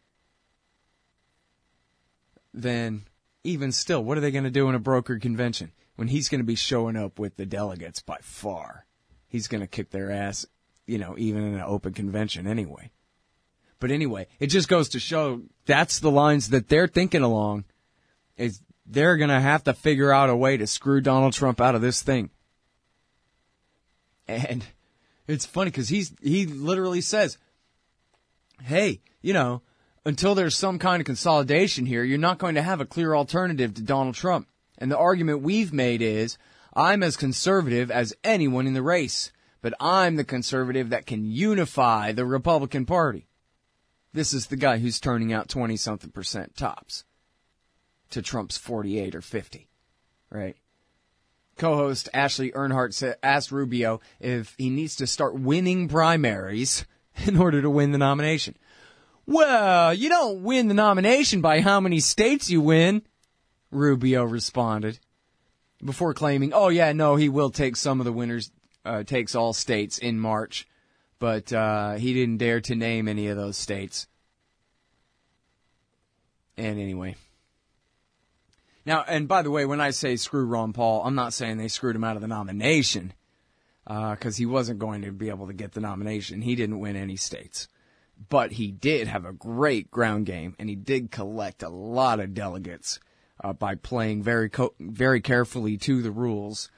then 2.53 3.03
even 3.43 3.71
still, 3.71 4.03
what 4.03 4.17
are 4.17 4.21
they 4.21 4.31
going 4.31 4.43
to 4.43 4.49
do 4.49 4.67
in 4.67 4.75
a 4.75 4.79
brokered 4.79 5.21
convention 5.21 5.71
when 5.95 6.07
he's 6.07 6.29
going 6.29 6.41
to 6.41 6.45
be 6.45 6.55
showing 6.55 6.95
up 6.95 7.19
with 7.19 7.37
the 7.37 7.45
delegates 7.45 8.01
by 8.01 8.17
far? 8.21 8.85
He's 9.27 9.47
going 9.47 9.61
to 9.61 9.67
kick 9.67 9.91
their 9.91 10.11
ass, 10.11 10.45
you 10.87 10.97
know, 10.97 11.15
even 11.17 11.43
in 11.43 11.53
an 11.53 11.61
open 11.61 11.93
convention 11.93 12.47
anyway. 12.47 12.91
But 13.79 13.91
anyway, 13.91 14.27
it 14.39 14.47
just 14.47 14.67
goes 14.67 14.89
to 14.89 14.99
show 14.99 15.43
that's 15.65 15.99
the 15.99 16.11
lines 16.11 16.49
that 16.49 16.67
they're 16.67 16.87
thinking 16.87 17.21
along 17.21 17.65
is 18.35 18.61
they're 18.89 19.17
going 19.17 19.29
to 19.29 19.39
have 19.39 19.63
to 19.65 19.73
figure 19.73 20.11
out 20.11 20.31
a 20.31 20.35
way 20.35 20.57
to 20.57 20.65
screw 20.65 20.99
Donald 20.99 21.33
Trump 21.33 21.61
out 21.61 21.75
of 21.75 21.81
this 21.81 22.01
thing. 22.01 22.31
And 24.27 24.65
it's 25.27 25.45
funny 25.45 25.69
because 25.69 25.89
he's, 25.89 26.11
he 26.21 26.47
literally 26.47 27.01
says, 27.01 27.37
Hey, 28.61 28.99
you 29.21 29.33
know, 29.33 29.61
until 30.05 30.35
there's 30.35 30.57
some 30.57 30.79
kind 30.79 31.01
of 31.01 31.05
consolidation 31.05 31.85
here, 31.85 32.03
you're 32.03 32.17
not 32.17 32.39
going 32.39 32.55
to 32.55 32.61
have 32.61 32.81
a 32.81 32.85
clear 32.85 33.15
alternative 33.15 33.73
to 33.75 33.81
Donald 33.81 34.15
Trump. 34.15 34.47
And 34.77 34.91
the 34.91 34.97
argument 34.97 35.41
we've 35.41 35.71
made 35.71 36.01
is, 36.01 36.37
I'm 36.73 37.03
as 37.03 37.15
conservative 37.15 37.91
as 37.91 38.15
anyone 38.23 38.67
in 38.67 38.73
the 38.73 38.81
race, 38.81 39.31
but 39.61 39.73
I'm 39.79 40.15
the 40.15 40.23
conservative 40.23 40.89
that 40.89 41.05
can 41.05 41.25
unify 41.25 42.11
the 42.11 42.25
Republican 42.25 42.85
Party. 42.85 43.27
This 44.13 44.33
is 44.33 44.47
the 44.47 44.55
guy 44.55 44.79
who's 44.79 44.99
turning 44.99 45.31
out 45.31 45.49
20 45.49 45.77
something 45.77 46.11
percent 46.11 46.55
tops 46.55 47.03
to 48.11 48.21
Trump's 48.21 48.57
48 48.57 49.15
or 49.15 49.21
50, 49.21 49.67
right? 50.29 50.55
Co-host 51.57 52.07
Ashley 52.13 52.51
Earhardt 52.51 53.15
asked 53.21 53.51
Rubio 53.51 53.99
if 54.19 54.55
he 54.57 54.69
needs 54.69 54.95
to 54.95 55.07
start 55.07 55.35
winning 55.35 55.89
primaries 55.89 56.85
in 57.25 57.37
order 57.37 57.61
to 57.61 57.69
win 57.69 57.91
the 57.91 57.97
nomination. 57.97 58.55
Well, 59.25 59.93
you 59.93 60.09
don't 60.09 60.41
win 60.41 60.69
the 60.69 60.73
nomination 60.73 61.41
by 61.41 61.61
how 61.61 61.79
many 61.79 61.99
states 61.99 62.49
you 62.49 62.61
win, 62.61 63.03
Rubio 63.71 64.23
responded. 64.23 64.99
Before 65.83 66.13
claiming, 66.13 66.51
oh 66.53 66.69
yeah, 66.69 66.93
no, 66.93 67.15
he 67.15 67.29
will 67.29 67.51
take 67.51 67.75
some 67.75 67.99
of 67.99 68.05
the 68.05 68.11
winners, 68.11 68.51
uh, 68.85 69.03
takes 69.03 69.35
all 69.35 69.53
states 69.53 69.97
in 69.97 70.19
March. 70.19 70.67
But, 71.19 71.51
uh, 71.51 71.95
he 71.95 72.13
didn't 72.13 72.37
dare 72.37 72.61
to 72.61 72.75
name 72.75 73.07
any 73.07 73.27
of 73.27 73.37
those 73.37 73.57
states. 73.57 74.07
And 76.57 76.79
anyway. 76.79 77.15
Now, 78.89 79.05
and 79.07 79.27
by 79.27 79.43
the 79.43 79.51
way, 79.51 79.67
when 79.67 79.79
I 79.79 79.91
say 79.91 80.15
screw 80.15 80.45
Ron 80.45 80.73
Paul, 80.73 81.03
I'm 81.05 81.13
not 81.13 81.31
saying 81.33 81.57
they 81.57 81.67
screwed 81.67 81.95
him 81.95 82.03
out 82.03 82.15
of 82.15 82.23
the 82.23 82.27
nomination, 82.27 83.13
because 83.85 84.35
uh, 84.35 84.39
he 84.39 84.47
wasn't 84.47 84.79
going 84.79 85.03
to 85.03 85.11
be 85.11 85.29
able 85.29 85.45
to 85.45 85.53
get 85.53 85.73
the 85.73 85.79
nomination. 85.79 86.41
He 86.41 86.55
didn't 86.55 86.79
win 86.79 86.95
any 86.95 87.15
states. 87.15 87.67
But 88.29 88.53
he 88.53 88.71
did 88.71 89.07
have 89.07 89.25
a 89.25 89.31
great 89.31 89.91
ground 89.91 90.25
game, 90.25 90.55
and 90.57 90.69
he 90.69 90.75
did 90.75 91.11
collect 91.11 91.61
a 91.61 91.69
lot 91.69 92.19
of 92.19 92.33
delegates 92.33 92.99
uh, 93.43 93.53
by 93.53 93.75
playing 93.75 94.23
very, 94.23 94.49
co- 94.49 94.73
very 94.79 95.21
carefully 95.21 95.77
to 95.77 96.01
the 96.01 96.09
rules, 96.09 96.71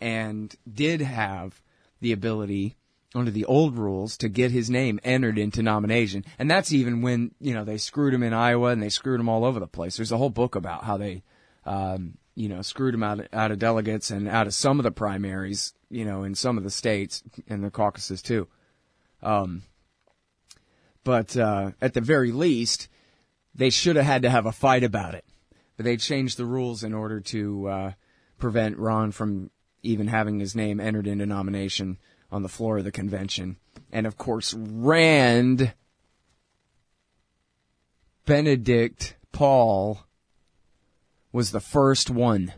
and 0.00 0.54
did 0.72 1.00
have 1.00 1.60
the 2.00 2.12
ability 2.12 2.76
under 3.16 3.32
the 3.32 3.46
old 3.46 3.76
rules 3.76 4.16
to 4.18 4.28
get 4.28 4.52
his 4.52 4.70
name 4.70 5.00
entered 5.02 5.38
into 5.38 5.64
nomination. 5.64 6.24
And 6.38 6.48
that's 6.48 6.72
even 6.72 7.02
when, 7.02 7.32
you 7.40 7.52
know, 7.52 7.64
they 7.64 7.78
screwed 7.78 8.14
him 8.14 8.22
in 8.22 8.32
Iowa 8.32 8.68
and 8.68 8.80
they 8.80 8.90
screwed 8.90 9.18
him 9.18 9.28
all 9.28 9.44
over 9.44 9.58
the 9.58 9.66
place. 9.66 9.96
There's 9.96 10.12
a 10.12 10.18
whole 10.18 10.30
book 10.30 10.54
about 10.54 10.84
how 10.84 10.96
they, 10.98 11.24
um, 11.68 12.16
you 12.34 12.48
know, 12.48 12.62
screwed 12.62 12.94
him 12.94 13.02
out, 13.02 13.26
out 13.32 13.50
of 13.50 13.58
delegates 13.58 14.10
and 14.10 14.26
out 14.26 14.46
of 14.46 14.54
some 14.54 14.80
of 14.80 14.84
the 14.84 14.90
primaries, 14.90 15.74
you 15.90 16.04
know, 16.04 16.22
in 16.22 16.34
some 16.34 16.56
of 16.56 16.64
the 16.64 16.70
states 16.70 17.22
and 17.48 17.62
the 17.62 17.70
caucuses 17.70 18.22
too. 18.22 18.48
Um, 19.22 19.62
but, 21.04 21.36
uh, 21.36 21.72
at 21.80 21.94
the 21.94 22.00
very 22.00 22.32
least, 22.32 22.88
they 23.54 23.70
should 23.70 23.96
have 23.96 24.04
had 24.04 24.22
to 24.22 24.30
have 24.30 24.46
a 24.46 24.52
fight 24.52 24.82
about 24.82 25.14
it. 25.14 25.24
But 25.76 25.84
they 25.84 25.96
changed 25.96 26.38
the 26.38 26.46
rules 26.46 26.82
in 26.82 26.94
order 26.94 27.20
to, 27.20 27.68
uh, 27.68 27.92
prevent 28.38 28.78
Ron 28.78 29.12
from 29.12 29.50
even 29.82 30.06
having 30.06 30.40
his 30.40 30.54
name 30.54 30.80
entered 30.80 31.06
into 31.06 31.26
nomination 31.26 31.98
on 32.30 32.42
the 32.42 32.48
floor 32.48 32.78
of 32.78 32.84
the 32.84 32.92
convention. 32.92 33.56
And 33.92 34.06
of 34.06 34.16
course, 34.16 34.54
Rand 34.54 35.74
Benedict 38.24 39.16
Paul 39.32 40.04
was 41.32 41.50
the 41.50 41.60
first 41.60 42.10
one 42.10 42.52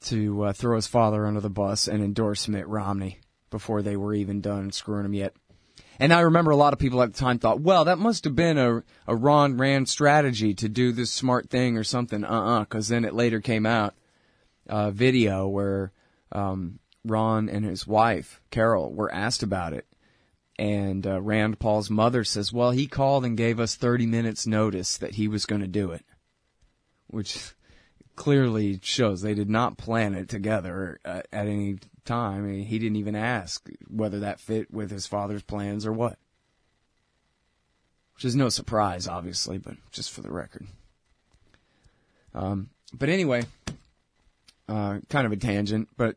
to 0.00 0.44
uh, 0.44 0.52
throw 0.52 0.76
his 0.76 0.86
father 0.86 1.26
under 1.26 1.40
the 1.40 1.50
bus 1.50 1.88
and 1.88 2.02
endorse 2.02 2.48
Mitt 2.48 2.66
Romney 2.68 3.20
before 3.50 3.82
they 3.82 3.96
were 3.96 4.14
even 4.14 4.40
done 4.40 4.72
screwing 4.72 5.04
him 5.04 5.14
yet. 5.14 5.34
And 5.98 6.12
I 6.12 6.20
remember 6.20 6.50
a 6.50 6.56
lot 6.56 6.72
of 6.72 6.78
people 6.78 7.02
at 7.02 7.12
the 7.12 7.18
time 7.18 7.38
thought, 7.38 7.60
well, 7.60 7.86
that 7.86 7.98
must 7.98 8.24
have 8.24 8.36
been 8.36 8.58
a, 8.58 8.82
a 9.06 9.16
Ron 9.16 9.56
Rand 9.56 9.88
strategy 9.88 10.54
to 10.54 10.68
do 10.68 10.92
this 10.92 11.10
smart 11.10 11.48
thing 11.48 11.76
or 11.78 11.84
something. 11.84 12.22
Uh-uh, 12.22 12.60
because 12.60 12.88
then 12.88 13.04
it 13.04 13.14
later 13.14 13.40
came 13.40 13.64
out, 13.64 13.94
a 14.68 14.74
uh, 14.74 14.90
video 14.90 15.48
where 15.48 15.92
um, 16.32 16.80
Ron 17.04 17.48
and 17.48 17.64
his 17.64 17.86
wife, 17.86 18.42
Carol, 18.50 18.92
were 18.92 19.12
asked 19.12 19.42
about 19.42 19.72
it. 19.72 19.86
And 20.58 21.06
uh, 21.06 21.20
Rand 21.20 21.58
Paul's 21.58 21.90
mother 21.90 22.24
says, 22.24 22.52
well, 22.52 22.70
he 22.70 22.86
called 22.86 23.24
and 23.24 23.36
gave 23.36 23.60
us 23.60 23.74
30 23.74 24.06
minutes 24.06 24.46
notice 24.46 24.96
that 24.98 25.14
he 25.14 25.28
was 25.28 25.46
going 25.46 25.60
to 25.60 25.66
do 25.66 25.92
it. 25.92 26.04
Which 27.08 27.52
clearly 28.16 28.80
shows 28.82 29.20
they 29.20 29.34
did 29.34 29.50
not 29.50 29.76
plan 29.76 30.14
it 30.14 30.28
together 30.28 30.98
uh, 31.04 31.22
at 31.32 31.46
any 31.46 31.78
time. 32.04 32.44
I 32.44 32.48
mean, 32.48 32.64
he 32.64 32.78
didn't 32.78 32.96
even 32.96 33.14
ask 33.14 33.68
whether 33.88 34.20
that 34.20 34.40
fit 34.40 34.72
with 34.72 34.90
his 34.90 35.06
father's 35.06 35.42
plans 35.42 35.86
or 35.86 35.92
what. 35.92 36.18
Which 38.14 38.24
is 38.24 38.34
no 38.34 38.48
surprise, 38.48 39.06
obviously, 39.06 39.58
but 39.58 39.74
just 39.92 40.10
for 40.10 40.22
the 40.22 40.32
record. 40.32 40.66
Um, 42.34 42.70
but 42.92 43.10
anyway, 43.10 43.44
uh, 44.68 45.00
kind 45.10 45.26
of 45.26 45.32
a 45.32 45.36
tangent, 45.36 45.88
but 45.96 46.16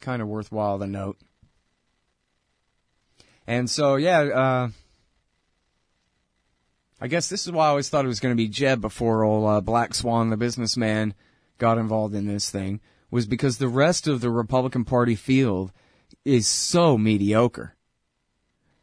kind 0.00 0.20
of 0.20 0.28
worthwhile 0.28 0.78
to 0.80 0.86
note. 0.86 1.18
And 3.46 3.70
so, 3.70 3.94
yeah, 3.94 4.20
uh, 4.20 4.68
I 7.00 7.08
guess 7.08 7.28
this 7.28 7.46
is 7.46 7.52
why 7.52 7.66
I 7.66 7.68
always 7.70 7.88
thought 7.88 8.04
it 8.04 8.08
was 8.08 8.20
going 8.20 8.32
to 8.32 8.42
be 8.42 8.48
Jeb 8.48 8.80
before 8.80 9.24
old 9.24 9.48
uh, 9.48 9.60
Black 9.60 9.94
Swan, 9.94 10.30
the 10.30 10.36
businessman, 10.36 11.14
got 11.58 11.78
involved 11.78 12.14
in 12.14 12.26
this 12.26 12.50
thing, 12.50 12.80
was 13.10 13.26
because 13.26 13.58
the 13.58 13.68
rest 13.68 14.06
of 14.06 14.20
the 14.20 14.30
Republican 14.30 14.84
Party 14.84 15.14
field 15.14 15.72
is 16.24 16.48
so 16.48 16.96
mediocre. 16.96 17.74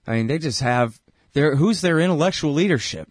I 0.05 0.17
mean, 0.17 0.27
they 0.27 0.37
just 0.37 0.61
have 0.61 0.99
their 1.33 1.55
who's 1.55 1.81
their 1.81 1.99
intellectual 1.99 2.53
leadership? 2.53 3.09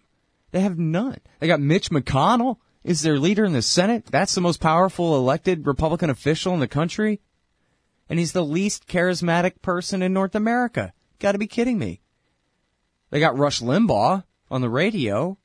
They 0.51 0.61
have 0.61 0.77
none. 0.77 1.17
They 1.39 1.47
got 1.47 1.59
Mitch 1.59 1.89
McConnell 1.89 2.57
is 2.83 3.01
their 3.01 3.17
leader 3.17 3.43
in 3.43 3.53
the 3.53 3.61
Senate. 3.61 4.05
That's 4.05 4.35
the 4.35 4.41
most 4.41 4.59
powerful 4.59 5.15
elected 5.15 5.65
Republican 5.65 6.09
official 6.09 6.53
in 6.53 6.59
the 6.59 6.67
country 6.67 7.21
and 8.09 8.19
he's 8.19 8.33
the 8.33 8.45
least 8.45 8.87
charismatic 8.87 9.61
person 9.61 10.01
in 10.01 10.13
North 10.13 10.35
America. 10.35 10.93
Gotta 11.19 11.37
be 11.37 11.47
kidding 11.47 11.77
me. 11.77 12.01
They 13.09 13.19
got 13.19 13.37
Rush 13.37 13.61
Limbaugh 13.61 14.23
on 14.53 14.61
the 14.61 14.69
radio, 14.69 15.37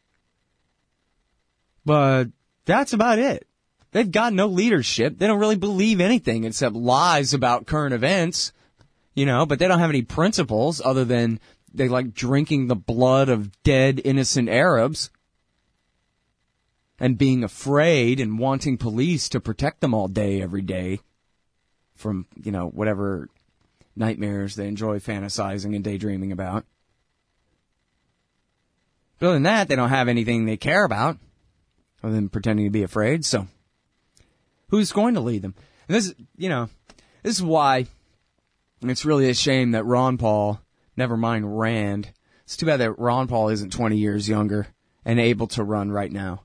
but 1.84 2.26
that's 2.66 2.92
about 2.92 3.18
it. 3.18 3.46
They've 3.92 4.11
got 4.11 4.34
no 4.34 4.46
leadership. 4.46 5.18
They 5.18 5.26
don't 5.26 5.40
really 5.40 5.56
believe 5.56 6.00
anything 6.00 6.44
except 6.44 6.76
lies 6.76 7.32
about 7.32 7.66
current 7.66 7.94
events, 7.94 8.52
you 9.14 9.24
know, 9.24 9.46
but 9.46 9.59
they 9.59 9.66
don't 9.66 9.78
have 9.78 9.88
any 9.88 10.02
principles 10.02 10.82
other 10.84 11.06
than 11.06 11.40
they 11.72 11.88
like 11.88 12.12
drinking 12.12 12.66
the 12.66 12.76
blood 12.76 13.30
of 13.30 13.62
dead 13.62 14.02
innocent 14.04 14.50
Arabs 14.50 15.11
and 17.00 17.16
being 17.16 17.42
afraid 17.42 18.20
and 18.20 18.38
wanting 18.38 18.76
police 18.76 19.30
to 19.30 19.40
protect 19.40 19.80
them 19.80 19.94
all 19.94 20.09
day 20.09 20.42
every 20.42 20.62
day 20.62 21.00
from, 21.94 22.26
you 22.42 22.52
know, 22.52 22.68
whatever 22.68 23.30
nightmares 23.96 24.54
they 24.54 24.68
enjoy 24.68 24.98
fantasizing 24.98 25.74
and 25.74 25.82
daydreaming 25.82 26.30
about. 26.30 26.66
Other 29.20 29.32
than 29.32 29.42
that, 29.44 29.68
they 29.68 29.76
don't 29.76 29.88
have 29.88 30.08
anything 30.08 30.44
they 30.44 30.56
care 30.56 30.84
about 30.84 31.18
other 32.02 32.14
than 32.14 32.28
pretending 32.28 32.66
to 32.66 32.70
be 32.70 32.82
afraid. 32.82 33.24
So 33.24 33.46
who's 34.68 34.92
going 34.92 35.14
to 35.14 35.20
lead 35.20 35.42
them? 35.42 35.54
And 35.88 35.96
this, 35.96 36.14
you 36.36 36.48
know, 36.48 36.68
this 37.22 37.36
is 37.36 37.42
why 37.42 37.86
it's 38.82 39.04
really 39.04 39.28
a 39.28 39.34
shame 39.34 39.72
that 39.72 39.84
Ron 39.84 40.18
Paul, 40.18 40.60
never 40.96 41.16
mind 41.16 41.58
Rand, 41.58 42.12
it's 42.44 42.56
too 42.56 42.66
bad 42.66 42.78
that 42.78 42.98
Ron 42.98 43.26
Paul 43.26 43.48
isn't 43.48 43.72
20 43.72 43.96
years 43.96 44.28
younger 44.28 44.68
and 45.04 45.18
able 45.18 45.48
to 45.48 45.64
run 45.64 45.90
right 45.90 46.12
now. 46.12 46.44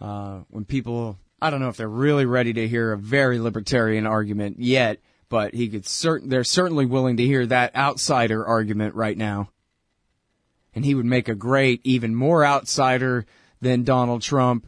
Uh, 0.00 0.42
when 0.50 0.64
people 0.64 1.18
I 1.40 1.50
don't 1.50 1.60
know 1.60 1.68
if 1.68 1.76
they're 1.76 1.88
really 1.88 2.26
ready 2.26 2.52
to 2.52 2.68
hear 2.68 2.92
a 2.92 2.98
very 2.98 3.38
libertarian 3.38 4.06
argument 4.06 4.58
yet, 4.58 4.98
but 5.28 5.54
he 5.54 5.68
could 5.68 5.86
certain 5.86 6.28
they're 6.28 6.44
certainly 6.44 6.86
willing 6.86 7.16
to 7.18 7.24
hear 7.24 7.46
that 7.46 7.76
outsider 7.76 8.44
argument 8.44 8.94
right 8.94 9.16
now. 9.16 9.50
And 10.74 10.84
he 10.84 10.94
would 10.94 11.06
make 11.06 11.28
a 11.28 11.34
great, 11.34 11.80
even 11.84 12.14
more 12.14 12.44
outsider 12.44 13.24
than 13.60 13.84
Donald 13.84 14.22
Trump, 14.22 14.66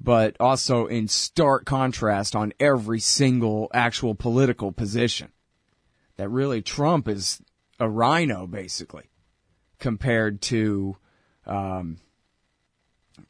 but 0.00 0.36
also 0.38 0.86
in 0.86 1.08
stark 1.08 1.64
contrast 1.64 2.36
on 2.36 2.52
every 2.60 3.00
single 3.00 3.70
actual 3.72 4.14
political 4.14 4.72
position. 4.72 5.30
That 6.16 6.28
really 6.28 6.62
Trump 6.62 7.08
is 7.08 7.40
a 7.80 7.88
rhino, 7.88 8.46
basically 8.46 9.10
compared 9.78 10.40
to 10.40 10.96
um, 11.46 11.98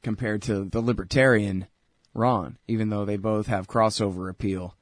compared 0.03 0.43
to 0.43 0.65
the 0.65 0.81
libertarian 0.81 1.67
Ron, 2.15 2.59
even 2.69 2.91
though 2.91 3.07
they 3.07 3.17
both 3.17 3.47
have 3.47 3.67
crossover 3.67 4.29
appeal. 4.29 4.77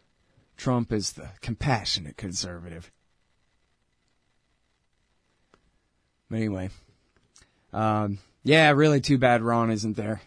Trump 0.57 0.93
is 0.93 1.13
the 1.13 1.31
compassionate 1.41 2.17
conservative. 2.17 2.91
Anyway, 6.33 6.71
um, 7.73 8.19
yeah, 8.43 8.71
really 8.71 9.01
too 9.01 9.19
bad 9.19 9.43
Ron 9.43 9.71
isn't 9.71 9.97
there. 9.97 10.21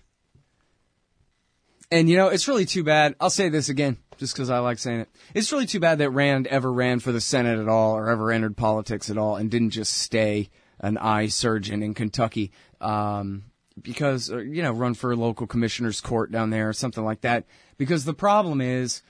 And 1.91 2.09
you 2.09 2.17
know, 2.17 2.27
it's 2.27 2.47
really 2.47 2.65
too 2.65 2.83
bad. 2.83 3.15
I'll 3.19 3.29
say 3.29 3.49
this 3.49 3.69
again, 3.69 3.97
just 4.17 4.33
because 4.33 4.49
I 4.49 4.59
like 4.59 4.79
saying 4.79 5.01
it. 5.01 5.09
It's 5.33 5.51
really 5.51 5.67
too 5.67 5.79
bad 5.79 5.99
that 5.99 6.09
Rand 6.09 6.47
ever 6.47 6.71
ran 6.71 6.99
for 6.99 7.11
the 7.11 7.21
Senate 7.21 7.59
at 7.59 7.67
all, 7.67 7.95
or 7.95 8.09
ever 8.09 8.31
entered 8.31 8.57
politics 8.57 9.09
at 9.09 9.17
all, 9.17 9.35
and 9.35 9.51
didn't 9.51 9.71
just 9.71 9.93
stay 9.93 10.49
an 10.79 10.97
eye 10.97 11.27
surgeon 11.27 11.83
in 11.83 11.93
Kentucky. 11.93 12.51
Um, 12.81 13.45
because 13.81 14.31
uh, 14.31 14.37
you 14.37 14.61
know 14.61 14.71
run 14.71 14.93
for 14.93 15.11
a 15.11 15.15
local 15.15 15.47
commissioner's 15.47 16.01
court 16.01 16.31
down 16.31 16.49
there 16.49 16.69
or 16.69 16.73
something 16.73 17.03
like 17.03 17.21
that. 17.21 17.45
Because 17.77 18.05
the 18.05 18.13
problem 18.13 18.61
is 18.61 19.01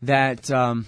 that 0.00 0.50
um, 0.50 0.86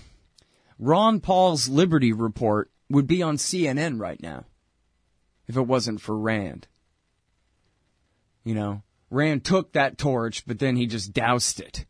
Ron 0.79 1.21
Paul's 1.21 1.69
Liberty 1.69 2.13
Report 2.13 2.71
would 2.91 3.07
be 3.07 3.23
on 3.23 3.37
CNN 3.37 4.01
right 4.01 4.21
now 4.23 4.45
if 5.47 5.57
it 5.57 5.63
wasn't 5.63 6.01
for 6.01 6.17
Rand. 6.17 6.67
You 8.45 8.55
know, 8.55 8.83
Rand 9.11 9.45
took 9.45 9.73
that 9.73 9.99
torch, 9.99 10.47
but 10.47 10.59
then 10.59 10.77
he 10.77 10.87
just 10.87 11.13
doused 11.13 11.61
it. 11.61 11.87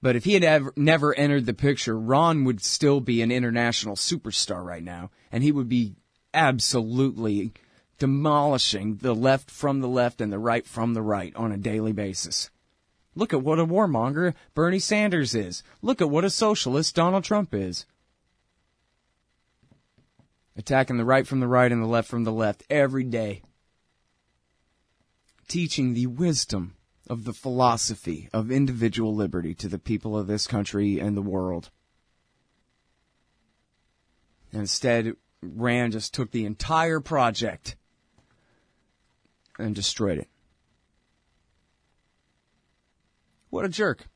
But 0.00 0.14
if 0.14 0.24
he 0.24 0.34
had 0.34 0.44
ever, 0.44 0.72
never 0.76 1.14
entered 1.14 1.46
the 1.46 1.54
picture, 1.54 1.98
Ron 1.98 2.44
would 2.44 2.62
still 2.62 3.00
be 3.00 3.20
an 3.22 3.32
international 3.32 3.96
superstar 3.96 4.64
right 4.64 4.82
now, 4.82 5.10
and 5.32 5.42
he 5.42 5.50
would 5.50 5.68
be 5.68 5.96
absolutely 6.32 7.52
demolishing 7.98 8.96
the 8.96 9.14
left 9.14 9.50
from 9.50 9.80
the 9.80 9.88
left 9.88 10.20
and 10.20 10.32
the 10.32 10.38
right 10.38 10.66
from 10.66 10.94
the 10.94 11.02
right 11.02 11.34
on 11.34 11.50
a 11.50 11.56
daily 11.56 11.92
basis. 11.92 12.50
Look 13.16 13.32
at 13.32 13.42
what 13.42 13.58
a 13.58 13.66
warmonger 13.66 14.34
Bernie 14.54 14.78
Sanders 14.78 15.34
is. 15.34 15.64
Look 15.82 16.00
at 16.00 16.10
what 16.10 16.24
a 16.24 16.30
socialist 16.30 16.94
Donald 16.94 17.24
Trump 17.24 17.52
is. 17.52 17.84
Attacking 20.56 20.96
the 20.96 21.04
right 21.04 21.26
from 21.26 21.40
the 21.40 21.48
right 21.48 21.70
and 21.70 21.82
the 21.82 21.86
left 21.86 22.08
from 22.08 22.22
the 22.22 22.32
left 22.32 22.62
every 22.70 23.02
day. 23.02 23.42
Teaching 25.48 25.94
the 25.94 26.06
wisdom 26.06 26.76
of 27.08 27.24
the 27.24 27.32
philosophy 27.32 28.28
of 28.32 28.50
individual 28.50 29.14
liberty 29.14 29.54
to 29.54 29.68
the 29.68 29.78
people 29.78 30.16
of 30.16 30.26
this 30.26 30.46
country 30.46 30.98
and 30.98 31.16
the 31.16 31.22
world. 31.22 31.70
Instead, 34.52 35.14
Rand 35.42 35.92
just 35.94 36.12
took 36.12 36.30
the 36.30 36.44
entire 36.44 37.00
project 37.00 37.76
and 39.58 39.74
destroyed 39.74 40.18
it. 40.18 40.28
What 43.50 43.64
a 43.64 43.68
jerk. 43.68 44.06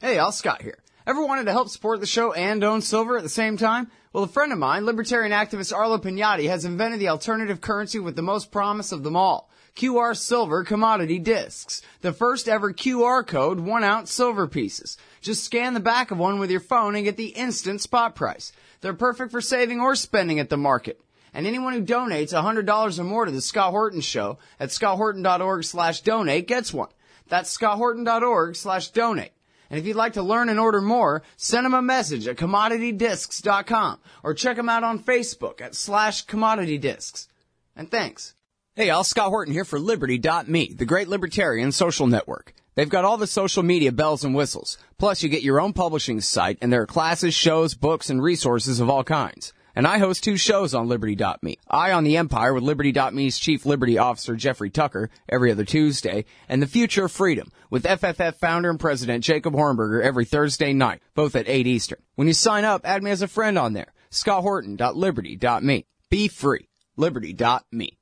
Hey, 0.00 0.18
Al 0.18 0.32
Scott 0.32 0.62
here. 0.62 0.78
Ever 1.06 1.24
wanted 1.24 1.46
to 1.46 1.52
help 1.52 1.68
support 1.68 1.98
the 1.98 2.06
show 2.06 2.32
and 2.32 2.62
own 2.62 2.80
silver 2.80 3.16
at 3.16 3.24
the 3.24 3.28
same 3.28 3.56
time? 3.56 3.90
Well, 4.12 4.24
a 4.24 4.28
friend 4.28 4.52
of 4.52 4.58
mine, 4.58 4.86
libertarian 4.86 5.32
activist 5.32 5.74
Arlo 5.74 5.98
Pignati, 5.98 6.48
has 6.48 6.64
invented 6.64 7.00
the 7.00 7.08
alternative 7.08 7.60
currency 7.60 7.98
with 7.98 8.14
the 8.14 8.22
most 8.22 8.52
promise 8.52 8.92
of 8.92 9.02
them 9.02 9.16
all. 9.16 9.50
QR 9.76 10.16
Silver 10.16 10.64
Commodity 10.64 11.18
Discs. 11.18 11.82
The 12.00 12.12
first 12.12 12.48
ever 12.48 12.72
QR 12.72 13.26
code 13.26 13.60
one 13.60 13.84
ounce 13.84 14.12
silver 14.12 14.46
pieces. 14.46 14.98
Just 15.20 15.44
scan 15.44 15.74
the 15.74 15.80
back 15.80 16.10
of 16.10 16.18
one 16.18 16.38
with 16.38 16.50
your 16.50 16.60
phone 16.60 16.94
and 16.94 17.04
get 17.04 17.16
the 17.16 17.28
instant 17.28 17.80
spot 17.80 18.14
price. 18.14 18.52
They're 18.80 18.92
perfect 18.94 19.30
for 19.30 19.40
saving 19.40 19.80
or 19.80 19.94
spending 19.94 20.38
at 20.38 20.50
the 20.50 20.56
market. 20.56 21.00
And 21.34 21.46
anyone 21.46 21.72
who 21.72 21.82
donates 21.82 22.32
$100 22.32 22.98
or 22.98 23.04
more 23.04 23.24
to 23.24 23.30
the 23.30 23.40
Scott 23.40 23.70
Horton 23.70 24.02
Show 24.02 24.38
at 24.60 24.68
scotthorton.org 24.68 25.64
slash 25.64 26.02
donate 26.02 26.46
gets 26.46 26.74
one. 26.74 26.90
That's 27.28 27.56
scotthorton.org 27.56 28.56
slash 28.56 28.88
donate. 28.88 29.32
And 29.70 29.78
if 29.78 29.86
you'd 29.86 29.96
like 29.96 30.12
to 30.14 30.22
learn 30.22 30.50
and 30.50 30.60
order 30.60 30.82
more, 30.82 31.22
send 31.38 31.64
them 31.64 31.72
a 31.72 31.80
message 31.80 32.28
at 32.28 32.36
commoditydiscs.com 32.36 34.00
or 34.22 34.34
check 34.34 34.58
them 34.58 34.68
out 34.68 34.84
on 34.84 34.98
Facebook 34.98 35.62
at 35.62 35.74
slash 35.74 36.26
commoditydiscs. 36.26 37.26
And 37.74 37.90
thanks. 37.90 38.34
Hey, 38.74 38.88
Al 38.88 39.04
Scott 39.04 39.28
Horton 39.28 39.52
here 39.52 39.66
for 39.66 39.78
Liberty.me, 39.78 40.72
the 40.72 40.86
great 40.86 41.06
libertarian 41.06 41.72
social 41.72 42.06
network. 42.06 42.54
They've 42.74 42.88
got 42.88 43.04
all 43.04 43.18
the 43.18 43.26
social 43.26 43.62
media 43.62 43.92
bells 43.92 44.24
and 44.24 44.34
whistles. 44.34 44.78
Plus, 44.96 45.22
you 45.22 45.28
get 45.28 45.42
your 45.42 45.60
own 45.60 45.74
publishing 45.74 46.22
site, 46.22 46.56
and 46.62 46.72
there 46.72 46.80
are 46.80 46.86
classes, 46.86 47.34
shows, 47.34 47.74
books, 47.74 48.08
and 48.08 48.22
resources 48.22 48.80
of 48.80 48.88
all 48.88 49.04
kinds. 49.04 49.52
And 49.74 49.86
I 49.86 49.98
host 49.98 50.24
two 50.24 50.38
shows 50.38 50.72
on 50.72 50.88
Liberty.me. 50.88 51.58
Eye 51.68 51.92
on 51.92 52.04
the 52.04 52.16
Empire 52.16 52.54
with 52.54 52.62
Liberty.me's 52.62 53.38
Chief 53.38 53.66
Liberty 53.66 53.98
Officer 53.98 54.36
Jeffrey 54.36 54.70
Tucker 54.70 55.10
every 55.28 55.52
other 55.52 55.66
Tuesday, 55.66 56.24
and 56.48 56.62
The 56.62 56.66
Future 56.66 57.04
of 57.04 57.12
Freedom 57.12 57.52
with 57.68 57.84
FFF 57.84 58.36
founder 58.36 58.70
and 58.70 58.80
president 58.80 59.22
Jacob 59.22 59.52
Hornberger 59.52 60.02
every 60.02 60.24
Thursday 60.24 60.72
night, 60.72 61.02
both 61.14 61.36
at 61.36 61.46
8 61.46 61.66
Eastern. 61.66 62.00
When 62.14 62.26
you 62.26 62.32
sign 62.32 62.64
up, 62.64 62.80
add 62.86 63.02
me 63.02 63.10
as 63.10 63.20
a 63.20 63.28
friend 63.28 63.58
on 63.58 63.74
there. 63.74 63.92
ScottHorton.Liberty.me. 64.10 65.84
Be 66.08 66.28
free. 66.28 66.70
Liberty.me. 66.96 67.98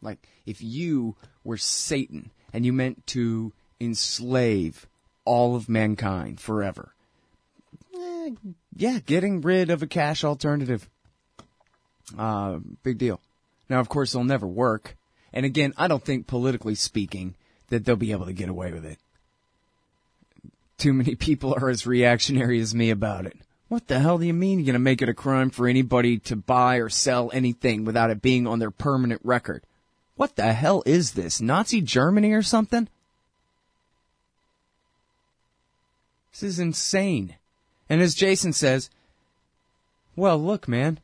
Like, 0.00 0.26
if 0.46 0.62
you 0.62 1.16
were 1.42 1.56
Satan 1.56 2.30
and 2.52 2.64
you 2.64 2.72
meant 2.72 3.06
to 3.08 3.52
enslave 3.80 4.86
all 5.24 5.56
of 5.56 5.68
mankind 5.68 6.40
forever, 6.40 6.94
eh, 7.96 8.30
yeah, 8.76 8.98
getting 9.04 9.40
rid 9.40 9.70
of 9.70 9.82
a 9.82 9.86
cash 9.86 10.22
alternative. 10.22 10.88
Uh, 12.16 12.58
big 12.82 12.98
deal. 12.98 13.20
Now, 13.72 13.80
of 13.80 13.88
course, 13.88 14.14
it'll 14.14 14.22
never 14.24 14.46
work. 14.46 14.96
And 15.32 15.44
again, 15.44 15.72
I 15.76 15.88
don't 15.88 16.04
think 16.04 16.28
politically 16.28 16.76
speaking 16.76 17.34
that 17.70 17.84
they'll 17.84 17.96
be 17.96 18.12
able 18.12 18.26
to 18.26 18.32
get 18.32 18.48
away 18.48 18.72
with 18.72 18.84
it 18.84 18.98
too 20.82 20.92
many 20.92 21.14
people 21.14 21.54
are 21.54 21.70
as 21.70 21.86
reactionary 21.86 22.58
as 22.58 22.74
me 22.74 22.90
about 22.90 23.24
it. 23.24 23.36
What 23.68 23.86
the 23.86 24.00
hell 24.00 24.18
do 24.18 24.26
you 24.26 24.34
mean 24.34 24.58
you're 24.58 24.66
going 24.66 24.72
to 24.74 24.80
make 24.80 25.00
it 25.00 25.08
a 25.08 25.14
crime 25.14 25.48
for 25.50 25.68
anybody 25.68 26.18
to 26.18 26.34
buy 26.34 26.76
or 26.76 26.88
sell 26.88 27.30
anything 27.32 27.84
without 27.84 28.10
it 28.10 28.20
being 28.20 28.48
on 28.48 28.58
their 28.58 28.72
permanent 28.72 29.20
record? 29.22 29.62
What 30.16 30.34
the 30.34 30.52
hell 30.52 30.82
is 30.84 31.12
this? 31.12 31.40
Nazi 31.40 31.80
Germany 31.80 32.32
or 32.32 32.42
something? 32.42 32.88
This 36.32 36.42
is 36.42 36.58
insane. 36.58 37.36
And 37.88 38.02
as 38.02 38.14
Jason 38.14 38.52
says, 38.52 38.90
well, 40.16 40.36
look, 40.36 40.66
man, 40.66 40.98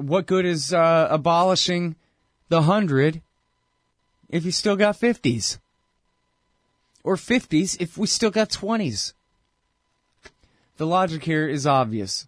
what 0.00 0.26
good 0.26 0.44
is 0.44 0.72
uh, 0.72 1.08
abolishing 1.10 1.96
the 2.48 2.62
hundred 2.62 3.22
if 4.28 4.44
you 4.44 4.52
still 4.52 4.76
got 4.76 4.96
fifties? 4.96 5.58
or 7.02 7.16
50s 7.16 7.80
if 7.80 7.96
we 7.96 8.06
still 8.06 8.30
got 8.30 8.50
20s. 8.50 9.12
The 10.76 10.86
logic 10.86 11.24
here 11.24 11.48
is 11.48 11.66
obvious 11.66 12.26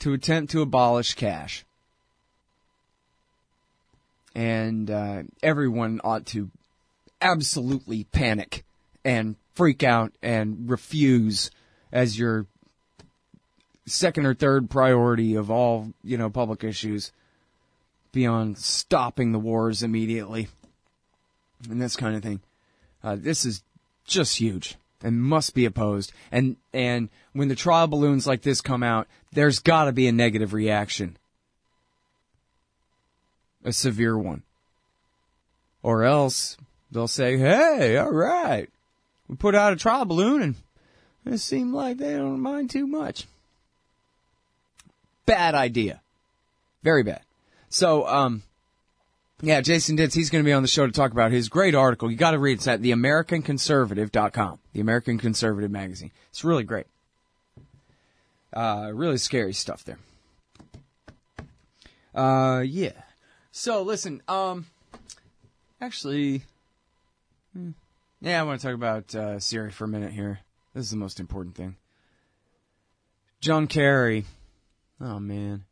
to 0.00 0.12
attempt 0.12 0.52
to 0.52 0.62
abolish 0.62 1.14
cash. 1.14 1.64
And 4.34 4.90
uh, 4.90 5.22
everyone 5.42 6.00
ought 6.02 6.26
to 6.26 6.50
absolutely 7.20 8.04
panic 8.04 8.64
and 9.04 9.36
freak 9.54 9.84
out 9.84 10.12
and 10.22 10.68
refuse 10.68 11.50
as 11.92 12.18
your 12.18 12.46
second 13.86 14.26
or 14.26 14.34
third 14.34 14.70
priority 14.70 15.34
of 15.34 15.50
all, 15.50 15.92
you 16.02 16.16
know, 16.16 16.30
public 16.30 16.64
issues 16.64 17.12
beyond 18.12 18.58
stopping 18.58 19.32
the 19.32 19.38
wars 19.38 19.82
immediately 19.82 20.48
and 21.68 21.80
this 21.80 21.96
kind 21.96 22.16
of 22.16 22.22
thing. 22.22 22.40
Uh, 23.02 23.16
this 23.18 23.44
is 23.44 23.62
just 24.06 24.38
huge 24.38 24.76
and 25.02 25.22
must 25.22 25.54
be 25.54 25.64
opposed. 25.64 26.12
And 26.32 26.56
and 26.72 27.08
when 27.32 27.48
the 27.48 27.54
trial 27.54 27.86
balloons 27.86 28.26
like 28.26 28.42
this 28.42 28.60
come 28.60 28.82
out, 28.82 29.06
there's 29.32 29.58
got 29.58 29.84
to 29.84 29.92
be 29.92 30.06
a 30.06 30.12
negative 30.12 30.52
reaction, 30.52 31.16
a 33.64 33.72
severe 33.72 34.16
one. 34.16 34.42
Or 35.82 36.04
else 36.04 36.56
they'll 36.90 37.08
say, 37.08 37.36
hey, 37.36 37.98
all 37.98 38.12
right, 38.12 38.70
we 39.28 39.36
put 39.36 39.54
out 39.54 39.74
a 39.74 39.76
trial 39.76 40.06
balloon 40.06 40.56
and 41.24 41.34
it 41.34 41.38
seemed 41.38 41.74
like 41.74 41.98
they 41.98 42.14
don't 42.14 42.40
mind 42.40 42.70
too 42.70 42.86
much. 42.86 43.26
Bad 45.26 45.54
idea. 45.54 46.00
Very 46.82 47.02
bad. 47.02 47.22
So, 47.68 48.06
um, 48.06 48.42
yeah, 49.40 49.60
Jason 49.60 49.96
Ditz, 49.96 50.14
he's 50.14 50.30
going 50.30 50.44
to 50.44 50.48
be 50.48 50.52
on 50.52 50.62
the 50.62 50.68
show 50.68 50.86
to 50.86 50.92
talk 50.92 51.12
about 51.12 51.32
his 51.32 51.48
great 51.48 51.74
article. 51.74 52.10
You 52.10 52.16
got 52.16 52.32
to 52.32 52.38
read 52.38 52.52
it. 52.52 52.54
It's 52.54 52.68
at 52.68 52.82
theamericanconservative.com, 52.82 54.58
the 54.72 54.80
American 54.80 55.18
Conservative 55.18 55.70
magazine. 55.70 56.12
It's 56.30 56.44
really 56.44 56.64
great. 56.64 56.86
Uh, 58.52 58.90
really 58.94 59.18
scary 59.18 59.52
stuff 59.52 59.84
there. 59.84 59.98
Uh, 62.14 62.60
yeah. 62.60 62.92
So 63.50 63.82
listen, 63.82 64.22
um, 64.28 64.66
actually, 65.80 66.44
hmm, 67.52 67.70
yeah, 68.20 68.40
I 68.40 68.44
want 68.44 68.60
to 68.60 68.66
talk 68.66 68.74
about 68.74 69.14
uh, 69.14 69.40
Syria 69.40 69.72
for 69.72 69.84
a 69.84 69.88
minute 69.88 70.12
here. 70.12 70.40
This 70.74 70.84
is 70.84 70.90
the 70.90 70.96
most 70.96 71.18
important 71.18 71.56
thing. 71.56 71.76
John 73.40 73.66
Kerry. 73.66 74.24
Oh 75.04 75.18
man. 75.18 75.66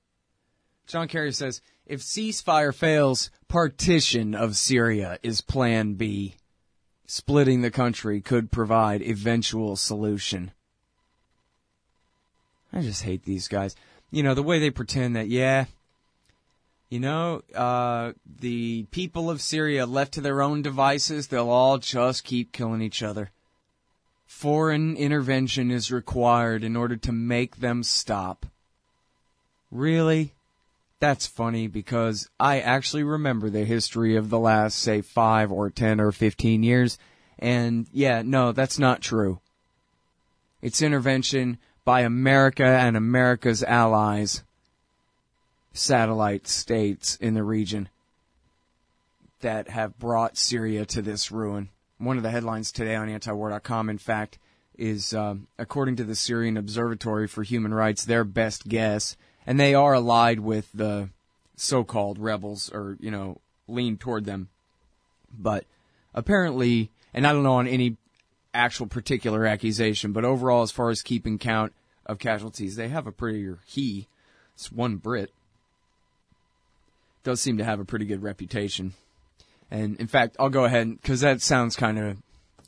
John 0.87 1.09
Kerry 1.09 1.33
says 1.33 1.63
if 1.87 2.03
ceasefire 2.03 2.75
fails, 2.75 3.31
partition 3.49 4.35
of 4.35 4.57
Syria 4.57 5.19
is 5.23 5.41
plan 5.41 5.95
B. 5.95 6.37
Splitting 7.07 7.63
the 7.63 7.71
country 7.71 8.21
could 8.21 8.51
provide 8.51 9.01
eventual 9.01 9.77
solution. 9.77 10.53
I 12.75 12.83
just 12.83 13.05
hate 13.05 13.25
these 13.25 13.49
guys. 13.49 13.75
You 14.11 14.23
know, 14.23 14.35
the 14.35 14.43
way 14.43 14.59
they 14.59 14.71
pretend 14.71 15.17
that, 15.17 15.29
yeah, 15.29 15.65
you 16.91 17.01
know, 17.01 17.43
uh, 17.55 18.13
the 18.27 18.83
people 18.91 19.31
of 19.31 19.41
Syria 19.41 19.87
left 19.87 20.13
to 20.15 20.21
their 20.21 20.43
own 20.43 20.61
devices, 20.61 21.29
they'll 21.29 21.49
all 21.49 21.79
just 21.79 22.25
keep 22.25 22.53
killing 22.53 22.83
each 22.83 23.03
other. 23.03 23.31
Foreign 24.27 24.95
intervention 24.97 25.71
is 25.71 25.91
required 25.91 26.63
in 26.63 26.77
order 26.77 26.97
to 26.97 27.13
make 27.13 27.57
them 27.57 27.83
stop. 27.83 28.47
Really? 29.73 30.35
That's 31.01 31.27
funny 31.27 31.67
because 31.67 32.29
I 32.39 32.61
actually 32.61 33.03
remember 33.03 33.51
the 33.51 33.65
history 33.65 34.15
of 34.15 34.29
the 34.29 34.39
last, 34.39 34.79
say, 34.79 35.01
five 35.01 35.51
or 35.51 35.71
ten 35.71 35.99
or 35.99 36.13
fifteen 36.13 36.63
years. 36.63 36.99
And 37.39 37.89
yeah, 37.91 38.23
no, 38.23 38.53
that's 38.53 38.79
not 38.79 39.01
true. 39.01 39.41
It's 40.61 40.83
intervention 40.83 41.59
by 41.85 42.03
America 42.03 42.65
and 42.65 42.97
America's 42.97 43.65
allies, 43.65 44.45
satellite 45.73 46.47
states 46.47 47.17
in 47.17 47.35
the 47.35 47.43
region 47.43 47.89
that 49.41 49.71
have 49.71 49.99
brought 49.99 50.37
Syria 50.37 50.85
to 50.87 51.03
this 51.03 51.33
ruin. 51.33 51.71
One 51.99 52.17
of 52.17 52.23
the 52.23 52.31
headlines 52.31 52.71
today 52.71 52.95
on 52.95 53.09
antiwar.com, 53.09 53.89
in 53.89 53.99
fact, 53.99 54.39
is 54.77 55.15
um, 55.15 55.49
according 55.59 55.97
to 55.97 56.05
the 56.05 56.15
Syrian 56.15 56.57
Observatory 56.57 57.27
for 57.27 57.43
Human 57.43 57.75
Rights, 57.75 58.05
their 58.05 58.23
best 58.23 58.69
guess 58.69 59.17
and 59.47 59.59
they 59.59 59.75
are 59.75 59.95
allied 59.95 60.41
with 60.41 60.69
the 60.73 61.09
so-called 61.57 62.19
rebels, 62.19 62.71
or 62.73 62.97
you 63.01 63.11
know, 63.11 63.39
lean 63.69 63.97
toward 63.97 64.25
them. 64.25 64.49
But 65.37 65.65
apparently, 66.15 66.91
and 67.15 67.27
I 67.27 67.33
don't 67.33 67.43
know 67.43 67.55
on 67.55 67.69
any 67.69 67.97
actual 68.55 68.87
particular 68.87 69.47
accusation, 69.47 70.13
but 70.13 70.25
overall, 70.25 70.63
as 70.63 70.71
far 70.71 70.91
as 70.91 71.03
keeping 71.03 71.39
count 71.39 71.73
of 72.07 72.19
casualties, 72.19 72.77
they 72.77 72.89
have 72.89 73.07
a 73.07 73.13
pretty, 73.13 73.49
he, 73.67 74.09
it's 74.55 74.71
one 74.71 74.97
Brit, 74.97 75.31
does 77.23 77.41
seem 77.41 77.59
to 77.59 77.65
have 77.65 77.81
a 77.81 77.85
pretty 77.85 78.05
good 78.05 78.23
reputation. 78.23 78.93
And 79.71 79.97
in 79.97 80.07
fact, 80.07 80.37
I'll 80.39 80.51
go 80.51 80.65
ahead 80.65 81.01
because 81.01 81.21
that 81.21 81.41
sounds 81.41 81.77
kind 81.77 81.99
of, 81.99 82.19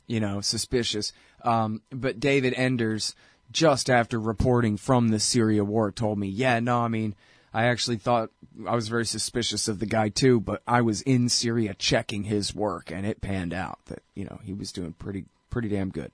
you 0.07 0.19
know, 0.19 0.41
suspicious. 0.41 1.13
Um, 1.43 1.81
but 1.91 2.19
David 2.19 2.53
Enders 2.55 3.15
just 3.51 3.89
after 3.89 4.19
reporting 4.19 4.77
from 4.77 5.09
the 5.09 5.19
Syria 5.19 5.63
war 5.63 5.91
told 5.91 6.17
me, 6.17 6.27
yeah, 6.27 6.59
no, 6.59 6.81
I 6.81 6.87
mean, 6.87 7.15
I 7.53 7.65
actually 7.65 7.97
thought 7.97 8.31
I 8.67 8.75
was 8.75 8.89
very 8.89 9.05
suspicious 9.05 9.67
of 9.67 9.79
the 9.79 9.85
guy 9.85 10.09
too, 10.09 10.39
but 10.39 10.61
I 10.67 10.81
was 10.81 11.01
in 11.01 11.29
Syria 11.29 11.73
checking 11.73 12.25
his 12.25 12.53
work 12.53 12.91
and 12.91 13.05
it 13.05 13.21
panned 13.21 13.53
out 13.53 13.79
that, 13.85 14.03
you 14.13 14.25
know, 14.25 14.39
he 14.43 14.53
was 14.53 14.71
doing 14.71 14.93
pretty, 14.93 15.25
pretty 15.49 15.69
damn 15.69 15.89
good. 15.89 16.11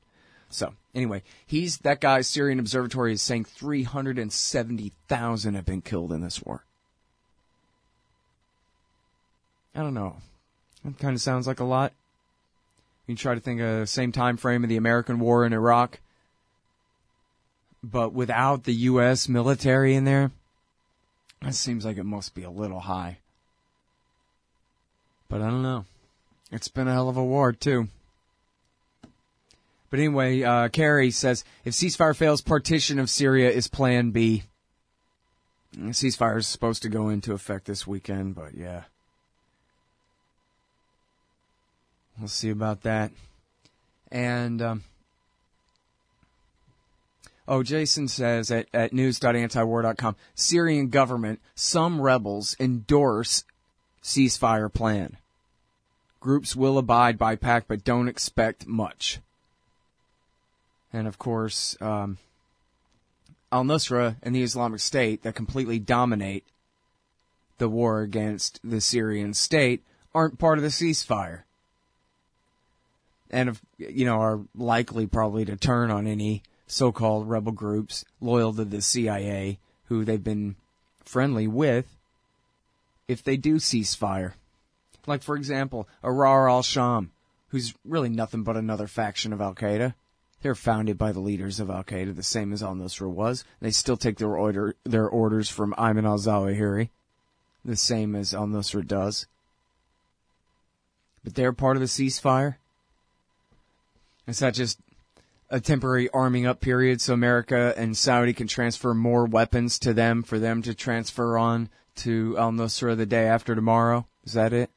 So 0.49 0.73
anyway, 0.93 1.23
he's, 1.47 1.79
that 1.79 2.01
guy, 2.01 2.21
Syrian 2.21 2.59
Observatory 2.59 3.13
is 3.13 3.21
saying 3.21 3.45
370,000 3.45 5.55
have 5.55 5.65
been 5.65 5.81
killed 5.81 6.11
in 6.11 6.21
this 6.21 6.43
war. 6.43 6.65
I 9.73 9.79
don't 9.79 9.93
know. 9.93 10.17
That 10.83 10.99
kind 10.99 11.15
of 11.15 11.21
sounds 11.21 11.47
like 11.47 11.59
a 11.59 11.65
lot. 11.65 11.93
You 13.07 13.15
try 13.15 13.33
to 13.33 13.41
think 13.41 13.61
of 13.61 13.79
the 13.79 13.87
same 13.87 14.11
time 14.11 14.37
frame 14.37 14.63
of 14.63 14.69
the 14.69 14.77
American 14.77 15.19
war 15.19 15.45
in 15.45 15.53
Iraq 15.53 15.99
but 17.83 18.13
without 18.13 18.63
the 18.63 18.73
U.S. 18.73 19.27
military 19.27 19.95
in 19.95 20.05
there, 20.05 20.31
that 21.41 21.55
seems 21.55 21.85
like 21.85 21.97
it 21.97 22.03
must 22.03 22.35
be 22.35 22.43
a 22.43 22.49
little 22.49 22.81
high. 22.81 23.17
But 25.27 25.41
I 25.41 25.49
don't 25.49 25.63
know. 25.63 25.85
It's 26.51 26.67
been 26.67 26.87
a 26.87 26.93
hell 26.93 27.09
of 27.09 27.17
a 27.17 27.23
war, 27.23 27.53
too. 27.53 27.87
But 29.89 29.99
anyway, 29.99 30.41
uh, 30.41 30.69
Kerry 30.69 31.11
says 31.11 31.43
if 31.65 31.73
ceasefire 31.73 32.15
fails, 32.15 32.41
partition 32.41 32.99
of 32.99 33.09
Syria 33.09 33.51
is 33.51 33.67
plan 33.67 34.11
B. 34.11 34.43
The 35.73 35.89
ceasefire 35.89 36.37
is 36.37 36.47
supposed 36.47 36.81
to 36.83 36.89
go 36.89 37.09
into 37.09 37.33
effect 37.33 37.65
this 37.65 37.87
weekend, 37.87 38.35
but 38.35 38.53
yeah. 38.53 38.83
We'll 42.17 42.27
see 42.27 42.49
about 42.49 42.81
that. 42.83 43.11
And 44.11 44.61
um, 44.61 44.83
Oh, 47.51 47.63
Jason 47.63 48.07
says 48.07 48.49
at, 48.49 48.67
at 48.73 48.93
news.antiwar.com, 48.93 50.15
Syrian 50.33 50.87
government, 50.87 51.41
some 51.53 51.99
rebels 51.99 52.55
endorse 52.61 53.43
ceasefire 54.01 54.73
plan. 54.73 55.17
Groups 56.21 56.55
will 56.55 56.77
abide 56.77 57.17
by 57.17 57.35
pact, 57.35 57.67
but 57.67 57.83
don't 57.83 58.07
expect 58.07 58.67
much. 58.67 59.19
And 60.93 61.09
of 61.09 61.17
course, 61.17 61.75
um, 61.81 62.19
Al 63.51 63.65
Nusra 63.65 64.15
and 64.23 64.33
the 64.33 64.43
Islamic 64.43 64.79
State 64.79 65.23
that 65.23 65.35
completely 65.35 65.77
dominate 65.77 66.45
the 67.57 67.67
war 67.67 67.99
against 67.99 68.61
the 68.63 68.79
Syrian 68.79 69.33
state 69.33 69.83
aren't 70.15 70.39
part 70.39 70.57
of 70.57 70.63
the 70.63 70.69
ceasefire. 70.69 71.41
And, 73.29 73.59
you 73.77 74.05
know, 74.05 74.21
are 74.21 74.39
likely 74.55 75.05
probably 75.05 75.43
to 75.43 75.57
turn 75.57 75.91
on 75.91 76.07
any 76.07 76.43
so-called 76.71 77.27
rebel 77.27 77.51
groups 77.51 78.05
loyal 78.21 78.53
to 78.53 78.63
the 78.63 78.81
CIA 78.81 79.59
who 79.85 80.05
they've 80.05 80.23
been 80.23 80.55
friendly 81.03 81.45
with 81.45 81.97
if 83.09 83.21
they 83.21 83.35
do 83.35 83.59
cease 83.59 83.93
fire. 83.93 84.35
Like, 85.05 85.21
for 85.21 85.35
example, 85.35 85.89
Ahrar 86.01 86.49
al-Sham, 86.49 87.11
who's 87.49 87.73
really 87.83 88.07
nothing 88.07 88.43
but 88.43 88.55
another 88.55 88.87
faction 88.87 89.33
of 89.33 89.41
Al-Qaeda. 89.41 89.95
They're 90.41 90.55
founded 90.55 90.97
by 90.97 91.11
the 91.11 91.19
leaders 91.19 91.59
of 91.59 91.69
Al-Qaeda, 91.69 92.15
the 92.15 92.23
same 92.23 92.53
as 92.53 92.63
al-Nusra 92.63 93.09
was. 93.09 93.43
They 93.59 93.71
still 93.71 93.97
take 93.97 94.17
their 94.17 94.37
order, 94.37 94.75
their 94.85 95.09
orders 95.09 95.49
from 95.49 95.73
Ayman 95.73 96.05
al-Zawahiri, 96.05 96.87
the 97.65 97.75
same 97.75 98.15
as 98.15 98.33
al-Nusra 98.33 98.87
does. 98.87 99.27
But 101.21 101.35
they're 101.35 101.51
part 101.51 101.75
of 101.75 101.81
the 101.81 101.87
ceasefire. 101.87 102.55
Is 104.25 104.39
that 104.39 104.53
just 104.53 104.79
a 105.51 105.59
temporary 105.59 106.09
arming 106.11 106.45
up 106.45 106.61
period 106.61 107.01
so 107.01 107.13
America 107.13 107.73
and 107.75 107.95
Saudi 107.95 108.31
can 108.31 108.47
transfer 108.47 108.93
more 108.93 109.25
weapons 109.25 109.77
to 109.79 109.93
them 109.93 110.23
for 110.23 110.39
them 110.39 110.61
to 110.61 110.73
transfer 110.73 111.37
on 111.37 111.69
to 111.93 112.37
Al 112.39 112.53
Nusra 112.53 112.95
the 112.95 113.05
day 113.05 113.27
after 113.27 113.53
tomorrow? 113.53 114.07
Is 114.23 114.31
that 114.31 114.53
it? 114.53 114.69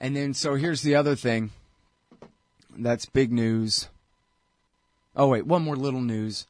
And 0.00 0.16
then, 0.16 0.34
so 0.34 0.56
here's 0.56 0.82
the 0.82 0.96
other 0.96 1.14
thing. 1.14 1.50
That's 2.76 3.06
big 3.06 3.32
news. 3.32 3.88
Oh, 5.14 5.28
wait, 5.28 5.46
one 5.46 5.62
more 5.62 5.76
little 5.76 6.00
news 6.00 6.48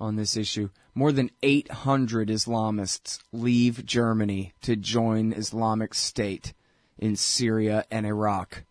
on 0.00 0.16
this 0.16 0.36
issue. 0.36 0.70
More 0.96 1.12
than 1.12 1.30
800 1.44 2.28
Islamists 2.28 3.20
leave 3.32 3.86
Germany 3.86 4.52
to 4.62 4.74
join 4.74 5.32
Islamic 5.32 5.94
State 5.94 6.52
in 6.98 7.16
Syria 7.16 7.84
and 7.90 8.06
Iraq. 8.06 8.64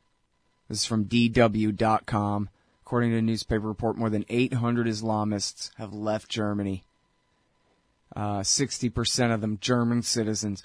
This 0.67 0.79
is 0.81 0.85
from 0.85 1.05
DW.com. 1.05 2.49
According 2.85 3.11
to 3.11 3.17
a 3.17 3.21
newspaper 3.21 3.67
report, 3.67 3.97
more 3.97 4.09
than 4.09 4.25
800 4.29 4.87
Islamists 4.87 5.71
have 5.77 5.93
left 5.93 6.29
Germany. 6.29 6.83
Uh, 8.15 8.39
60% 8.39 9.33
of 9.33 9.41
them 9.41 9.57
German 9.59 10.01
citizens. 10.01 10.63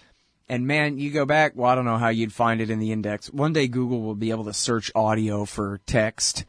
And 0.49 0.67
man, 0.67 0.99
you 0.99 1.11
go 1.11 1.25
back, 1.25 1.53
well, 1.55 1.71
I 1.71 1.75
don't 1.75 1.85
know 1.85 1.97
how 1.97 2.09
you'd 2.09 2.33
find 2.33 2.61
it 2.61 2.71
in 2.71 2.79
the 2.79 2.93
index. 2.93 3.31
One 3.31 3.53
day 3.53 3.69
Google 3.69 4.03
will 4.03 4.15
be 4.15 4.31
able 4.31 4.45
to 4.45 4.53
search 4.53 4.91
audio 4.95 5.45
for 5.45 5.81
text, 5.87 6.45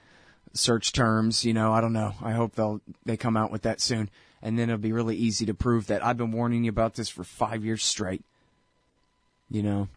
search 0.54 0.92
terms, 0.92 1.46
you 1.46 1.54
know, 1.54 1.72
I 1.72 1.82
don't 1.82 1.94
know. 1.94 2.14
I 2.22 2.32
hope 2.32 2.56
they'll, 2.56 2.82
they 3.06 3.16
come 3.16 3.38
out 3.38 3.52
with 3.52 3.62
that 3.62 3.80
soon. 3.80 4.10
and 4.42 4.58
then 4.58 4.70
it'll 4.70 4.80
be 4.80 4.92
really 4.92 5.16
easy 5.16 5.46
to 5.46 5.54
prove 5.54 5.88
that 5.88 6.04
I've 6.04 6.18
been 6.18 6.32
warning 6.32 6.64
you 6.64 6.70
about 6.70 6.96
this 6.96 7.10
for 7.10 7.24
five 7.24 7.64
years 7.64 7.84
straight. 7.84 8.24
You 9.50 9.64
know, 9.64 9.88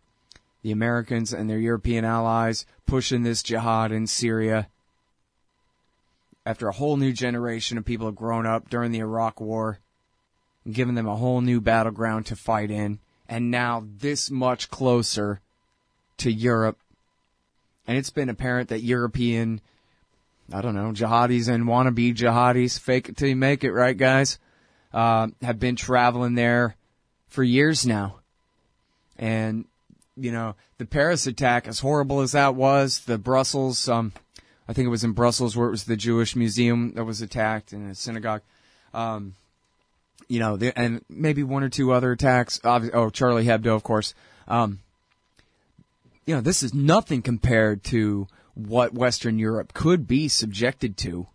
the 0.64 0.72
Americans 0.72 1.34
and 1.34 1.48
their 1.48 1.58
European 1.58 2.06
allies 2.06 2.64
pushing 2.86 3.22
this 3.22 3.42
jihad 3.42 3.92
in 3.92 4.06
Syria 4.06 4.66
after 6.46 6.68
a 6.68 6.72
whole 6.72 6.96
new 6.96 7.12
generation 7.12 7.76
of 7.76 7.84
people 7.84 8.06
have 8.06 8.16
grown 8.16 8.46
up 8.46 8.70
during 8.70 8.90
the 8.90 9.00
Iraq 9.00 9.42
War 9.42 9.78
and 10.64 10.74
given 10.74 10.94
them 10.94 11.06
a 11.06 11.16
whole 11.16 11.42
new 11.42 11.60
battleground 11.60 12.24
to 12.26 12.36
fight 12.36 12.70
in, 12.70 12.98
and 13.28 13.50
now 13.50 13.86
this 13.98 14.30
much 14.30 14.70
closer 14.70 15.42
to 16.16 16.32
Europe. 16.32 16.78
And 17.86 17.98
it's 17.98 18.10
been 18.10 18.30
apparent 18.30 18.70
that 18.70 18.82
European, 18.82 19.60
I 20.50 20.62
don't 20.62 20.74
know, 20.74 20.92
jihadis 20.92 21.48
and 21.48 21.64
wannabe 21.64 22.14
jihadis, 22.14 22.78
fake 22.78 23.10
it 23.10 23.18
till 23.18 23.28
you 23.28 23.36
make 23.36 23.64
it, 23.64 23.72
right, 23.72 23.96
guys, 23.96 24.38
uh, 24.94 25.28
have 25.42 25.58
been 25.58 25.76
traveling 25.76 26.36
there 26.36 26.76
for 27.28 27.42
years 27.42 27.84
now. 27.84 28.20
And, 29.18 29.66
you 30.16 30.32
know, 30.32 30.54
the 30.78 30.86
Paris 30.86 31.26
attack, 31.26 31.66
as 31.66 31.80
horrible 31.80 32.20
as 32.20 32.32
that 32.32 32.54
was, 32.54 33.00
the 33.00 33.18
Brussels, 33.18 33.88
um, 33.88 34.12
I 34.68 34.72
think 34.72 34.86
it 34.86 34.90
was 34.90 35.04
in 35.04 35.12
Brussels 35.12 35.56
where 35.56 35.68
it 35.68 35.72
was 35.72 35.84
the 35.84 35.96
Jewish 35.96 36.36
museum 36.36 36.92
that 36.94 37.04
was 37.04 37.20
attacked 37.20 37.72
in 37.72 37.90
a 37.90 37.94
synagogue. 37.94 38.42
Um, 38.92 39.34
you 40.28 40.40
know, 40.40 40.56
the, 40.56 40.76
and 40.78 41.04
maybe 41.08 41.42
one 41.42 41.62
or 41.62 41.68
two 41.68 41.92
other 41.92 42.12
attacks. 42.12 42.60
Oh, 42.64 43.10
Charlie 43.10 43.44
Hebdo, 43.44 43.74
of 43.74 43.82
course. 43.82 44.14
Um, 44.48 44.80
you 46.26 46.34
know, 46.34 46.40
this 46.40 46.62
is 46.62 46.72
nothing 46.72 47.20
compared 47.20 47.84
to 47.84 48.26
what 48.54 48.94
Western 48.94 49.38
Europe 49.38 49.74
could 49.74 50.06
be 50.06 50.28
subjected 50.28 50.96
to 50.98 51.26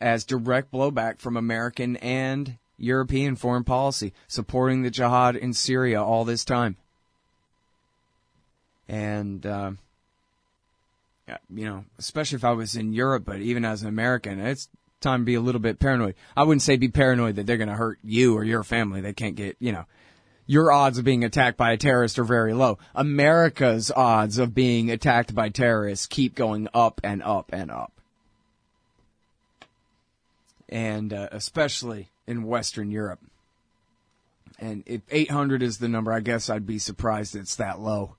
as 0.00 0.24
direct 0.24 0.72
blowback 0.72 1.18
from 1.18 1.36
American 1.36 1.96
and 1.96 2.58
European 2.76 3.36
foreign 3.36 3.62
policy, 3.62 4.12
supporting 4.26 4.82
the 4.82 4.90
jihad 4.90 5.36
in 5.36 5.52
Syria 5.52 6.02
all 6.02 6.24
this 6.24 6.44
time. 6.44 6.76
And, 8.88 9.44
uh, 9.46 9.72
you 11.54 11.64
know, 11.64 11.84
especially 11.98 12.36
if 12.36 12.44
I 12.44 12.52
was 12.52 12.76
in 12.76 12.92
Europe, 12.92 13.24
but 13.24 13.40
even 13.40 13.64
as 13.64 13.82
an 13.82 13.88
American, 13.88 14.40
it's 14.40 14.68
time 15.00 15.20
to 15.20 15.24
be 15.24 15.34
a 15.34 15.40
little 15.40 15.60
bit 15.60 15.78
paranoid. 15.78 16.14
I 16.36 16.42
wouldn't 16.42 16.62
say 16.62 16.76
be 16.76 16.88
paranoid 16.88 17.36
that 17.36 17.46
they're 17.46 17.56
going 17.56 17.68
to 17.68 17.74
hurt 17.74 17.98
you 18.02 18.36
or 18.36 18.44
your 18.44 18.64
family. 18.64 19.00
They 19.00 19.12
can't 19.12 19.36
get, 19.36 19.56
you 19.60 19.72
know, 19.72 19.84
your 20.46 20.70
odds 20.70 20.98
of 20.98 21.04
being 21.04 21.24
attacked 21.24 21.56
by 21.56 21.72
a 21.72 21.76
terrorist 21.76 22.18
are 22.18 22.24
very 22.24 22.52
low. 22.52 22.78
America's 22.94 23.90
odds 23.90 24.38
of 24.38 24.54
being 24.54 24.90
attacked 24.90 25.34
by 25.34 25.48
terrorists 25.48 26.06
keep 26.06 26.34
going 26.34 26.68
up 26.74 27.00
and 27.02 27.22
up 27.22 27.50
and 27.52 27.70
up. 27.70 27.92
And 30.68 31.12
uh, 31.12 31.28
especially 31.32 32.08
in 32.26 32.42
Western 32.42 32.90
Europe. 32.90 33.20
And 34.58 34.82
if 34.86 35.02
800 35.10 35.62
is 35.62 35.78
the 35.78 35.88
number, 35.88 36.12
I 36.12 36.20
guess 36.20 36.48
I'd 36.48 36.66
be 36.66 36.78
surprised 36.78 37.34
it's 37.34 37.56
that 37.56 37.80
low. 37.80 38.16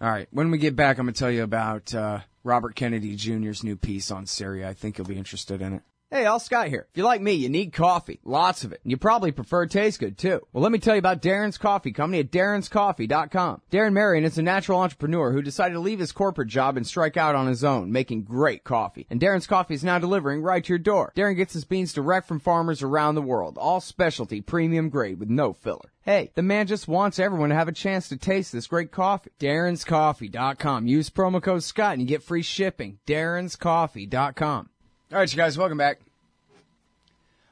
All 0.00 0.10
right. 0.10 0.28
When 0.30 0.50
we 0.50 0.58
get 0.58 0.76
back, 0.76 0.98
I'm 0.98 1.06
going 1.06 1.14
to 1.14 1.18
tell 1.18 1.30
you 1.30 1.42
about 1.42 1.94
uh, 1.94 2.20
Robert 2.44 2.74
Kennedy 2.74 3.16
Jr.'s 3.16 3.64
new 3.64 3.76
piece 3.76 4.10
on 4.10 4.26
Syria. 4.26 4.68
I 4.68 4.74
think 4.74 4.98
you'll 4.98 5.06
be 5.06 5.16
interested 5.16 5.62
in 5.62 5.74
it. 5.74 5.82
Hey, 6.08 6.24
Al 6.24 6.38
Scott 6.38 6.68
here. 6.68 6.86
If 6.88 6.96
you're 6.96 7.04
like 7.04 7.20
me, 7.20 7.32
you 7.32 7.48
need 7.48 7.72
coffee. 7.72 8.20
Lots 8.22 8.62
of 8.62 8.70
it. 8.70 8.80
And 8.84 8.92
you 8.92 8.96
probably 8.96 9.32
prefer 9.32 9.64
it 9.64 9.72
taste 9.72 9.98
good 9.98 10.16
too. 10.16 10.46
Well, 10.52 10.62
let 10.62 10.70
me 10.70 10.78
tell 10.78 10.94
you 10.94 11.00
about 11.00 11.20
Darren's 11.20 11.58
Coffee 11.58 11.90
Company 11.90 12.20
at 12.20 12.30
darrenscoffee.com. 12.30 13.62
Darren 13.72 13.92
Marion 13.92 14.22
is 14.22 14.38
a 14.38 14.42
natural 14.42 14.78
entrepreneur 14.78 15.32
who 15.32 15.42
decided 15.42 15.74
to 15.74 15.80
leave 15.80 15.98
his 15.98 16.12
corporate 16.12 16.46
job 16.46 16.76
and 16.76 16.86
strike 16.86 17.16
out 17.16 17.34
on 17.34 17.48
his 17.48 17.64
own, 17.64 17.90
making 17.90 18.22
great 18.22 18.62
coffee. 18.62 19.08
And 19.10 19.20
Darren's 19.20 19.48
Coffee 19.48 19.74
is 19.74 19.82
now 19.82 19.98
delivering 19.98 20.42
right 20.42 20.62
to 20.62 20.68
your 20.68 20.78
door. 20.78 21.12
Darren 21.16 21.36
gets 21.36 21.54
his 21.54 21.64
beans 21.64 21.92
direct 21.92 22.28
from 22.28 22.38
farmers 22.38 22.84
around 22.84 23.16
the 23.16 23.22
world. 23.22 23.58
All 23.58 23.80
specialty, 23.80 24.40
premium 24.40 24.90
grade 24.90 25.18
with 25.18 25.28
no 25.28 25.52
filler. 25.52 25.90
Hey, 26.02 26.30
the 26.36 26.42
man 26.42 26.68
just 26.68 26.86
wants 26.86 27.18
everyone 27.18 27.48
to 27.48 27.56
have 27.56 27.66
a 27.66 27.72
chance 27.72 28.08
to 28.10 28.16
taste 28.16 28.52
this 28.52 28.68
great 28.68 28.92
coffee. 28.92 29.32
Darren'sCoffee.com. 29.40 30.86
Use 30.86 31.10
promo 31.10 31.42
code 31.42 31.64
Scott 31.64 31.94
and 31.94 32.00
you 32.02 32.06
get 32.06 32.22
free 32.22 32.42
shipping. 32.42 33.00
Darren'sCoffee.com. 33.08 34.68
All 35.12 35.18
right, 35.18 35.32
you 35.32 35.36
guys, 35.36 35.56
welcome 35.56 35.78
back. 35.78 36.00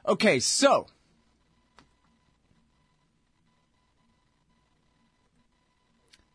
Okay, 0.05 0.41
so 0.41 0.87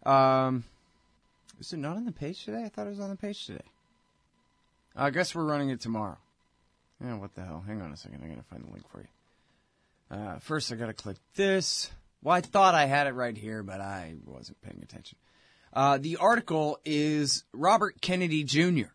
um, 0.07 0.65
is 1.61 1.75
it 1.75 1.77
not 1.77 1.99
on 1.99 2.07
the 2.07 2.13
page 2.13 2.43
today? 2.47 2.65
I 2.65 2.71
thought 2.71 2.87
it 2.87 2.91
was 2.91 3.01
on 3.01 3.11
the 3.11 3.17
page 3.17 3.45
today. 3.45 3.61
I 4.97 5.11
guess 5.11 5.35
we're 5.35 5.45
running 5.45 5.69
it 5.69 5.83
tomorrow. 5.83 6.17
Yeah, 7.05 7.17
what 7.17 7.35
the 7.35 7.43
hell? 7.43 7.63
Hang 7.67 7.83
on 7.83 7.93
a 7.93 7.99
second. 7.99 8.23
I 8.25 8.29
gotta 8.29 8.43
find 8.45 8.65
the 8.65 8.73
link 8.73 8.89
for 8.89 9.01
you. 9.01 10.17
Uh, 10.17 10.39
first, 10.39 10.73
I 10.73 10.77
gotta 10.77 10.95
click 10.95 11.19
this. 11.35 11.91
Well, 12.23 12.35
I 12.35 12.41
thought 12.41 12.75
I 12.75 12.87
had 12.87 13.07
it 13.07 13.13
right 13.13 13.37
here, 13.37 13.63
but 13.63 13.83
I 13.83 14.15
wasn't 14.25 14.63
paying 14.63 14.81
attention. 14.83 15.19
Uh, 15.71 15.99
the 15.99 16.17
article 16.17 16.79
is 16.87 17.45
Robert 17.53 18.01
Kennedy 18.01 18.43
Jr. 18.43 18.89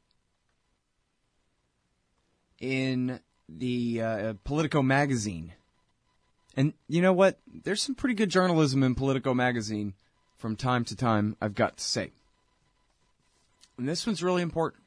in 2.59 3.19
the 3.49 4.01
uh, 4.01 4.33
Politico 4.43 4.81
magazine. 4.81 5.53
And 6.57 6.73
you 6.87 7.01
know 7.01 7.13
what? 7.13 7.39
There's 7.63 7.81
some 7.81 7.95
pretty 7.95 8.15
good 8.15 8.29
journalism 8.29 8.83
in 8.83 8.95
Politico 8.95 9.33
magazine 9.33 9.93
from 10.37 10.55
time 10.55 10.85
to 10.85 10.95
time, 10.95 11.35
I've 11.41 11.55
got 11.55 11.77
to 11.77 11.83
say. 11.83 12.11
And 13.77 13.87
this 13.87 14.07
one's 14.07 14.23
really 14.23 14.41
important. 14.41 14.83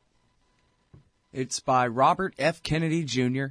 It's 1.32 1.60
by 1.60 1.86
Robert 1.86 2.34
F. 2.38 2.62
Kennedy 2.62 3.04
Jr. 3.04 3.46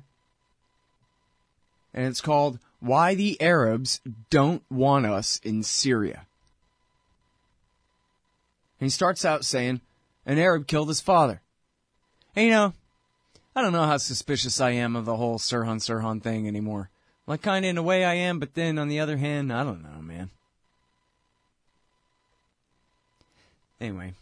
And 1.93 2.07
it's 2.07 2.21
called 2.21 2.59
Why 2.79 3.13
the 3.13 3.39
Arabs 3.39 4.01
Don't 4.29 4.63
Want 4.69 5.05
Us 5.05 5.39
in 5.43 5.63
Syria. 5.63 6.25
And 8.79 8.85
he 8.85 8.89
starts 8.89 9.25
out 9.25 9.45
saying, 9.45 9.81
An 10.25 10.39
Arab 10.39 10.67
killed 10.67 10.87
his 10.87 11.01
father. 11.01 11.41
And 12.35 12.45
you 12.45 12.51
know, 12.51 12.73
I 13.57 13.63
don't 13.63 13.73
know 13.73 13.87
how 13.87 13.97
suspicious 13.97 14.61
I 14.61 14.69
am 14.69 14.95
of 14.95 15.05
the 15.05 15.15
whole 15.15 15.39
Sirhan 15.39 15.79
Sirhan 15.79 16.21
thing 16.21 16.47
anymore. 16.47 16.91
Like, 17.25 17.41
kind 17.41 17.65
of 17.65 17.69
in 17.69 17.79
a 17.79 17.81
way 17.81 18.05
I 18.05 18.13
am, 18.13 18.37
but 18.37 18.53
then 18.53 18.77
on 18.77 18.87
the 18.87 18.99
other 18.99 19.17
hand, 19.17 19.51
I 19.51 19.63
don't 19.63 19.81
know, 19.81 19.99
man. 19.99 20.29
Anyway. 23.81 24.13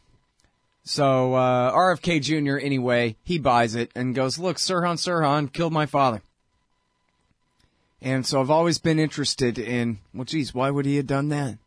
So, 0.86 1.34
uh, 1.34 1.70
RFK 1.74 2.22
Jr., 2.22 2.58
anyway, 2.60 3.18
he 3.26 3.38
buys 3.38 3.76
it 3.76 3.92
and 3.94 4.16
goes, 4.16 4.40
look, 4.40 4.56
Sirhan 4.56 4.96
Sirhan 4.96 5.52
killed 5.52 5.74
my 5.74 5.86
father. 5.86 6.22
And 8.02 8.26
so 8.26 8.40
I've 8.40 8.50
always 8.50 8.78
been 8.78 9.00
interested 9.00 9.60
in, 9.60 9.98
well, 10.14 10.24
geez, 10.24 10.54
why 10.54 10.70
would 10.70 10.86
he 10.86 10.96
have 10.96 11.08
done 11.08 11.28
that? 11.28 11.58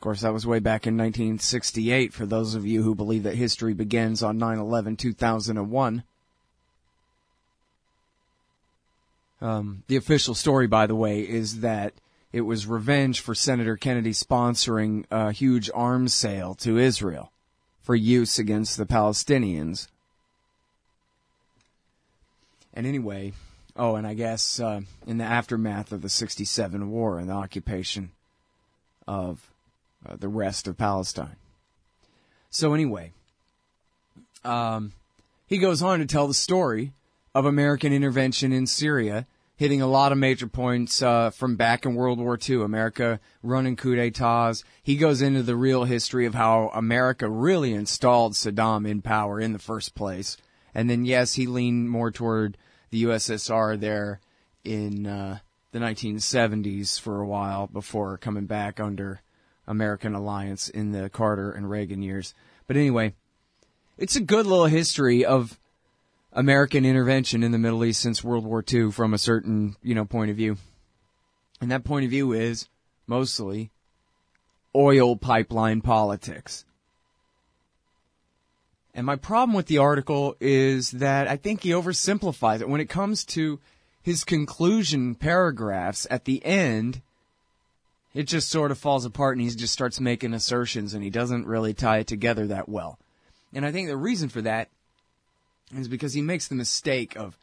Of 0.00 0.02
course, 0.04 0.22
that 0.22 0.32
was 0.32 0.46
way 0.46 0.60
back 0.60 0.86
in 0.86 0.96
1968 0.96 2.14
for 2.14 2.24
those 2.24 2.54
of 2.54 2.64
you 2.64 2.82
who 2.82 2.94
believe 2.94 3.24
that 3.24 3.34
history 3.34 3.74
begins 3.74 4.22
on 4.22 4.38
9-11 4.38 4.96
2001. 4.96 6.04
Um, 9.42 9.82
the 9.88 9.96
official 9.96 10.34
story, 10.34 10.66
by 10.66 10.86
the 10.86 10.94
way, 10.94 11.20
is 11.20 11.60
that 11.60 11.92
it 12.32 12.40
was 12.40 12.66
revenge 12.66 13.20
for 13.20 13.34
Senator 13.34 13.76
Kennedy 13.76 14.12
sponsoring 14.12 15.04
a 15.10 15.32
huge 15.32 15.68
arms 15.74 16.14
sale 16.14 16.54
to 16.54 16.78
Israel 16.78 17.30
for 17.82 17.94
use 17.94 18.38
against 18.38 18.78
the 18.78 18.86
Palestinians. 18.86 19.88
And 22.72 22.86
anyway, 22.86 23.34
oh, 23.76 23.96
and 23.96 24.06
I 24.06 24.14
guess 24.14 24.60
uh, 24.60 24.80
in 25.06 25.18
the 25.18 25.24
aftermath 25.24 25.92
of 25.92 26.00
the 26.00 26.08
67 26.08 26.90
war 26.90 27.18
and 27.18 27.28
the 27.28 27.34
occupation 27.34 28.12
of 29.06 29.49
uh, 30.06 30.16
the 30.16 30.28
rest 30.28 30.66
of 30.66 30.76
Palestine. 30.76 31.36
So 32.50 32.74
anyway, 32.74 33.12
um, 34.44 34.92
he 35.46 35.58
goes 35.58 35.82
on 35.82 35.98
to 36.00 36.06
tell 36.06 36.26
the 36.26 36.34
story 36.34 36.92
of 37.34 37.44
American 37.44 37.92
intervention 37.92 38.52
in 38.52 38.66
Syria, 38.66 39.26
hitting 39.56 39.82
a 39.82 39.86
lot 39.86 40.10
of 40.10 40.18
major 40.18 40.46
points 40.46 41.02
uh, 41.02 41.30
from 41.30 41.54
back 41.54 41.84
in 41.84 41.94
World 41.94 42.18
War 42.18 42.38
II. 42.48 42.62
America 42.62 43.20
running 43.42 43.76
coup 43.76 43.94
d'états. 43.94 44.64
He 44.82 44.96
goes 44.96 45.22
into 45.22 45.42
the 45.42 45.56
real 45.56 45.84
history 45.84 46.26
of 46.26 46.34
how 46.34 46.70
America 46.74 47.28
really 47.28 47.72
installed 47.72 48.32
Saddam 48.32 48.88
in 48.88 49.02
power 49.02 49.38
in 49.38 49.52
the 49.52 49.58
first 49.58 49.94
place. 49.94 50.36
And 50.74 50.88
then, 50.88 51.04
yes, 51.04 51.34
he 51.34 51.46
leaned 51.46 51.90
more 51.90 52.10
toward 52.10 52.56
the 52.90 53.04
USSR 53.04 53.78
there 53.78 54.20
in 54.64 55.06
uh, 55.06 55.38
the 55.72 55.78
1970s 55.78 57.00
for 57.00 57.20
a 57.20 57.26
while 57.26 57.66
before 57.66 58.18
coming 58.18 58.46
back 58.46 58.80
under 58.80 59.20
American 59.70 60.16
alliance 60.16 60.68
in 60.68 60.90
the 60.90 61.08
Carter 61.08 61.52
and 61.52 61.70
Reagan 61.70 62.02
years. 62.02 62.34
But 62.66 62.76
anyway, 62.76 63.14
it's 63.96 64.16
a 64.16 64.20
good 64.20 64.44
little 64.44 64.66
history 64.66 65.24
of 65.24 65.58
American 66.32 66.84
intervention 66.84 67.44
in 67.44 67.52
the 67.52 67.58
Middle 67.58 67.84
East 67.84 68.02
since 68.02 68.24
World 68.24 68.44
War 68.44 68.64
II 68.68 68.90
from 68.90 69.14
a 69.14 69.18
certain, 69.18 69.76
you 69.80 69.94
know, 69.94 70.04
point 70.04 70.30
of 70.30 70.36
view. 70.36 70.56
And 71.60 71.70
that 71.70 71.84
point 71.84 72.04
of 72.04 72.10
view 72.10 72.32
is 72.32 72.68
mostly 73.06 73.70
oil 74.74 75.14
pipeline 75.16 75.82
politics. 75.82 76.64
And 78.92 79.06
my 79.06 79.16
problem 79.16 79.54
with 79.54 79.66
the 79.66 79.78
article 79.78 80.36
is 80.40 80.90
that 80.90 81.28
I 81.28 81.36
think 81.36 81.62
he 81.62 81.70
oversimplifies 81.70 82.60
it 82.60 82.68
when 82.68 82.80
it 82.80 82.88
comes 82.88 83.24
to 83.26 83.60
his 84.02 84.24
conclusion 84.24 85.14
paragraphs 85.14 86.08
at 86.10 86.24
the 86.24 86.44
end, 86.44 87.02
it 88.14 88.24
just 88.24 88.48
sort 88.48 88.70
of 88.70 88.78
falls 88.78 89.04
apart 89.04 89.36
and 89.36 89.48
he 89.48 89.54
just 89.54 89.72
starts 89.72 90.00
making 90.00 90.34
assertions 90.34 90.94
and 90.94 91.04
he 91.04 91.10
doesn't 91.10 91.46
really 91.46 91.74
tie 91.74 91.98
it 91.98 92.06
together 92.06 92.46
that 92.48 92.68
well. 92.68 92.98
And 93.52 93.64
I 93.64 93.72
think 93.72 93.88
the 93.88 93.96
reason 93.96 94.28
for 94.28 94.42
that 94.42 94.68
is 95.76 95.88
because 95.88 96.14
he 96.14 96.22
makes 96.22 96.48
the 96.48 96.54
mistake 96.54 97.16
of 97.16 97.36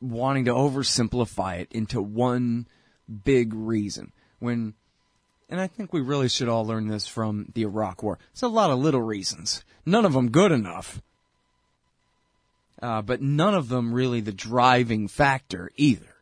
wanting 0.00 0.46
to 0.46 0.52
oversimplify 0.52 1.58
it 1.58 1.68
into 1.70 2.00
one 2.00 2.66
big 3.24 3.52
reason 3.54 4.12
when 4.38 4.74
and 5.50 5.60
I 5.60 5.66
think 5.66 5.92
we 5.92 6.00
really 6.00 6.28
should 6.28 6.48
all 6.48 6.66
learn 6.66 6.88
this 6.88 7.06
from 7.06 7.52
the 7.54 7.62
Iraq 7.62 8.02
War. 8.02 8.18
It's 8.32 8.42
a 8.42 8.48
lot 8.48 8.70
of 8.70 8.78
little 8.78 9.02
reasons. 9.02 9.62
None 9.84 10.06
of 10.06 10.14
them 10.14 10.30
good 10.30 10.50
enough. 10.50 11.02
Uh, 12.80 13.02
but 13.02 13.20
none 13.20 13.54
of 13.54 13.68
them 13.68 13.94
really 13.94 14.20
the 14.20 14.32
driving 14.32 15.06
factor 15.06 15.70
either. 15.76 16.16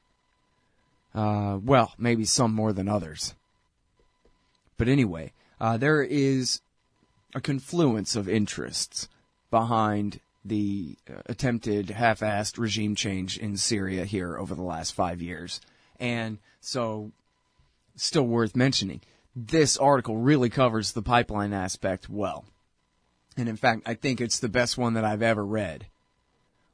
Uh, 1.14 1.58
well, 1.62 1.94
maybe 1.98 2.24
some 2.24 2.52
more 2.52 2.72
than 2.72 2.88
others. 2.88 3.34
But 4.82 4.88
anyway, 4.88 5.32
uh, 5.60 5.76
there 5.76 6.02
is 6.02 6.60
a 7.36 7.40
confluence 7.40 8.16
of 8.16 8.28
interests 8.28 9.08
behind 9.48 10.18
the 10.44 10.98
uh, 11.08 11.22
attempted 11.26 11.90
half-assed 11.90 12.58
regime 12.58 12.96
change 12.96 13.38
in 13.38 13.56
Syria 13.56 14.04
here 14.04 14.36
over 14.36 14.56
the 14.56 14.64
last 14.64 14.92
five 14.92 15.22
years. 15.22 15.60
And 16.00 16.38
so, 16.60 17.12
still 17.94 18.26
worth 18.26 18.56
mentioning, 18.56 19.02
this 19.36 19.76
article 19.76 20.16
really 20.16 20.50
covers 20.50 20.90
the 20.90 21.02
pipeline 21.02 21.52
aspect 21.52 22.10
well. 22.10 22.44
And 23.36 23.48
in 23.48 23.54
fact, 23.54 23.82
I 23.86 23.94
think 23.94 24.20
it's 24.20 24.40
the 24.40 24.48
best 24.48 24.76
one 24.76 24.94
that 24.94 25.04
I've 25.04 25.22
ever 25.22 25.46
read 25.46 25.86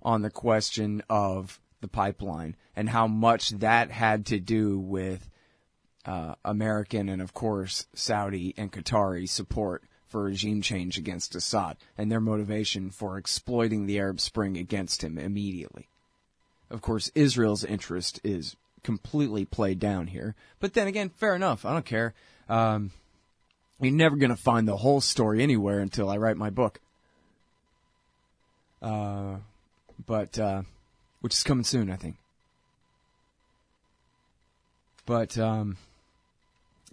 on 0.01 0.23
the 0.23 0.31
question 0.31 1.03
of 1.11 1.61
the 1.83 1.89
pipeline 1.89 2.57
and 2.75 2.89
how 2.89 3.07
much 3.07 3.51
that 3.51 3.91
had 3.91 4.25
to 4.29 4.41
do 4.41 4.79
with 4.79 5.29
uh, 6.09 6.35
American 6.43 7.11
and, 7.11 7.21
of 7.21 7.35
course, 7.35 7.87
Saudi 7.93 8.55
and 8.57 8.73
Qatari 8.73 9.29
support 9.29 9.83
for 10.07 10.23
regime 10.23 10.63
change 10.63 10.97
against 10.97 11.35
Assad 11.35 11.77
and 11.99 12.11
their 12.11 12.21
motivation 12.21 12.89
for 12.89 13.19
exploiting 13.19 13.85
the 13.85 13.99
Arab 13.99 14.19
Spring 14.19 14.57
against 14.57 15.05
him 15.05 15.19
immediately. 15.19 15.87
Of 16.71 16.81
course, 16.81 17.11
Israel's 17.15 17.63
interest 17.63 18.21
is 18.25 18.57
completely 18.83 19.45
played 19.45 19.79
down 19.79 20.07
here. 20.07 20.35
But 20.61 20.73
then 20.73 20.87
again, 20.87 21.11
fair 21.11 21.37
enough. 21.37 21.67
I 21.67 21.75
don't 21.75 21.85
care. 21.85 22.15
Um, 22.49 22.91
you're 23.79 23.93
never 23.93 24.17
going 24.17 24.31
to 24.31 24.37
find 24.37 24.67
the 24.67 24.79
whole 24.79 25.03
story 25.03 25.43
anywhere 25.43 25.81
until 25.81 26.09
I 26.09 26.17
write 26.17 26.39
my 26.39 26.49
book. 26.49 26.81
Uh, 28.81 29.37
but, 30.07 30.39
uh, 30.39 30.63
which 31.21 31.35
is 31.35 31.43
coming 31.43 31.65
soon, 31.65 31.91
I 31.91 31.97
think. 31.97 32.17
But, 35.05 35.37
um, 35.37 35.77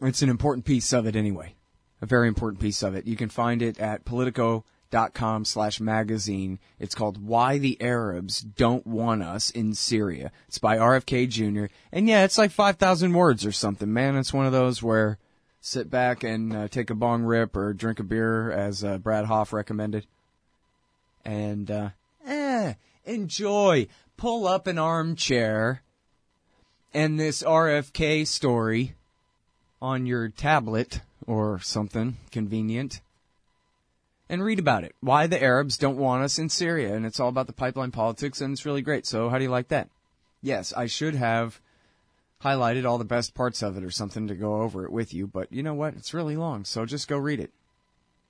it's 0.01 0.21
an 0.21 0.29
important 0.29 0.65
piece 0.65 0.93
of 0.93 1.05
it 1.05 1.15
anyway. 1.15 1.55
A 2.01 2.05
very 2.05 2.27
important 2.27 2.61
piece 2.61 2.83
of 2.83 2.95
it. 2.95 3.07
You 3.07 3.15
can 3.15 3.29
find 3.29 3.61
it 3.61 3.79
at 3.79 4.05
politico.com 4.05 5.45
slash 5.45 5.79
magazine. 5.79 6.59
It's 6.79 6.95
called 6.95 7.25
Why 7.25 7.57
the 7.57 7.81
Arabs 7.81 8.41
Don't 8.41 8.85
Want 8.85 9.23
Us 9.23 9.49
in 9.49 9.73
Syria. 9.73 10.31
It's 10.47 10.57
by 10.57 10.77
RFK 10.77 11.29
Jr. 11.29 11.73
And 11.91 12.07
yeah, 12.07 12.23
it's 12.23 12.37
like 12.37 12.51
5,000 12.51 13.13
words 13.13 13.45
or 13.45 13.51
something, 13.51 13.91
man. 13.91 14.17
It's 14.17 14.33
one 14.33 14.45
of 14.45 14.51
those 14.51 14.83
where 14.83 15.17
sit 15.61 15.89
back 15.89 16.23
and 16.23 16.55
uh, 16.55 16.67
take 16.67 16.89
a 16.89 16.95
bong 16.95 17.23
rip 17.23 17.55
or 17.55 17.73
drink 17.73 17.99
a 17.99 18.03
beer 18.03 18.51
as 18.51 18.83
uh, 18.83 18.97
Brad 18.97 19.25
Hoff 19.25 19.53
recommended. 19.53 20.05
And, 21.23 21.71
uh, 21.71 21.89
eh, 22.25 22.73
enjoy. 23.05 23.87
Pull 24.17 24.47
up 24.47 24.67
an 24.67 24.77
armchair 24.77 25.81
and 26.93 27.19
this 27.19 27.43
RFK 27.43 28.25
story 28.25 28.95
on 29.85 30.07
your 30.07 30.29
tablet 30.29 30.99
or 31.27 31.59
something 31.59 32.17
convenient 32.31 33.01
and 34.27 34.43
read 34.43 34.57
about 34.57 34.83
it. 34.83 34.95
Why 34.99 35.27
the 35.27 35.41
Arabs 35.41 35.77
don't 35.77 35.97
want 35.97 36.23
us 36.23 36.39
in 36.39 36.49
Syria. 36.49 36.95
And 36.95 37.05
it's 37.05 37.19
all 37.19 37.29
about 37.29 37.45
the 37.45 37.53
pipeline 37.53 37.91
politics 37.91 38.41
and 38.41 38.51
it's 38.51 38.65
really 38.65 38.81
great. 38.81 39.05
So 39.05 39.29
how 39.29 39.37
do 39.37 39.43
you 39.43 39.51
like 39.51 39.67
that? 39.67 39.89
Yes, 40.41 40.73
I 40.73 40.87
should 40.87 41.13
have 41.13 41.61
highlighted 42.43 42.85
all 42.85 42.97
the 42.97 43.05
best 43.05 43.35
parts 43.35 43.61
of 43.61 43.77
it 43.77 43.83
or 43.83 43.91
something 43.91 44.27
to 44.27 44.33
go 44.33 44.63
over 44.63 44.85
it 44.85 44.91
with 44.91 45.13
you, 45.13 45.27
but 45.27 45.51
you 45.51 45.61
know 45.61 45.75
what? 45.75 45.93
It's 45.93 46.15
really 46.15 46.35
long, 46.35 46.65
so 46.65 46.85
just 46.85 47.07
go 47.07 47.17
read 47.17 47.39
it. 47.39 47.51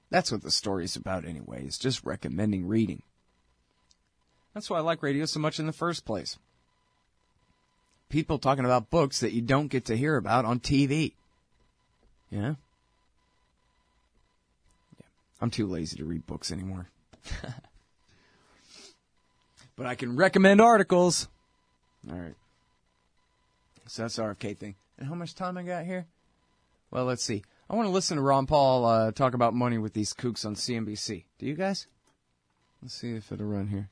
That's 0.10 0.32
what 0.32 0.44
the 0.44 0.52
story's 0.52 0.96
about 0.96 1.26
anyway, 1.26 1.66
is 1.66 1.78
just 1.78 2.06
recommending 2.06 2.68
reading. 2.68 3.02
That's 4.54 4.70
why 4.70 4.78
I 4.78 4.82
like 4.82 5.04
radio 5.04 5.26
so 5.26 5.40
much 5.40 5.60
in 5.60 5.66
the 5.66 5.74
first 5.74 6.06
place. 6.06 6.38
People 8.08 8.40
talking 8.40 8.64
about 8.64 8.90
books 8.90 9.20
that 9.20 9.34
you 9.34 9.42
don't 9.42 9.68
get 9.68 9.86
to 9.86 9.98
hear 9.98 10.16
about 10.16 10.46
on 10.46 10.60
TV. 10.60 11.14
Yeah? 12.30 12.56
Yeah. 15.00 15.06
I'm 15.42 15.50
too 15.50 15.68
lazy 15.68 15.98
to 15.98 16.06
read 16.06 16.26
books 16.26 16.52
anymore. 16.52 16.90
but 19.76 19.86
I 19.86 19.96
can 19.96 20.16
recommend 20.16 20.62
articles. 20.62 21.28
All 22.10 22.18
right. 22.18 22.36
So 23.88 24.04
that's 24.04 24.18
RFK 24.18 24.58
thing. 24.58 24.76
And 24.98 25.08
how 25.08 25.16
much 25.16 25.36
time 25.36 25.58
I 25.58 25.64
got 25.64 25.86
here? 25.86 26.06
Well, 26.92 27.06
let's 27.06 27.24
see. 27.24 27.44
I 27.70 27.76
want 27.76 27.88
to 27.88 27.92
listen 27.92 28.18
to 28.18 28.24
Ron 28.24 28.46
Paul 28.46 28.86
uh, 28.86 29.12
talk 29.12 29.34
about 29.34 29.54
money 29.54 29.78
with 29.78 29.94
these 29.94 30.14
kooks 30.14 30.46
on 30.46 30.56
CNBC. 30.56 31.26
Do 31.40 31.46
you 31.46 31.56
guys? 31.56 31.88
Let's 32.82 32.94
see 32.94 33.16
if 33.16 33.32
it'll 33.32 33.48
run 33.48 33.68
here. 33.68 33.90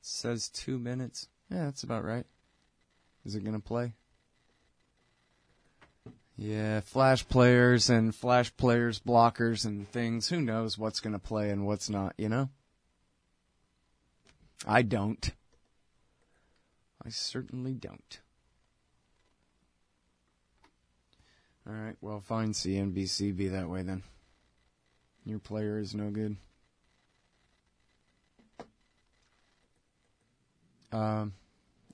It 0.00 0.06
says 0.06 0.48
two 0.48 0.78
minutes. 0.78 1.28
Yeah, 1.50 1.64
that's 1.64 1.82
about 1.82 2.04
right. 2.04 2.26
Is 3.24 3.34
it 3.34 3.44
going 3.44 3.56
to 3.56 3.62
play? 3.62 3.94
Yeah, 6.38 6.80
flash 6.80 7.26
players 7.26 7.88
and 7.88 8.14
flash 8.14 8.54
players 8.56 9.00
blockers 9.00 9.64
and 9.64 9.88
things. 9.88 10.28
Who 10.28 10.40
knows 10.40 10.76
what's 10.76 11.00
going 11.00 11.14
to 11.14 11.18
play 11.18 11.50
and 11.50 11.66
what's 11.66 11.88
not, 11.88 12.14
you 12.18 12.28
know? 12.28 12.50
I 14.66 14.82
don't. 14.82 15.30
I 17.04 17.08
certainly 17.08 17.72
don't. 17.72 18.20
All 21.66 21.74
right, 21.74 21.96
well, 22.00 22.20
fine, 22.20 22.52
CNBC, 22.52 23.36
be 23.36 23.48
that 23.48 23.68
way 23.68 23.82
then. 23.82 24.02
Your 25.24 25.38
player 25.40 25.78
is 25.78 25.94
no 25.94 26.10
good. 26.10 26.36
Um, 30.92 31.32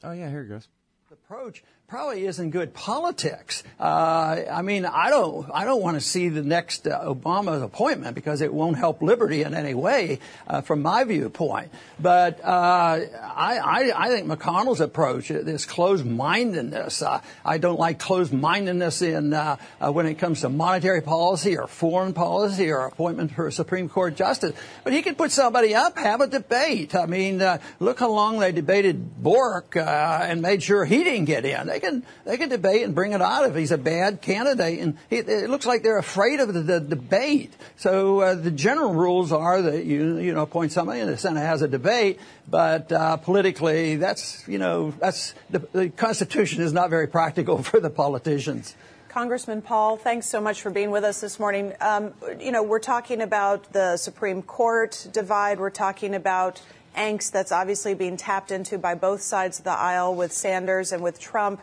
oh 0.04 0.12
yeah, 0.12 0.28
here 0.28 0.42
it 0.42 0.48
goes. 0.48 0.68
Approach 1.10 1.62
probably 1.92 2.24
isn't 2.24 2.52
good 2.52 2.72
politics. 2.72 3.62
Uh, 3.78 4.44
I 4.50 4.62
mean, 4.62 4.86
I 4.86 5.10
don't, 5.10 5.46
I 5.52 5.66
don't 5.66 5.82
want 5.82 5.98
to 5.98 6.00
see 6.00 6.30
the 6.30 6.40
next 6.40 6.86
uh, 6.86 7.04
Obama 7.04 7.62
appointment 7.62 8.14
because 8.14 8.40
it 8.40 8.50
won't 8.50 8.78
help 8.78 9.02
liberty 9.02 9.42
in 9.42 9.52
any 9.52 9.74
way, 9.74 10.18
uh, 10.46 10.62
from 10.62 10.80
my 10.80 11.04
viewpoint. 11.04 11.70
But 12.00 12.42
uh, 12.42 12.46
I, 12.48 13.58
I, 13.58 13.92
I, 13.94 14.08
think 14.08 14.26
McConnell's 14.26 14.80
approach, 14.80 15.30
uh, 15.30 15.42
this 15.42 15.66
closed-mindedness, 15.66 17.02
uh, 17.02 17.20
I 17.44 17.58
don't 17.58 17.78
like 17.78 17.98
closed-mindedness 17.98 19.02
in 19.02 19.32
when 19.80 20.06
it 20.06 20.14
comes 20.14 20.40
to 20.40 20.48
monetary 20.48 21.02
policy 21.02 21.58
or 21.58 21.66
foreign 21.66 22.14
policy 22.14 22.70
or 22.70 22.86
appointment 22.86 23.34
for 23.34 23.48
a 23.48 23.52
Supreme 23.52 23.90
Court 23.90 24.16
justice. 24.16 24.54
But 24.82 24.94
he 24.94 25.02
could 25.02 25.18
put 25.18 25.30
somebody 25.30 25.74
up, 25.74 25.98
have 25.98 26.22
a 26.22 26.26
debate. 26.26 26.94
I 26.94 27.04
mean, 27.04 27.42
look 27.80 27.98
how 28.00 28.10
long 28.10 28.38
they 28.38 28.50
debated 28.50 29.22
Bork 29.22 29.76
and 29.76 30.40
made 30.40 30.62
sure 30.62 30.86
he 30.86 31.04
didn't 31.04 31.26
get 31.26 31.44
in. 31.44 31.66
They 31.66 31.81
can 31.82 32.02
they 32.24 32.38
can 32.38 32.48
debate 32.48 32.82
and 32.82 32.94
bring 32.94 33.12
it 33.12 33.20
out 33.20 33.48
if 33.48 33.54
he's 33.54 33.72
a 33.72 33.78
bad 33.78 34.22
candidate. 34.22 34.78
And 34.78 34.96
he, 35.10 35.16
it 35.16 35.50
looks 35.50 35.66
like 35.66 35.82
they're 35.82 35.98
afraid 35.98 36.40
of 36.40 36.54
the, 36.54 36.62
the 36.62 36.80
debate. 36.80 37.52
So 37.76 38.20
uh, 38.20 38.34
the 38.34 38.50
general 38.50 38.94
rules 38.94 39.32
are 39.32 39.60
that 39.60 39.84
you 39.84 40.16
you 40.18 40.32
know 40.32 40.42
appoint 40.42 40.72
somebody 40.72 41.00
and 41.00 41.10
the 41.10 41.18
Senate 41.18 41.40
has 41.40 41.60
a 41.60 41.68
debate, 41.68 42.18
but 42.48 42.90
uh, 42.90 43.18
politically 43.18 43.96
that's 43.96 44.46
you 44.48 44.58
know 44.58 44.92
that's 44.98 45.34
the, 45.50 45.58
the 45.72 45.90
Constitution 45.90 46.62
is 46.62 46.72
not 46.72 46.88
very 46.88 47.08
practical 47.08 47.62
for 47.62 47.80
the 47.80 47.90
politicians. 47.90 48.74
Congressman 49.12 49.60
Paul, 49.60 49.98
thanks 49.98 50.26
so 50.26 50.40
much 50.40 50.62
for 50.62 50.70
being 50.70 50.90
with 50.90 51.04
us 51.04 51.20
this 51.20 51.38
morning. 51.38 51.74
Um, 51.82 52.14
you 52.40 52.50
know, 52.50 52.62
we're 52.62 52.78
talking 52.78 53.20
about 53.20 53.70
the 53.74 53.98
Supreme 53.98 54.40
Court 54.40 55.06
divide. 55.12 55.60
We're 55.60 55.68
talking 55.68 56.14
about 56.14 56.62
angst 56.96 57.32
that's 57.32 57.52
obviously 57.52 57.94
being 57.94 58.16
tapped 58.16 58.50
into 58.50 58.78
by 58.78 58.94
both 58.94 59.22
sides 59.22 59.58
of 59.58 59.64
the 59.64 59.70
aisle 59.70 60.14
with 60.14 60.32
Sanders 60.32 60.92
and 60.92 61.02
with 61.02 61.20
Trump. 61.20 61.60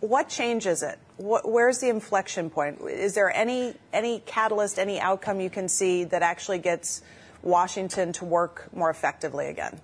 What 0.00 0.28
changes 0.28 0.82
it? 0.82 0.98
What, 1.16 1.48
where's 1.48 1.78
the 1.78 1.88
inflection 1.88 2.50
point? 2.50 2.80
Is 2.82 3.14
there 3.14 3.34
any 3.34 3.74
any 3.92 4.20
catalyst, 4.26 4.78
any 4.78 5.00
outcome 5.00 5.40
you 5.40 5.50
can 5.50 5.68
see 5.68 6.04
that 6.04 6.22
actually 6.22 6.58
gets 6.58 7.02
Washington 7.42 8.12
to 8.14 8.24
work 8.24 8.68
more 8.74 8.90
effectively 8.90 9.46
again? 9.46 9.80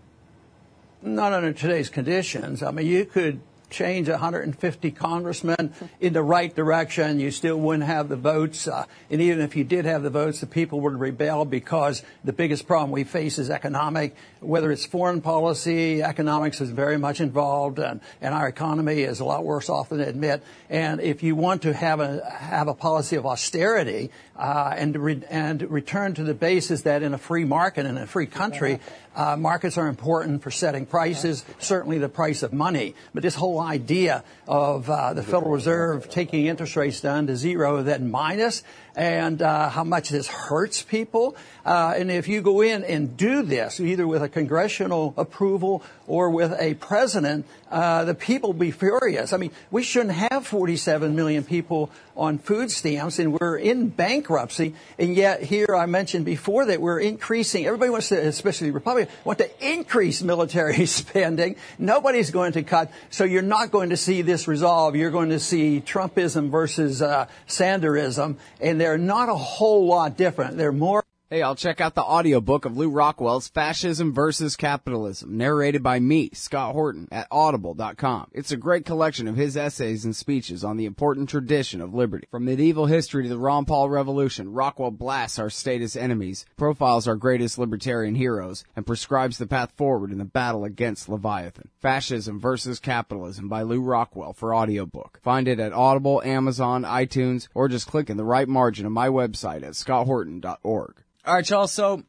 Not 1.01 1.32
under 1.32 1.53
today's 1.53 1.88
conditions. 1.88 2.62
I 2.62 2.70
mean, 2.70 2.86
you 2.86 3.05
could 3.05 3.40
change 3.72 4.09
150 4.09 4.90
congressmen 4.93 5.72
in 6.01 6.12
the 6.12 6.22
right 6.22 6.55
direction, 6.55 7.18
you 7.18 7.30
still 7.30 7.59
wouldn't 7.59 7.84
have 7.84 8.09
the 8.09 8.16
votes. 8.16 8.68
Uh, 8.68 8.84
and 9.11 9.20
even 9.20 9.40
if 9.40 9.57
you 9.57 9.64
did 9.64 9.84
have 9.84 10.03
the 10.03 10.11
votes, 10.11 10.40
the 10.40 10.47
people 10.47 10.80
would 10.82 11.01
rebel 11.01 11.45
because 11.45 12.03
the 12.22 12.32
biggest 12.32 12.66
problem 12.66 12.93
we 12.93 13.03
face 13.03 13.38
is 13.38 13.51
economic. 13.51 14.14
Whether 14.43 14.72
it's 14.72 14.84
foreign 14.84 15.20
policy, 15.20 16.03
economics 16.03 16.61
is 16.61 16.70
very 16.70 16.99
much 16.99 17.20
involved, 17.20 17.78
and, 17.78 18.01
and 18.20 18.34
our 18.34 18.49
economy 18.49 19.03
is 19.03 19.20
a 19.20 19.24
lot 19.24 19.45
worse 19.45 19.68
off 19.68 19.90
than 19.90 20.01
admit. 20.01 20.43
And 20.68 21.01
if 21.01 21.22
you 21.22 21.36
want 21.36 21.62
to 21.62 21.72
have 21.72 22.01
a 22.01 22.28
have 22.28 22.66
a 22.66 22.74
policy 22.74 23.14
of 23.16 23.24
austerity 23.24 24.11
uh, 24.36 24.74
and 24.76 24.97
re- 24.97 25.22
and 25.30 25.62
return 25.70 26.14
to 26.14 26.24
the 26.24 26.34
basis 26.34 26.82
that 26.82 27.03
in 27.03 27.14
a 27.14 27.18
free 27.18 27.45
market 27.45 27.86
and 27.86 27.99
a 27.99 28.07
free 28.07 28.26
country, 28.26 28.80
uh, 29.14 29.36
markets 29.36 29.78
are 29.78 29.86
important 29.86 30.43
for 30.43 30.51
setting 30.51 30.86
prices, 30.86 31.45
certainly 31.59 31.99
the 31.99 32.09
price 32.09 32.43
of 32.43 32.53
money. 32.53 32.95
But 33.14 33.22
this 33.22 33.34
whole 33.34 33.61
idea 33.61 34.24
of 34.49 34.90
uh, 34.90 35.14
the 35.14 35.22
Federal 35.22 35.53
Reserve 35.53 36.11
taking 36.11 36.47
interest 36.47 36.74
rates 36.74 37.01
down 37.01 37.28
to 37.28 37.36
zero, 37.36 37.82
then 37.82 38.11
minus, 38.11 38.64
and 38.95 39.40
uh, 39.40 39.68
how 39.68 39.84
much 39.84 40.11
this 40.11 40.26
hurts 40.26 40.82
people. 40.82 41.36
Uh, 41.64 41.95
and 41.97 42.11
if 42.11 42.28
you 42.28 42.43
go 42.43 42.61
in 42.61 42.84
and 42.84 43.16
do 43.16 43.43
this, 43.43 43.80
either 43.80 44.07
with 44.07 44.22
a 44.22 44.28
congressional 44.28 45.14
approval 45.16 45.82
or 46.07 46.30
with 46.30 46.53
a 46.59 46.74
president, 46.74 47.47
uh, 47.72 48.04
the 48.04 48.14
people 48.14 48.50
will 48.50 48.58
be 48.58 48.70
furious. 48.70 49.32
I 49.32 49.38
mean, 49.38 49.50
we 49.70 49.82
shouldn't 49.82 50.14
have 50.14 50.46
47 50.46 51.16
million 51.16 51.42
people 51.42 51.90
on 52.14 52.38
food 52.38 52.70
stamps, 52.70 53.18
and 53.18 53.40
we're 53.40 53.56
in 53.56 53.88
bankruptcy. 53.88 54.74
And 54.98 55.16
yet, 55.16 55.42
here 55.42 55.74
I 55.74 55.86
mentioned 55.86 56.26
before 56.26 56.66
that 56.66 56.82
we're 56.82 57.00
increasing. 57.00 57.64
Everybody 57.64 57.90
wants 57.90 58.10
to, 58.10 58.18
especially 58.20 58.70
Republicans, 58.70 59.16
want 59.24 59.38
to 59.38 59.50
increase 59.66 60.22
military 60.22 60.84
spending. 61.00 61.56
Nobody's 61.78 62.30
going 62.30 62.52
to 62.52 62.62
cut. 62.62 62.92
So 63.08 63.24
you're 63.24 63.40
not 63.40 63.70
going 63.70 63.88
to 63.88 63.96
see 63.96 64.20
this 64.20 64.46
resolve. 64.46 64.94
You're 64.94 65.10
going 65.10 65.30
to 65.30 65.40
see 65.40 65.80
Trumpism 65.80 66.50
versus 66.50 67.00
uh, 67.00 67.26
Sanderism, 67.48 68.36
and 68.60 68.78
they're 68.78 68.98
not 68.98 69.30
a 69.30 69.34
whole 69.34 69.86
lot 69.86 70.18
different. 70.18 70.58
They're 70.58 70.72
more 70.72 71.02
Hey, 71.33 71.41
I'll 71.41 71.57
check 71.57 71.80
out 71.80 71.95
the 71.95 72.05
audiobook 72.05 72.66
of 72.66 72.76
Lew 72.76 72.91
Rockwell's 72.91 73.49
Fascism 73.49 74.12
versus 74.12 74.55
Capitalism, 74.55 75.39
narrated 75.39 75.83
by 75.83 75.99
me, 75.99 76.28
Scott 76.35 76.74
Horton, 76.74 77.09
at 77.11 77.26
audible.com. 77.30 78.28
It's 78.33 78.53
a 78.53 78.59
great 78.59 78.85
collection 78.85 79.26
of 79.26 79.37
his 79.37 79.57
essays 79.57 80.05
and 80.05 80.14
speeches 80.14 80.62
on 80.62 80.76
the 80.76 80.85
important 80.85 81.30
tradition 81.30 81.80
of 81.80 81.95
liberty. 81.95 82.26
From 82.30 82.45
medieval 82.45 82.85
history 82.85 83.22
to 83.22 83.30
the 83.30 83.39
Ron 83.39 83.64
Paul 83.64 83.89
Revolution, 83.89 84.53
Rockwell 84.53 84.91
blasts 84.91 85.39
our 85.39 85.49
status 85.49 85.97
enemies, 85.97 86.45
profiles 86.59 87.09
our 87.09 87.16
greatest 87.16 87.59
libertarian 87.59 88.14
heroes, 88.14 88.62
and 88.76 88.87
prescribes 88.87 89.39
the 89.39 89.47
path 89.47 89.72
forward 89.74 90.12
in 90.12 90.18
the 90.18 90.26
battle 90.26 90.66
against 90.66 91.09
Leviathan. 91.09 91.70
Fascism 91.80 92.41
versus 92.41 92.78
Capitalism 92.78 93.49
by 93.49 93.62
Lew 93.62 93.80
Rockwell 93.80 94.35
for 94.35 94.55
audiobook. 94.55 95.18
Find 95.22 95.49
it 95.49 95.61
at 95.61 95.72
Audible, 95.72 96.20
Amazon, 96.24 96.83
iTunes, 96.83 97.49
or 97.55 97.68
just 97.68 97.87
click 97.87 98.11
in 98.11 98.18
the 98.18 98.22
right 98.22 98.47
margin 98.47 98.85
of 98.85 98.93
my 98.93 99.09
website 99.09 99.62
at 99.62 99.72
scotthorton.org. 99.72 101.01
All 101.24 101.34
right, 101.34 101.48
y'all. 101.48 101.68
So, 101.68 102.02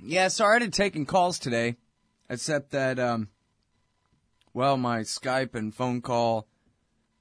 yeah, 0.00 0.28
sorry 0.28 0.60
to 0.60 0.68
taking 0.68 1.06
calls 1.06 1.40
today, 1.40 1.74
except 2.30 2.70
that, 2.70 3.00
um, 3.00 3.28
well, 4.54 4.76
my 4.76 5.00
Skype 5.00 5.56
and 5.56 5.74
phone 5.74 6.00
call 6.00 6.46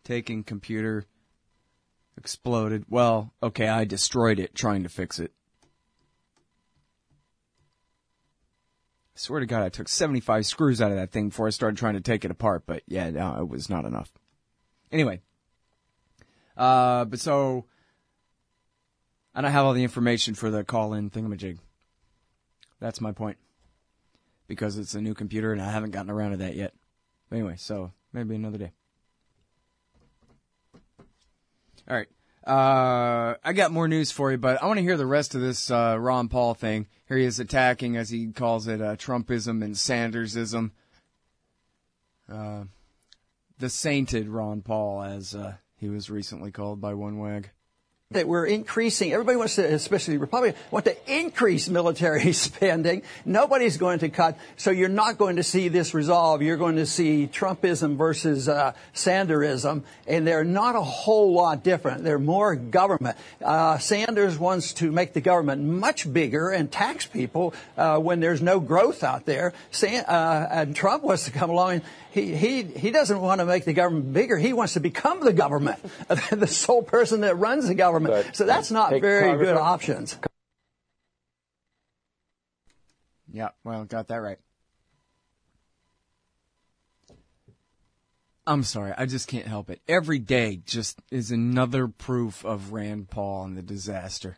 taking 0.03 0.43
computer 0.43 1.05
exploded. 2.17 2.85
Well, 2.87 3.33
okay, 3.41 3.67
I 3.67 3.85
destroyed 3.85 4.37
it 4.37 4.53
trying 4.53 4.83
to 4.83 4.89
fix 4.89 5.17
it. 5.17 5.31
I 9.15 9.17
swear 9.17 9.39
to 9.39 9.47
God, 9.47 9.63
I 9.63 9.69
took 9.69 9.89
75 9.89 10.45
screws 10.45 10.81
out 10.81 10.91
of 10.91 10.97
that 10.97 11.11
thing 11.11 11.29
before 11.29 11.47
I 11.47 11.49
started 11.51 11.77
trying 11.77 11.95
to 11.95 12.01
take 12.01 12.23
it 12.25 12.31
apart, 12.31 12.63
but 12.67 12.83
yeah, 12.85 13.09
no, 13.09 13.37
it 13.39 13.49
was 13.49 13.71
not 13.71 13.85
enough. 13.85 14.11
Anyway, 14.91 15.21
uh, 16.55 17.05
but 17.05 17.19
so, 17.19 17.65
I 19.35 19.41
don't 19.41 19.51
have 19.51 19.65
all 19.65 19.73
the 19.73 19.83
information 19.83 20.33
for 20.33 20.49
the 20.49 20.63
call-in 20.63 21.09
thingamajig. 21.09 21.59
That's 22.79 23.01
my 23.01 23.11
point. 23.11 23.37
Because 24.47 24.77
it's 24.77 24.95
a 24.95 25.01
new 25.01 25.13
computer 25.13 25.51
and 25.51 25.61
I 25.61 25.71
haven't 25.71 25.91
gotten 25.91 26.09
around 26.09 26.31
to 26.31 26.37
that 26.37 26.55
yet. 26.55 26.73
But 27.29 27.37
anyway, 27.37 27.55
so 27.57 27.91
maybe 28.13 28.35
another 28.35 28.57
day. 28.57 28.71
All 31.89 31.97
right. 31.97 32.07
Uh, 32.47 33.35
I 33.43 33.53
got 33.53 33.71
more 33.71 33.87
news 33.87 34.11
for 34.11 34.31
you, 34.31 34.37
but 34.37 34.61
I 34.61 34.67
want 34.67 34.77
to 34.77 34.83
hear 34.83 34.97
the 34.97 35.05
rest 35.05 35.35
of 35.35 35.41
this 35.41 35.69
uh, 35.69 35.97
Ron 35.99 36.29
Paul 36.29 36.53
thing. 36.53 36.87
Here 37.07 37.17
he 37.17 37.25
is 37.25 37.39
attacking, 37.39 37.97
as 37.97 38.09
he 38.09 38.27
calls 38.27 38.67
it, 38.67 38.81
uh, 38.81 38.95
Trumpism 38.95 39.63
and 39.63 39.75
Sandersism. 39.75 40.71
Uh, 42.31 42.65
the 43.57 43.69
sainted 43.69 44.29
Ron 44.29 44.61
Paul, 44.61 45.03
as 45.03 45.33
uh, 45.35 45.55
he 45.75 45.89
was 45.89 46.09
recently 46.09 46.51
called 46.51 46.79
by 46.79 46.93
one 46.93 47.17
wag 47.17 47.49
that 48.15 48.27
we're 48.27 48.45
increasing. 48.45 49.13
Everybody 49.13 49.37
wants 49.37 49.55
to, 49.55 49.73
especially 49.73 50.17
Republicans, 50.17 50.61
want 50.71 50.85
to 50.85 50.95
increase 51.07 51.69
military 51.69 52.31
spending. 52.33 53.03
Nobody's 53.23 53.77
going 53.77 53.99
to 53.99 54.09
cut. 54.09 54.37
So 54.57 54.71
you're 54.71 54.89
not 54.89 55.17
going 55.17 55.35
to 55.37 55.43
see 55.43 55.67
this 55.67 55.93
resolve. 55.93 56.41
You're 56.41 56.57
going 56.57 56.77
to 56.77 56.85
see 56.85 57.29
Trumpism 57.31 57.95
versus 57.95 58.49
uh, 58.49 58.73
Sanderism, 58.93 59.83
and 60.07 60.27
they're 60.27 60.43
not 60.43 60.75
a 60.75 60.81
whole 60.81 61.33
lot 61.33 61.63
different. 61.63 62.03
They're 62.03 62.19
more 62.19 62.55
government. 62.55 63.17
Uh, 63.43 63.77
Sanders 63.77 64.37
wants 64.37 64.73
to 64.73 64.91
make 64.91 65.13
the 65.13 65.21
government 65.21 65.63
much 65.63 66.11
bigger 66.11 66.49
and 66.49 66.71
tax 66.71 67.05
people 67.05 67.53
uh, 67.77 67.99
when 67.99 68.19
there's 68.19 68.41
no 68.41 68.59
growth 68.59 69.03
out 69.03 69.25
there. 69.25 69.53
San- 69.71 70.05
uh, 70.05 70.47
and 70.51 70.75
Trump 70.75 71.03
wants 71.03 71.25
to 71.25 71.31
come 71.31 71.49
along 71.49 71.73
and 71.73 71.81
he, 72.15 72.33
he, 72.33 72.63
he 72.63 72.91
doesn't 72.91 73.19
want 73.19 73.41
to 73.41 73.45
make 73.45 73.65
the 73.65 73.73
government 73.73 74.13
bigger. 74.13 74.37
He 74.37 74.53
wants 74.53 74.75
to 74.75 74.79
become 74.79 75.19
the 75.19 75.33
government, 75.33 75.79
the 76.31 76.47
sole 76.47 76.81
person 76.81 77.21
that 77.21 77.35
runs 77.35 77.67
the 77.67 77.75
government. 77.75 78.13
But 78.13 78.37
so 78.37 78.45
that's 78.45 78.71
not 78.71 78.91
very 78.91 79.37
good 79.37 79.57
options. 79.57 80.17
Yeah, 83.29 83.49
well, 83.65 83.83
got 83.83 84.07
that 84.07 84.21
right. 84.21 84.37
I'm 88.47 88.63
sorry, 88.63 88.93
I 88.97 89.07
just 89.07 89.27
can't 89.27 89.47
help 89.47 89.69
it. 89.69 89.81
Every 89.85 90.19
day 90.19 90.61
just 90.65 91.01
is 91.11 91.31
another 91.31 91.89
proof 91.89 92.45
of 92.45 92.71
Rand 92.71 93.09
Paul 93.09 93.43
and 93.43 93.57
the 93.57 93.61
disaster 93.61 94.37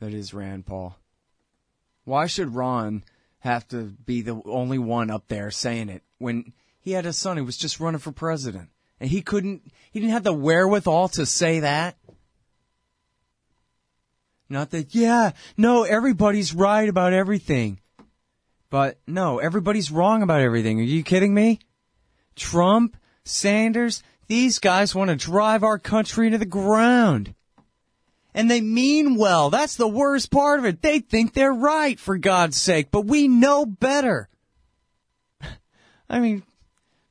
that 0.00 0.12
is 0.12 0.34
Rand 0.34 0.66
Paul. 0.66 0.98
Why 2.04 2.26
should 2.26 2.54
Ron 2.54 3.04
have 3.38 3.66
to 3.68 3.84
be 3.84 4.20
the 4.20 4.42
only 4.44 4.78
one 4.78 5.10
up 5.10 5.28
there 5.28 5.50
saying 5.50 5.88
it 5.88 6.02
when 6.18 6.52
he 6.86 6.92
had 6.92 7.04
a 7.04 7.12
son 7.12 7.36
who 7.36 7.44
was 7.44 7.56
just 7.56 7.80
running 7.80 7.98
for 7.98 8.12
president. 8.12 8.70
And 9.00 9.10
he 9.10 9.20
couldn't, 9.20 9.72
he 9.90 9.98
didn't 9.98 10.12
have 10.12 10.22
the 10.22 10.32
wherewithal 10.32 11.08
to 11.08 11.26
say 11.26 11.58
that. 11.58 11.96
Not 14.48 14.70
that, 14.70 14.94
yeah, 14.94 15.32
no, 15.56 15.82
everybody's 15.82 16.54
right 16.54 16.88
about 16.88 17.12
everything. 17.12 17.80
But 18.70 19.00
no, 19.04 19.40
everybody's 19.40 19.90
wrong 19.90 20.22
about 20.22 20.42
everything. 20.42 20.78
Are 20.78 20.84
you 20.84 21.02
kidding 21.02 21.34
me? 21.34 21.58
Trump, 22.36 22.96
Sanders, 23.24 24.04
these 24.28 24.60
guys 24.60 24.94
want 24.94 25.10
to 25.10 25.16
drive 25.16 25.64
our 25.64 25.80
country 25.80 26.26
into 26.26 26.38
the 26.38 26.46
ground. 26.46 27.34
And 28.32 28.48
they 28.48 28.60
mean 28.60 29.16
well. 29.16 29.50
That's 29.50 29.74
the 29.74 29.88
worst 29.88 30.30
part 30.30 30.60
of 30.60 30.64
it. 30.64 30.82
They 30.82 31.00
think 31.00 31.34
they're 31.34 31.52
right, 31.52 31.98
for 31.98 32.16
God's 32.16 32.56
sake, 32.56 32.92
but 32.92 33.06
we 33.06 33.26
know 33.26 33.66
better. 33.66 34.28
I 36.08 36.20
mean, 36.20 36.44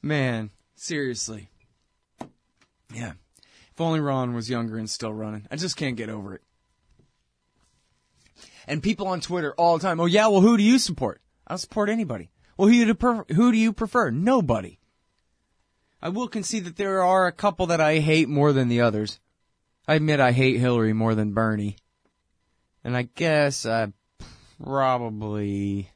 Man, 0.06 0.52
seriously. 0.76 1.50
Yeah. 2.94 3.14
If 3.72 3.82
only 3.82 4.00
Ron 4.00 4.36
was 4.36 4.52
younger 4.52 4.78
and 4.78 4.88
still 4.88 5.12
running. 5.12 5.48
I 5.50 5.56
just 5.56 5.78
can't 5.78 5.98
get 5.98 6.10
over 6.10 6.36
it. 6.36 6.44
And 8.68 8.84
people 8.84 9.08
on 9.08 9.20
Twitter 9.20 9.56
all 9.58 9.80
the 9.80 9.82
time, 9.82 10.00
oh 10.00 10.06
yeah, 10.06 10.28
well 10.28 10.42
who 10.42 10.58
do 10.58 10.64
you 10.64 10.78
support? 10.78 11.22
I 11.48 11.54
don't 11.54 11.58
support 11.58 11.90
anybody. 11.90 12.30
Well, 12.56 12.68
who 12.68 12.74
do 12.74 12.78
you, 12.86 12.94
prefer, 12.94 13.26
who 13.34 13.52
do 13.52 13.58
you 13.58 13.74
prefer? 13.74 14.12
Nobody. 14.12 14.78
I 16.04 16.10
will 16.10 16.28
concede 16.28 16.66
that 16.66 16.76
there 16.76 17.02
are 17.02 17.26
a 17.26 17.32
couple 17.32 17.66
that 17.66 17.82
I 17.82 17.98
hate 17.98 18.30
more 18.30 18.54
than 18.54 18.68
the 18.68 18.82
others. 18.82 19.20
I 19.88 19.96
admit 19.96 20.20
I 20.20 20.34
hate 20.34 20.60
Hillary 20.60 20.94
more 20.94 21.16
than 21.16 21.34
Bernie. 21.34 21.78
And 22.84 22.96
I 22.96 23.10
guess 23.16 23.66
I 23.66 23.92
probably 24.64 25.90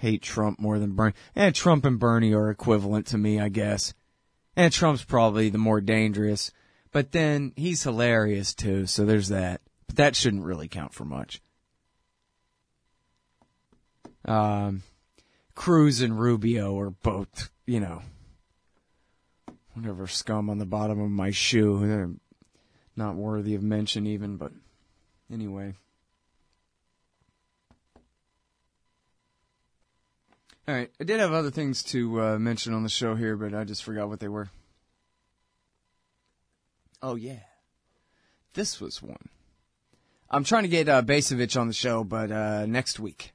hate 0.00 0.22
Trump 0.22 0.58
more 0.58 0.78
than 0.78 0.92
Bernie. 0.92 1.12
And 1.36 1.54
Trump 1.54 1.84
and 1.84 1.98
Bernie 1.98 2.32
are 2.32 2.50
equivalent 2.50 3.06
to 3.08 3.18
me, 3.18 3.38
I 3.38 3.50
guess. 3.50 3.92
And 4.56 4.72
Trump's 4.72 5.04
probably 5.04 5.50
the 5.50 5.58
more 5.58 5.82
dangerous. 5.82 6.52
But 6.90 7.12
then 7.12 7.52
he's 7.54 7.82
hilarious 7.82 8.54
too, 8.54 8.86
so 8.86 9.04
there's 9.04 9.28
that. 9.28 9.60
But 9.86 9.96
that 9.96 10.16
shouldn't 10.16 10.44
really 10.44 10.68
count 10.68 10.94
for 10.94 11.04
much. 11.04 11.42
Um, 14.24 14.84
Cruz 15.54 16.00
and 16.00 16.18
Rubio 16.18 16.78
are 16.78 16.90
both, 16.90 17.50
you 17.66 17.80
know, 17.80 18.00
whatever 19.74 20.06
scum 20.06 20.48
on 20.48 20.56
the 20.56 20.64
bottom 20.64 20.98
of 20.98 21.10
my 21.10 21.30
shoe. 21.30 21.86
They're 21.86 22.10
not 22.96 23.16
worthy 23.16 23.54
of 23.54 23.62
mention 23.62 24.06
even, 24.06 24.38
but 24.38 24.52
anyway. 25.30 25.74
All 30.70 30.76
right. 30.76 30.90
I 31.00 31.04
did 31.04 31.18
have 31.18 31.32
other 31.32 31.50
things 31.50 31.82
to 31.84 32.22
uh, 32.22 32.38
mention 32.38 32.74
on 32.74 32.84
the 32.84 32.88
show 32.88 33.16
here, 33.16 33.36
but 33.36 33.52
I 33.54 33.64
just 33.64 33.82
forgot 33.82 34.08
what 34.08 34.20
they 34.20 34.28
were. 34.28 34.50
Oh 37.02 37.16
yeah, 37.16 37.40
this 38.54 38.80
was 38.80 39.02
one. 39.02 39.30
I'm 40.30 40.44
trying 40.44 40.62
to 40.62 40.68
get 40.68 40.88
uh, 40.88 41.02
Bacevich 41.02 41.60
on 41.60 41.66
the 41.66 41.74
show, 41.74 42.04
but 42.04 42.30
uh, 42.30 42.66
next 42.66 43.00
week 43.00 43.32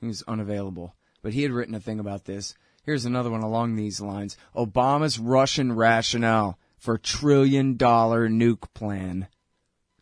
he's 0.00 0.24
unavailable. 0.26 0.96
But 1.22 1.34
he 1.34 1.44
had 1.44 1.52
written 1.52 1.76
a 1.76 1.80
thing 1.80 2.00
about 2.00 2.24
this. 2.24 2.56
Here's 2.82 3.04
another 3.04 3.30
one 3.30 3.42
along 3.42 3.76
these 3.76 4.00
lines: 4.00 4.36
Obama's 4.56 5.20
Russian 5.20 5.72
rationale 5.72 6.58
for 6.78 6.98
trillion 6.98 7.76
dollar 7.76 8.28
nuke 8.28 8.74
plan 8.74 9.28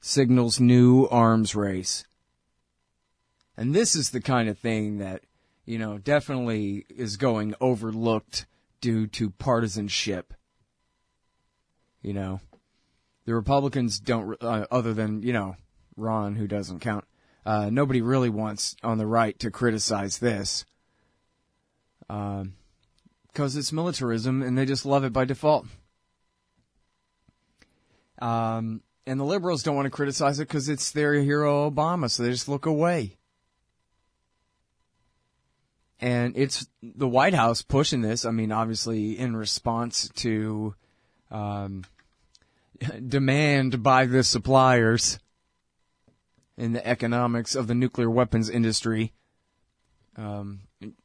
signals 0.01 0.59
new 0.59 1.07
arms 1.09 1.55
race. 1.55 2.07
And 3.55 3.75
this 3.75 3.95
is 3.95 4.13
the 4.13 4.23
kind 4.23 4.49
of 4.49 4.59
thing 4.59 4.97
that, 4.97 5.25
you 5.65 5.79
know, 5.79 5.99
definitely 5.99 6.85
is 6.89 7.17
going 7.17 7.55
overlooked 7.61 8.47
due 8.81 9.07
to 9.09 9.31
partisanship. 9.31 10.35
You 12.03 12.13
know, 12.13 12.41
the 13.25 13.35
Republicans 13.35 13.99
don't, 13.99 14.37
uh, 14.43 14.67
other 14.71 14.93
than, 14.93 15.23
you 15.23 15.33
know, 15.33 15.57
Ron, 15.97 16.37
who 16.37 16.47
doesn't 16.47 16.81
count, 16.81 17.05
uh, 17.47 17.71
nobody 17.71 18.03
really 18.03 18.29
wants 18.29 18.77
on 18.83 18.99
the 18.99 19.07
right 19.07 19.39
to 19.39 19.51
criticize 19.51 20.19
this. 20.19 20.65
Because 22.07 22.41
um, 22.41 22.55
it's 23.37 23.73
militarism 23.73 24.43
and 24.43 24.59
they 24.59 24.67
just 24.67 24.85
love 24.85 25.05
it 25.05 25.13
by 25.13 25.25
default. 25.25 25.67
Um, 28.21 28.83
and 29.07 29.19
the 29.19 29.25
liberals 29.25 29.63
don't 29.63 29.77
want 29.77 29.87
to 29.87 29.91
criticize 29.91 30.39
it 30.41 30.49
because 30.49 30.69
it's 30.69 30.91
their 30.91 31.15
hero 31.15 31.71
Obama, 31.71 32.11
so 32.11 32.23
they 32.23 32.31
just 32.31 32.49
look 32.49 32.67
away. 32.67 33.17
And 36.05 36.37
it's 36.37 36.67
the 36.83 37.09
White 37.09 37.33
House 37.33 37.63
pushing 37.63 38.03
this. 38.03 38.27
I 38.27 38.31
mean, 38.31 38.53
obviously 38.53 39.19
in 39.19 39.35
response 39.35 40.11
to 40.17 40.75
um, 41.31 41.85
demand 43.09 43.83
by 43.83 44.05
the 44.05 44.23
suppliers 44.23 45.19
in 46.59 46.75
the 46.75 46.87
economics 46.87 47.55
of 47.55 47.69
the 47.69 47.75
nuclear 47.75 48.11
weapons 48.11 48.51
industry, 48.51 49.15
um, 50.19 50.61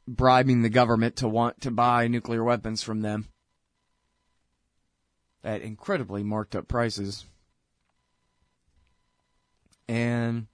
bribing 0.06 0.60
the 0.60 0.68
government 0.68 1.16
to 1.16 1.28
want 1.28 1.62
to 1.62 1.70
buy 1.70 2.06
nuclear 2.06 2.44
weapons 2.44 2.82
from 2.82 3.00
them 3.00 3.26
at 5.42 5.62
incredibly 5.62 6.22
marked 6.22 6.54
up 6.54 6.68
prices. 6.68 7.24
And 9.88 10.46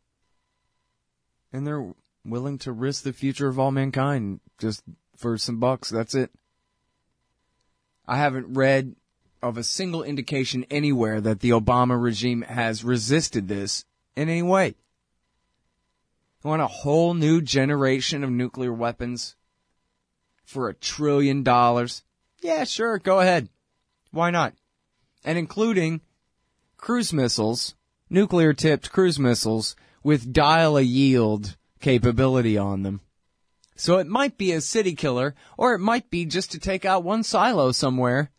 and 1.52 1.66
they're 1.66 1.92
willing 2.30 2.58
to 2.58 2.72
risk 2.72 3.02
the 3.02 3.12
future 3.12 3.48
of 3.48 3.58
all 3.58 3.70
mankind 3.70 4.40
just 4.58 4.82
for 5.16 5.38
some 5.38 5.58
bucks. 5.58 5.88
That's 5.88 6.14
it. 6.14 6.30
I 8.06 8.18
haven't 8.18 8.56
read 8.56 8.94
of 9.42 9.56
a 9.56 9.62
single 9.62 10.02
indication 10.02 10.64
anywhere 10.70 11.20
that 11.20 11.40
the 11.40 11.50
Obama 11.50 12.00
regime 12.00 12.42
has 12.42 12.84
resisted 12.84 13.48
this 13.48 13.84
in 14.16 14.28
any 14.28 14.42
way. 14.42 14.74
Want 16.42 16.62
a 16.62 16.68
whole 16.68 17.14
new 17.14 17.40
generation 17.42 18.22
of 18.22 18.30
nuclear 18.30 18.72
weapons 18.72 19.34
for 20.44 20.68
a 20.68 20.74
trillion 20.74 21.42
dollars? 21.42 22.04
Yeah, 22.40 22.62
sure, 22.64 22.98
go 22.98 23.18
ahead. 23.18 23.48
Why 24.12 24.30
not? 24.30 24.54
And 25.24 25.36
including 25.36 26.02
cruise 26.76 27.12
missiles, 27.12 27.74
nuclear 28.08 28.52
tipped 28.52 28.92
cruise 28.92 29.18
missiles 29.18 29.74
with 30.04 30.32
dial 30.32 30.76
a 30.76 30.82
yield 30.82 31.56
capability 31.80 32.56
on 32.58 32.82
them. 32.82 33.00
So 33.76 33.98
it 33.98 34.06
might 34.06 34.38
be 34.38 34.52
a 34.52 34.60
city 34.60 34.94
killer, 34.94 35.34
or 35.58 35.74
it 35.74 35.80
might 35.80 36.10
be 36.10 36.24
just 36.24 36.52
to 36.52 36.58
take 36.58 36.84
out 36.84 37.04
one 37.04 37.22
silo 37.22 37.72
somewhere. 37.72 38.30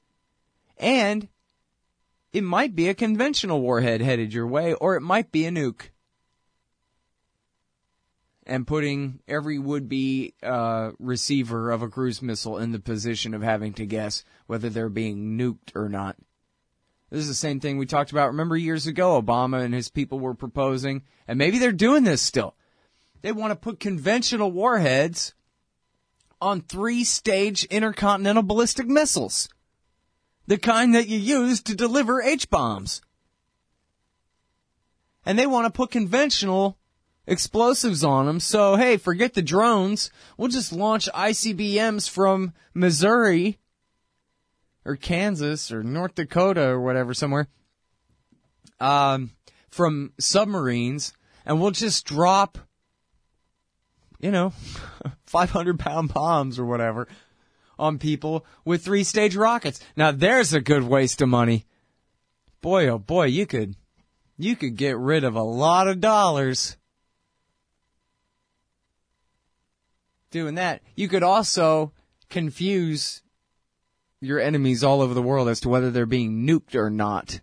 And 0.77 1.27
it 2.33 2.43
might 2.43 2.75
be 2.75 2.89
a 2.89 2.95
conventional 2.95 3.61
warhead 3.61 4.01
headed 4.01 4.33
your 4.33 4.47
way, 4.47 4.73
or 4.73 4.95
it 4.95 5.01
might 5.01 5.31
be 5.31 5.45
a 5.45 5.51
nuke. 5.51 5.89
And 8.47 8.65
putting 8.65 9.19
every 9.27 9.59
would 9.59 9.89
be 9.89 10.33
uh, 10.41 10.91
receiver 10.99 11.69
of 11.69 11.81
a 11.81 11.89
cruise 11.89 12.21
missile 12.21 12.57
in 12.57 12.71
the 12.71 12.79
position 12.79 13.33
of 13.33 13.41
having 13.41 13.73
to 13.73 13.85
guess 13.85 14.23
whether 14.47 14.69
they're 14.69 14.89
being 14.89 15.37
nuked 15.37 15.75
or 15.75 15.89
not. 15.89 16.15
This 17.09 17.21
is 17.21 17.27
the 17.27 17.33
same 17.33 17.59
thing 17.59 17.77
we 17.77 17.85
talked 17.85 18.11
about. 18.11 18.27
Remember 18.27 18.57
years 18.57 18.87
ago, 18.87 19.21
Obama 19.21 19.63
and 19.63 19.73
his 19.73 19.89
people 19.89 20.19
were 20.19 20.33
proposing, 20.33 21.03
and 21.27 21.37
maybe 21.37 21.59
they're 21.59 21.71
doing 21.71 22.03
this 22.03 22.21
still 22.21 22.55
they 23.21 23.31
want 23.31 23.51
to 23.51 23.55
put 23.55 23.79
conventional 23.79 24.51
warheads 24.51 25.33
on 26.39 26.61
three 26.61 27.03
stage 27.03 27.63
intercontinental 27.65 28.43
ballistic 28.43 28.87
missiles. 28.87 29.49
The 30.45 30.57
kind 30.57 30.95
that 30.95 31.07
you 31.07 31.17
use 31.17 31.61
to 31.63 31.75
deliver 31.75 32.21
H 32.21 32.49
bombs. 32.49 33.01
And 35.25 35.37
they 35.37 35.47
want 35.47 35.65
to 35.65 35.75
put 35.75 35.91
conventional 35.91 36.77
explosives 37.25 38.03
on 38.03 38.27
them. 38.27 38.39
So, 38.39 38.77
hey, 38.77 38.95
forget 38.95 39.33
the 39.33 39.41
drones. 39.41 40.09
We'll 40.37 40.47
just 40.47 40.71
launch 40.71 41.09
ICBMs 41.13 42.09
from 42.09 42.53
Missouri 42.73 43.59
or 44.85 44.95
Kansas 44.95 45.69
or 45.69 45.83
North 45.83 46.15
Dakota 46.15 46.69
or 46.69 46.79
whatever 46.79 47.13
somewhere. 47.13 47.49
Um, 48.79 49.31
from 49.69 50.13
submarines 50.17 51.13
and 51.45 51.61
we'll 51.61 51.71
just 51.71 52.05
drop 52.05 52.57
you 54.19 54.31
know, 54.31 54.53
500 55.25 55.79
pound 55.79 56.13
bombs 56.13 56.59
or 56.59 56.65
whatever 56.65 57.07
on 57.79 57.99
people 57.99 58.45
with 58.65 58.83
three 58.83 59.03
stage 59.03 59.35
rockets. 59.35 59.79
Now 59.95 60.11
there's 60.11 60.53
a 60.53 60.61
good 60.61 60.83
waste 60.83 61.21
of 61.21 61.29
money. 61.29 61.65
Boy, 62.61 62.87
oh 62.87 62.97
boy, 62.97 63.25
you 63.25 63.45
could, 63.45 63.75
you 64.37 64.55
could 64.55 64.75
get 64.75 64.97
rid 64.97 65.23
of 65.23 65.35
a 65.35 65.43
lot 65.43 65.87
of 65.87 66.01
dollars 66.01 66.77
doing 70.31 70.55
that. 70.55 70.81
You 70.95 71.07
could 71.07 71.23
also 71.23 71.93
confuse 72.29 73.21
your 74.19 74.39
enemies 74.39 74.83
all 74.83 75.01
over 75.01 75.13
the 75.13 75.21
world 75.21 75.47
as 75.47 75.59
to 75.61 75.69
whether 75.69 75.91
they're 75.91 76.05
being 76.05 76.45
nuked 76.45 76.75
or 76.75 76.89
not 76.89 77.39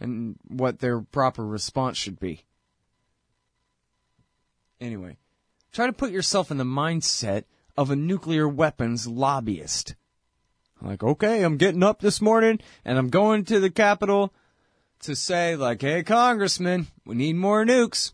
and 0.00 0.36
what 0.46 0.78
their 0.78 1.00
proper 1.00 1.46
response 1.46 1.98
should 1.98 2.18
be. 2.18 2.44
Anyway, 4.80 5.16
try 5.72 5.86
to 5.86 5.92
put 5.92 6.10
yourself 6.10 6.50
in 6.50 6.56
the 6.56 6.64
mindset 6.64 7.44
of 7.76 7.90
a 7.90 7.96
nuclear 7.96 8.48
weapons 8.48 9.06
lobbyist. 9.06 9.94
Like, 10.80 11.02
okay, 11.02 11.42
I'm 11.42 11.56
getting 11.56 11.82
up 11.82 12.00
this 12.00 12.20
morning 12.20 12.60
and 12.84 12.98
I'm 12.98 13.08
going 13.08 13.44
to 13.46 13.58
the 13.60 13.70
Capitol 13.70 14.32
to 15.00 15.16
say, 15.16 15.56
like, 15.56 15.82
hey, 15.82 16.02
Congressman, 16.02 16.86
we 17.04 17.16
need 17.16 17.36
more 17.36 17.64
nukes. 17.64 18.12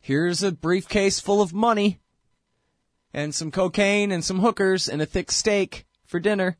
Here's 0.00 0.42
a 0.42 0.52
briefcase 0.52 1.20
full 1.20 1.42
of 1.42 1.52
money 1.52 1.98
and 3.12 3.34
some 3.34 3.50
cocaine 3.50 4.12
and 4.12 4.24
some 4.24 4.40
hookers 4.40 4.88
and 4.88 5.02
a 5.02 5.06
thick 5.06 5.30
steak 5.30 5.86
for 6.06 6.20
dinner. 6.20 6.56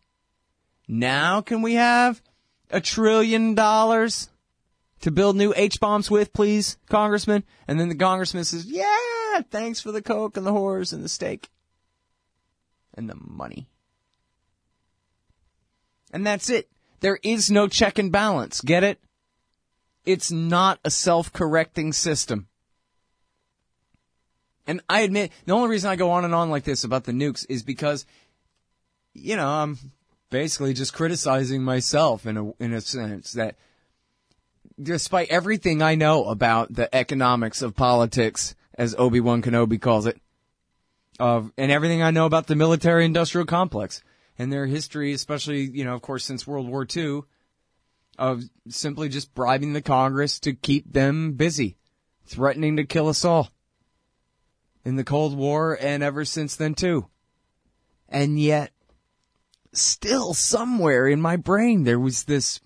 Now 0.88 1.40
can 1.40 1.62
we 1.62 1.74
have 1.74 2.22
a 2.70 2.80
trillion 2.80 3.54
dollars 3.54 4.28
to 5.00 5.10
build 5.10 5.36
new 5.36 5.52
H 5.56 5.78
bombs 5.80 6.10
with, 6.10 6.32
please, 6.32 6.78
Congressman? 6.88 7.44
And 7.68 7.78
then 7.78 7.88
the 7.88 7.94
Congressman 7.94 8.44
says, 8.44 8.66
yeah, 8.66 9.40
thanks 9.50 9.80
for 9.80 9.92
the 9.92 10.02
coke 10.02 10.36
and 10.36 10.46
the 10.46 10.52
whores 10.52 10.92
and 10.92 11.04
the 11.04 11.08
steak 11.08 11.48
and 12.94 13.08
the 13.08 13.16
money. 13.18 13.68
And 16.12 16.26
that's 16.26 16.48
it. 16.48 16.70
There 17.00 17.18
is 17.22 17.50
no 17.50 17.68
check 17.68 17.98
and 17.98 18.10
balance. 18.10 18.60
Get 18.60 18.84
it? 18.84 19.00
It's 20.04 20.30
not 20.30 20.78
a 20.84 20.90
self-correcting 20.90 21.92
system. 21.92 22.48
And 24.66 24.80
I 24.88 25.00
admit, 25.00 25.30
the 25.44 25.52
only 25.52 25.68
reason 25.68 25.90
I 25.90 25.96
go 25.96 26.10
on 26.10 26.24
and 26.24 26.34
on 26.34 26.50
like 26.50 26.64
this 26.64 26.84
about 26.84 27.04
the 27.04 27.12
nukes 27.12 27.44
is 27.48 27.62
because, 27.62 28.06
you 29.14 29.36
know, 29.36 29.48
I'm 29.48 29.78
basically 30.30 30.74
just 30.74 30.94
criticizing 30.94 31.62
myself 31.62 32.26
in 32.26 32.36
a, 32.36 32.52
in 32.58 32.72
a 32.72 32.80
sense 32.80 33.32
that 33.32 33.56
despite 34.80 35.28
everything 35.28 35.82
I 35.82 35.94
know 35.94 36.24
about 36.24 36.72
the 36.72 36.94
economics 36.94 37.62
of 37.62 37.76
politics 37.76 38.54
as 38.74 38.94
Obi-Wan 38.96 39.42
Kenobi 39.42 39.80
calls 39.80 40.06
it, 40.06 40.20
of, 41.18 41.50
and 41.56 41.72
everything 41.72 42.02
I 42.02 42.10
know 42.10 42.26
about 42.26 42.46
the 42.46 42.56
military 42.56 43.04
industrial 43.04 43.46
complex 43.46 44.02
and 44.38 44.52
their 44.52 44.66
history, 44.66 45.12
especially, 45.12 45.62
you 45.62 45.84
know, 45.84 45.94
of 45.94 46.02
course, 46.02 46.24
since 46.24 46.46
World 46.46 46.68
War 46.68 46.86
II, 46.94 47.22
of 48.18 48.42
simply 48.68 49.08
just 49.08 49.34
bribing 49.34 49.72
the 49.72 49.82
Congress 49.82 50.40
to 50.40 50.52
keep 50.52 50.92
them 50.92 51.32
busy, 51.32 51.76
threatening 52.26 52.76
to 52.76 52.84
kill 52.84 53.08
us 53.08 53.24
all 53.24 53.50
in 54.84 54.96
the 54.96 55.04
Cold 55.04 55.36
War 55.36 55.76
and 55.80 56.02
ever 56.02 56.24
since 56.24 56.54
then 56.56 56.74
too. 56.74 57.08
And 58.08 58.38
yet, 58.38 58.72
still 59.72 60.32
somewhere 60.32 61.08
in 61.08 61.20
my 61.20 61.36
brain, 61.36 61.84
there 61.84 61.98
was 61.98 62.24
this 62.24 62.60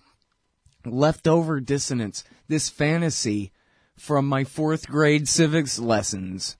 leftover 0.85 1.59
dissonance, 1.59 2.23
this 2.47 2.69
fantasy 2.69 3.51
from 3.97 4.27
my 4.27 4.43
fourth 4.43 4.87
grade 4.87 5.27
civics 5.27 5.79
lessons 5.79 6.57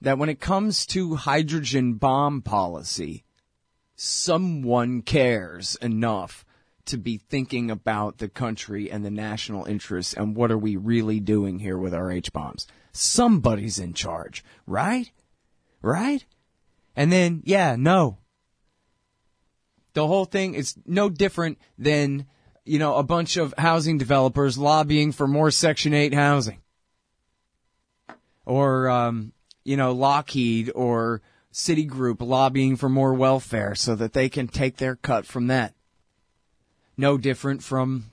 that 0.00 0.18
when 0.18 0.28
it 0.28 0.40
comes 0.40 0.86
to 0.86 1.14
hydrogen 1.16 1.94
bomb 1.94 2.42
policy, 2.42 3.24
someone 3.94 5.02
cares 5.02 5.76
enough 5.76 6.44
to 6.86 6.96
be 6.96 7.18
thinking 7.18 7.70
about 7.70 8.18
the 8.18 8.28
country 8.28 8.90
and 8.90 9.04
the 9.04 9.10
national 9.10 9.64
interests 9.66 10.14
and 10.14 10.34
what 10.34 10.50
are 10.50 10.58
we 10.58 10.76
really 10.76 11.20
doing 11.20 11.58
here 11.58 11.78
with 11.78 11.94
our 11.94 12.10
H 12.10 12.32
bombs. 12.32 12.66
Somebody's 12.92 13.78
in 13.78 13.92
charge, 13.92 14.42
right? 14.66 15.10
Right? 15.82 16.24
And 16.96 17.12
then, 17.12 17.42
yeah, 17.44 17.76
no. 17.78 18.18
The 19.92 20.06
whole 20.06 20.24
thing 20.24 20.54
is 20.54 20.74
no 20.86 21.08
different 21.08 21.58
than, 21.78 22.26
you 22.70 22.78
know, 22.78 22.94
a 22.94 23.02
bunch 23.02 23.36
of 23.36 23.52
housing 23.58 23.98
developers 23.98 24.56
lobbying 24.56 25.10
for 25.10 25.26
more 25.26 25.50
Section 25.50 25.92
8 25.92 26.14
housing. 26.14 26.60
Or, 28.46 28.88
um, 28.88 29.32
you 29.64 29.76
know, 29.76 29.90
Lockheed 29.90 30.70
or 30.76 31.20
Citigroup 31.52 32.18
lobbying 32.20 32.76
for 32.76 32.88
more 32.88 33.12
welfare 33.12 33.74
so 33.74 33.96
that 33.96 34.12
they 34.12 34.28
can 34.28 34.46
take 34.46 34.76
their 34.76 34.94
cut 34.94 35.26
from 35.26 35.48
that. 35.48 35.74
No 36.96 37.18
different 37.18 37.64
from, 37.64 38.12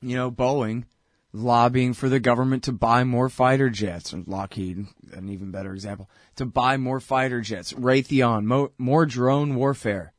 you 0.00 0.16
know, 0.16 0.30
Boeing 0.30 0.84
lobbying 1.34 1.92
for 1.92 2.08
the 2.08 2.20
government 2.20 2.62
to 2.62 2.72
buy 2.72 3.04
more 3.04 3.28
fighter 3.28 3.68
jets, 3.68 4.14
and 4.14 4.26
Lockheed, 4.26 4.86
an 5.12 5.28
even 5.28 5.50
better 5.50 5.74
example, 5.74 6.08
to 6.36 6.46
buy 6.46 6.78
more 6.78 7.00
fighter 7.00 7.42
jets, 7.42 7.74
Raytheon, 7.74 8.44
mo- 8.44 8.72
more 8.78 9.04
drone 9.04 9.54
warfare. 9.54 10.14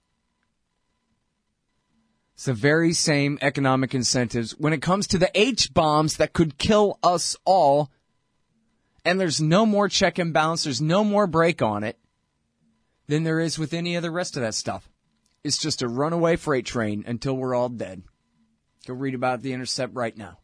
It's 2.34 2.46
the 2.46 2.54
very 2.54 2.94
same 2.94 3.38
economic 3.42 3.94
incentives 3.94 4.58
when 4.58 4.74
it 4.74 4.82
comes 4.82 5.08
to 5.08 5.18
the 5.18 5.32
H 5.40 5.74
bombs 5.74 6.18
that 6.18 6.34
could 6.34 6.58
kill 6.58 6.98
us 7.04 7.36
all. 7.46 7.92
And 9.06 9.20
there's 9.20 9.42
no 9.42 9.66
more 9.66 9.90
check 9.90 10.18
and 10.18 10.34
balance, 10.34 10.64
there's 10.64 10.82
no 10.82 11.04
more 11.04 11.28
brake 11.28 11.62
on 11.62 11.84
it 11.84 12.00
than 13.08 13.24
there 13.24 13.40
is 13.40 13.60
with 13.60 13.74
any 13.74 13.96
of 13.96 14.02
the 14.02 14.12
rest 14.12 14.36
of 14.36 14.42
that 14.42 14.56
stuff. 14.56 14.90
It's 15.44 15.58
just 15.58 15.82
a 15.82 15.88
runaway 15.88 16.38
freight 16.38 16.66
train 16.66 17.04
until 17.06 17.36
we're 17.36 17.54
all 17.54 17.70
dead. 17.70 18.04
Go 18.88 18.94
read 18.94 19.14
about 19.14 19.42
the 19.42 19.54
Intercept 19.54 19.94
right 19.94 20.18
now. 20.18 20.40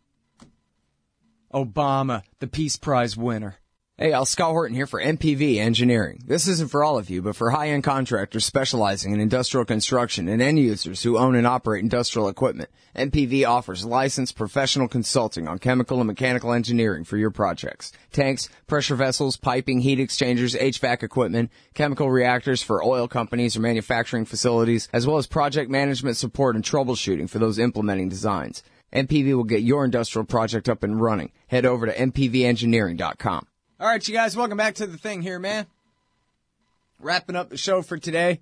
Obama, 1.54 2.24
the 2.40 2.48
Peace 2.48 2.78
Prize 2.78 3.18
winner. 3.18 3.58
Hey, 4.02 4.14
Al 4.14 4.24
Scott 4.24 4.52
Horton 4.52 4.78
here 4.78 4.88
for 4.88 5.02
MPV 5.02 5.58
Engineering. 5.58 6.22
This 6.26 6.48
isn't 6.48 6.72
for 6.72 6.86
all 6.86 6.98
of 6.98 7.10
you, 7.10 7.22
but 7.22 7.36
for 7.36 7.50
high-end 7.50 7.84
contractors 7.84 8.46
specializing 8.46 9.12
in 9.12 9.20
industrial 9.20 9.66
construction 9.66 10.30
and 10.30 10.42
end 10.42 10.58
users 10.58 11.04
who 11.04 11.18
own 11.18 11.36
and 11.36 11.46
operate 11.46 11.84
industrial 11.84 12.30
equipment. 12.30 12.70
MPV 12.96 13.46
offers 13.46 13.84
licensed 13.84 14.38
professional 14.38 14.88
consulting 14.88 15.50
on 15.50 15.60
chemical 15.60 15.98
and 15.98 16.08
mechanical 16.08 16.54
engineering 16.54 17.04
for 17.04 17.18
your 17.18 17.30
projects. 17.30 17.92
Tanks, 18.14 18.48
pressure 18.68 18.96
vessels, 18.96 19.36
piping, 19.36 19.82
heat 19.82 20.00
exchangers, 20.00 20.56
HVAC 20.56 21.04
equipment, 21.04 21.52
chemical 21.74 22.10
reactors 22.10 22.64
for 22.64 22.82
oil 22.82 23.10
companies 23.10 23.58
or 23.58 23.60
manufacturing 23.60 24.24
facilities, 24.24 24.88
as 24.94 25.06
well 25.06 25.18
as 25.18 25.28
project 25.28 25.70
management 25.70 26.16
support 26.16 26.56
and 26.56 26.64
troubleshooting 26.64 27.30
for 27.30 27.40
those 27.40 27.60
implementing 27.60 28.08
designs. 28.08 28.64
MPV 28.94 29.36
will 29.36 29.44
get 29.44 29.62
your 29.62 29.84
industrial 29.84 30.26
project 30.26 30.70
up 30.70 30.84
and 30.84 31.02
running. 31.02 31.34
Head 31.48 31.66
over 31.66 31.86
to 31.86 31.94
mpvengineering.com. 31.94 33.46
All 33.82 33.88
right, 33.88 34.06
you 34.06 34.14
guys, 34.14 34.36
welcome 34.36 34.58
back 34.58 34.76
to 34.76 34.88
the 34.88 34.98
thing 34.98 35.22
here, 35.22 35.40
man. 35.40 35.66
Wrapping 37.00 37.38
up 37.38 37.50
the 37.50 37.56
show 37.56 37.82
for 37.82 37.98
today. 37.98 38.42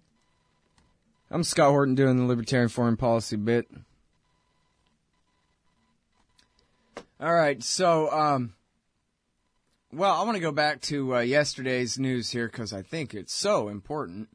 I'm 1.30 1.44
Scott 1.44 1.70
Horton 1.70 1.94
doing 1.94 2.18
the 2.18 2.24
Libertarian 2.24 2.70
Foreign 2.70 2.98
Policy 2.98 3.36
bit. 3.36 3.68
All 7.22 7.36
right, 7.36 7.62
so, 7.62 8.12
um, 8.12 8.56
well, 9.94 10.20
I 10.20 10.24
want 10.24 10.38
to 10.38 10.42
go 10.42 10.52
back 10.52 10.82
to 10.84 11.18
uh, 11.18 11.20
yesterday's 11.20 12.00
news 12.00 12.32
here 12.32 12.48
because 12.48 12.74
I 12.74 12.82
think 12.82 13.14
it's 13.14 13.34
so 13.34 13.68
important. 13.68 14.30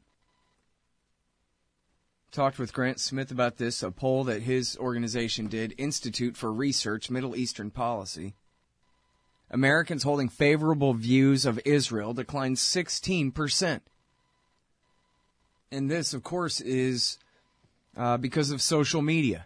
Talked 2.31 2.57
with 2.57 2.71
Grant 2.71 3.01
Smith 3.01 3.29
about 3.29 3.57
this, 3.57 3.83
a 3.83 3.91
poll 3.91 4.23
that 4.23 4.43
his 4.43 4.77
organization 4.77 5.47
did, 5.47 5.75
Institute 5.77 6.37
for 6.37 6.49
Research 6.49 7.09
Middle 7.09 7.35
Eastern 7.35 7.71
Policy. 7.71 8.35
Americans 9.53 10.01
holding 10.01 10.29
favorable 10.29 10.95
views 10.95 11.45
of 11.45 11.59
Israel 11.63 12.11
declined 12.15 12.57
16%. 12.57 13.81
And 15.71 15.91
this, 15.91 16.15
of 16.15 16.23
course, 16.23 16.59
is 16.59 17.19
uh, 17.95 18.17
because 18.17 18.49
of 18.49 18.63
social 18.63 19.03
media, 19.03 19.45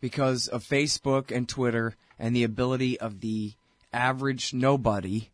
because 0.00 0.48
of 0.48 0.64
Facebook 0.64 1.30
and 1.30 1.46
Twitter, 1.46 1.96
and 2.18 2.34
the 2.34 2.44
ability 2.44 2.98
of 2.98 3.20
the 3.20 3.52
average 3.92 4.54
nobody 4.54 5.28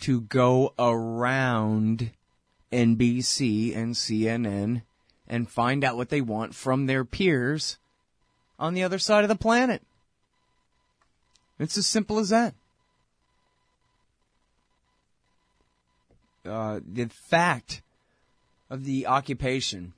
to 0.00 0.20
go 0.20 0.74
around 0.78 2.10
NBC 2.70 3.74
and 3.74 3.94
CNN 3.94 4.82
and 5.26 5.48
find 5.48 5.82
out 5.82 5.96
what 5.96 6.10
they 6.10 6.20
want 6.20 6.54
from 6.54 6.84
their 6.84 7.06
peers 7.06 7.78
on 8.58 8.74
the 8.74 8.82
other 8.82 8.98
side 8.98 9.24
of 9.24 9.28
the 9.28 9.34
planet. 9.34 9.80
It's 11.58 11.78
as 11.78 11.86
simple 11.86 12.18
as 12.18 12.28
that. 12.28 12.54
Uh, 16.44 16.80
the 16.84 17.06
fact 17.06 17.82
of 18.68 18.84
the 18.84 19.06
occupation, 19.06 19.92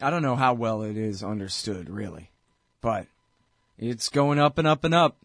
I 0.00 0.10
don't 0.10 0.22
know 0.22 0.36
how 0.36 0.54
well 0.54 0.82
it 0.82 0.96
is 0.96 1.22
understood, 1.22 1.90
really, 1.90 2.30
but 2.80 3.06
it's 3.78 4.08
going 4.08 4.38
up 4.38 4.58
and 4.58 4.66
up 4.66 4.84
and 4.84 4.94
up. 4.94 5.16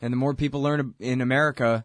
And 0.00 0.12
the 0.12 0.16
more 0.16 0.34
people 0.34 0.62
learn 0.62 0.94
in 1.00 1.20
America, 1.20 1.84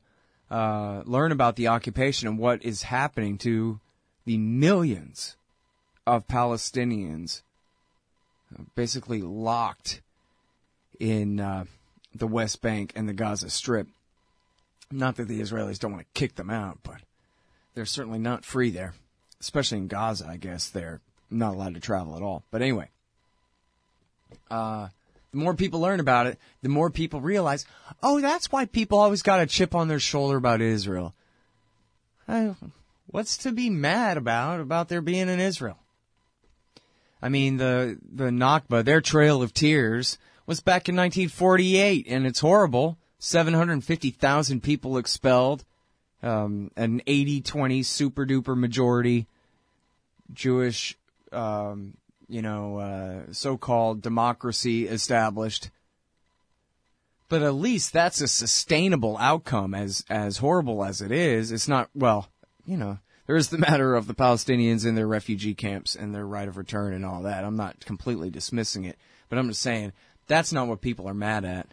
uh, 0.49 1.03
learn 1.05 1.31
about 1.31 1.55
the 1.55 1.68
occupation 1.68 2.27
and 2.27 2.38
what 2.38 2.64
is 2.64 2.84
happening 2.84 3.38
to 3.39 3.80
the 4.26 4.38
millions 4.38 5.35
of 6.05 6.27
Palestinians 6.27 7.41
uh, 8.53 8.64
basically 8.76 9.22
locked 9.22 10.01
in 10.99 11.39
uh, 11.39 11.65
the 12.15 12.27
West 12.27 12.61
Bank 12.61 12.93
and 12.95 13.07
the 13.07 13.14
Gaza 13.14 13.49
Strip. 13.49 13.88
Not 14.91 15.18
that 15.18 15.27
the 15.27 15.41
Israelis 15.41 15.80
don't 15.80 15.91
want 15.91 16.03
to 16.03 16.19
kick 16.19 16.35
them 16.35 16.49
out, 16.49 16.80
but 16.84 17.01
they're 17.73 17.85
certainly 17.85 18.19
not 18.19 18.45
free 18.45 18.69
there, 18.69 18.93
especially 19.39 19.80
in 19.80 19.88
Gaza. 19.88 20.27
I 20.27 20.38
guess 20.38 20.69
they're 20.69 21.01
not 21.30 21.53
allowed 21.53 21.73
to 21.73 21.80
travel 21.80 22.15
at 22.15 22.22
all. 22.22 22.43
But 22.51 22.61
anyway, 22.61 22.89
uh, 24.49 24.88
the 25.31 25.38
more 25.38 25.53
people 25.53 25.80
learn 25.80 25.99
about 25.99 26.27
it, 26.27 26.39
the 26.61 26.69
more 26.69 26.89
people 26.89 27.22
realize, 27.22 27.65
oh, 28.01 28.22
that's 28.22 28.51
why 28.51 28.65
people 28.65 28.97
always 28.97 29.22
got 29.22 29.41
a 29.41 29.45
chip 29.45 29.76
on 29.76 29.88
their 29.88 29.99
shoulder 29.99 30.38
about 30.38 30.61
Israel. 30.61 31.14
I, 32.27 32.55
what's 33.07 33.38
to 33.38 33.51
be 33.51 33.69
mad 33.69 34.18
about 34.18 34.59
about 34.59 34.89
there 34.89 35.01
being 35.01 35.30
an 35.30 35.39
Israel? 35.39 35.80
I 37.22 37.30
mean, 37.30 37.57
the 37.57 37.97
the 38.09 38.30
Nakba, 38.30 38.84
their 38.84 39.01
Trail 39.01 39.41
of 39.41 39.53
Tears, 39.53 40.18
was 40.45 40.59
back 40.59 40.88
in 40.88 40.95
1948, 40.95 42.05
and 42.07 42.26
it's 42.26 42.39
horrible. 42.39 42.97
750,000 43.19 44.61
people 44.61 44.98
expelled, 44.98 45.64
um, 46.22 46.72
an 46.76 47.02
80-20 47.07 47.85
super 47.85 48.26
duper 48.26 48.57
majority 48.57 49.27
Jewish, 50.34 50.98
um, 51.31 51.95
you 52.27 52.41
know, 52.41 52.77
uh, 52.77 53.31
so-called 53.31 54.02
democracy 54.02 54.88
established. 54.88 55.69
But 57.30 57.41
at 57.41 57.56
least 57.56 57.94
that's 57.94 58.22
a 58.22 58.27
sustainable 58.27 59.18
outcome 59.18 59.73
as, 59.73 60.03
as 60.10 60.38
horrible 60.38 60.84
as 60.84 61.02
it 61.02 61.11
is. 61.11 61.52
It's 61.52 61.68
not, 61.68 61.89
well, 61.94 62.30
you 62.65 62.77
know, 62.77 62.99
there 63.26 63.35
is 63.35 63.49
the 63.49 63.57
matter 63.57 63.95
of 63.95 64.07
the 64.07 64.15
Palestinians 64.15 64.85
in 64.85 64.95
their 64.95 65.07
refugee 65.07 65.53
camps 65.53 65.95
and 65.95 66.15
their 66.15 66.26
right 66.26 66.48
of 66.48 66.57
return 66.57 66.94
and 66.94 67.06
all 67.06 67.23
that. 67.23 67.44
I'm 67.44 67.57
not 67.57 67.85
completely 67.85 68.30
dismissing 68.30 68.85
it, 68.85 68.98
but 69.30 69.38
I'm 69.38 69.49
just 69.49 69.61
saying 69.61 69.91
that's 70.27 70.53
not 70.53 70.68
what 70.68 70.81
people 70.81 71.07
are 71.07 71.14
mad 71.14 71.45
at. 71.45 71.68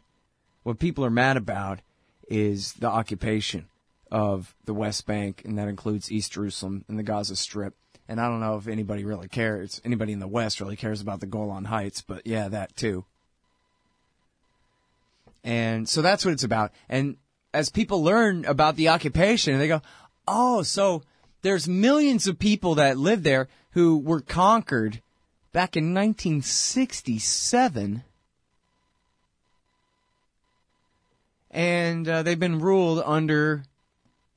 What 0.64 0.78
people 0.78 1.04
are 1.04 1.10
mad 1.10 1.36
about 1.36 1.80
is 2.28 2.72
the 2.74 2.88
occupation 2.88 3.66
of 4.10 4.54
the 4.64 4.74
West 4.74 5.06
Bank, 5.06 5.42
and 5.44 5.58
that 5.58 5.68
includes 5.68 6.10
East 6.10 6.32
Jerusalem 6.32 6.84
and 6.88 6.98
the 6.98 7.02
Gaza 7.02 7.36
Strip. 7.36 7.74
And 8.08 8.20
I 8.20 8.28
don't 8.28 8.40
know 8.40 8.56
if 8.56 8.66
anybody 8.66 9.04
really 9.04 9.28
cares, 9.28 9.80
anybody 9.84 10.12
in 10.12 10.18
the 10.18 10.26
West 10.26 10.60
really 10.60 10.76
cares 10.76 11.00
about 11.00 11.20
the 11.20 11.26
Golan 11.26 11.66
Heights, 11.66 12.02
but 12.02 12.26
yeah, 12.26 12.48
that 12.48 12.76
too. 12.76 13.04
And 15.42 15.88
so 15.88 16.02
that's 16.02 16.24
what 16.24 16.32
it's 16.32 16.44
about. 16.44 16.72
And 16.88 17.16
as 17.52 17.68
people 17.68 18.02
learn 18.02 18.44
about 18.46 18.76
the 18.76 18.88
occupation, 18.88 19.58
they 19.58 19.68
go, 19.68 19.82
oh, 20.26 20.62
so 20.62 21.02
there's 21.42 21.68
millions 21.68 22.26
of 22.26 22.38
people 22.38 22.74
that 22.76 22.96
live 22.96 23.22
there 23.22 23.48
who 23.72 23.98
were 23.98 24.20
conquered 24.20 25.02
back 25.52 25.76
in 25.76 25.94
1967 25.94 28.02
and 31.54 32.08
uh, 32.08 32.24
they've 32.24 32.38
been 32.38 32.58
ruled 32.58 33.00
under 33.06 33.62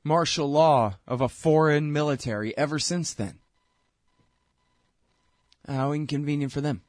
martial 0.04 0.50
law 0.50 0.94
of 1.06 1.20
a 1.20 1.28
foreign 1.28 1.92
military 1.92 2.56
ever 2.56 2.78
since 2.78 3.12
then. 3.12 3.40
How 5.66 5.92
inconvenient 5.92 6.52
for 6.52 6.60
them. 6.60 6.82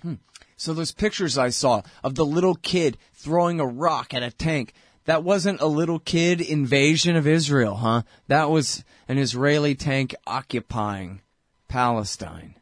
Hmm. 0.00 0.14
So 0.56 0.72
those 0.72 0.92
pictures 0.92 1.36
I 1.36 1.50
saw 1.50 1.82
of 2.04 2.14
the 2.14 2.24
little 2.24 2.54
kid 2.54 2.96
throwing 3.12 3.58
a 3.58 3.66
rock 3.66 4.14
at 4.14 4.22
a 4.22 4.30
tank, 4.30 4.72
that 5.04 5.24
wasn't 5.24 5.60
a 5.60 5.66
little 5.66 5.98
kid 5.98 6.40
invasion 6.40 7.16
of 7.16 7.26
Israel, 7.26 7.74
huh? 7.74 8.02
That 8.28 8.48
was 8.48 8.84
an 9.08 9.18
Israeli 9.18 9.74
tank 9.74 10.14
occupying 10.24 11.20
Palestine 11.66 12.54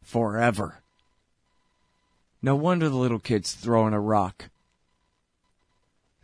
forever. 0.00 0.76
No 2.40 2.54
wonder 2.54 2.88
the 2.88 2.96
little 2.96 3.18
kids 3.18 3.52
throwing 3.52 3.92
a 3.92 4.00
rock 4.00 4.48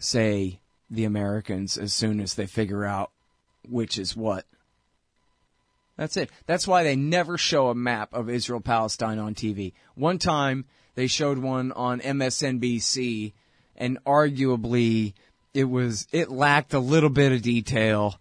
say 0.06 0.60
the 0.88 1.04
Americans 1.04 1.76
as 1.76 1.92
soon 1.92 2.20
as 2.20 2.34
they 2.34 2.46
figure 2.46 2.84
out 2.84 3.10
which 3.68 3.98
is 3.98 4.16
what. 4.16 4.46
That's 5.96 6.16
it. 6.16 6.30
That's 6.46 6.68
why 6.68 6.82
they 6.82 6.94
never 6.94 7.38
show 7.38 7.68
a 7.68 7.74
map 7.74 8.12
of 8.12 8.28
Israel 8.28 8.60
Palestine 8.60 9.18
on 9.18 9.34
TV. 9.34 9.72
One 9.94 10.18
time 10.18 10.66
they 10.94 11.06
showed 11.06 11.38
one 11.38 11.72
on 11.72 12.00
MSNBC 12.00 13.32
and 13.76 14.02
arguably 14.04 15.14
it 15.54 15.64
was 15.64 16.06
it 16.12 16.30
lacked 16.30 16.74
a 16.74 16.78
little 16.78 17.10
bit 17.10 17.32
of 17.32 17.42
detail 17.42 18.20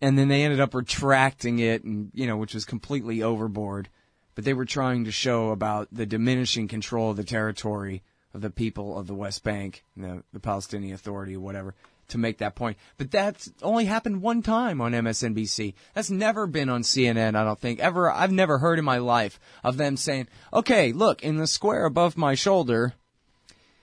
and 0.00 0.18
then 0.18 0.28
they 0.28 0.42
ended 0.42 0.60
up 0.60 0.74
retracting 0.74 1.58
it 1.58 1.84
and 1.84 2.10
you 2.14 2.26
know 2.26 2.36
which 2.36 2.54
was 2.54 2.64
completely 2.64 3.22
overboard 3.22 3.88
but 4.34 4.44
they 4.44 4.54
were 4.54 4.64
trying 4.64 5.04
to 5.04 5.12
show 5.12 5.50
about 5.50 5.88
the 5.92 6.06
diminishing 6.06 6.68
control 6.68 7.10
of 7.10 7.16
the 7.16 7.24
territory 7.24 8.02
the 8.40 8.50
people 8.50 8.98
of 8.98 9.06
the 9.06 9.14
West 9.14 9.44
Bank, 9.44 9.84
the, 9.96 10.22
the 10.32 10.40
Palestinian 10.40 10.94
Authority, 10.94 11.36
or 11.36 11.40
whatever, 11.40 11.74
to 12.08 12.18
make 12.18 12.38
that 12.38 12.54
point. 12.54 12.76
But 12.96 13.10
that's 13.10 13.50
only 13.62 13.84
happened 13.84 14.22
one 14.22 14.42
time 14.42 14.80
on 14.80 14.92
MSNBC. 14.92 15.74
That's 15.94 16.10
never 16.10 16.46
been 16.46 16.68
on 16.68 16.82
CNN, 16.82 17.36
I 17.36 17.44
don't 17.44 17.58
think. 17.58 17.80
Ever, 17.80 18.10
I've 18.10 18.32
never 18.32 18.58
heard 18.58 18.78
in 18.78 18.84
my 18.84 18.98
life 18.98 19.38
of 19.62 19.76
them 19.76 19.96
saying, 19.96 20.28
okay, 20.52 20.92
look, 20.92 21.22
in 21.22 21.36
the 21.36 21.46
square 21.46 21.84
above 21.84 22.16
my 22.16 22.34
shoulder, 22.34 22.94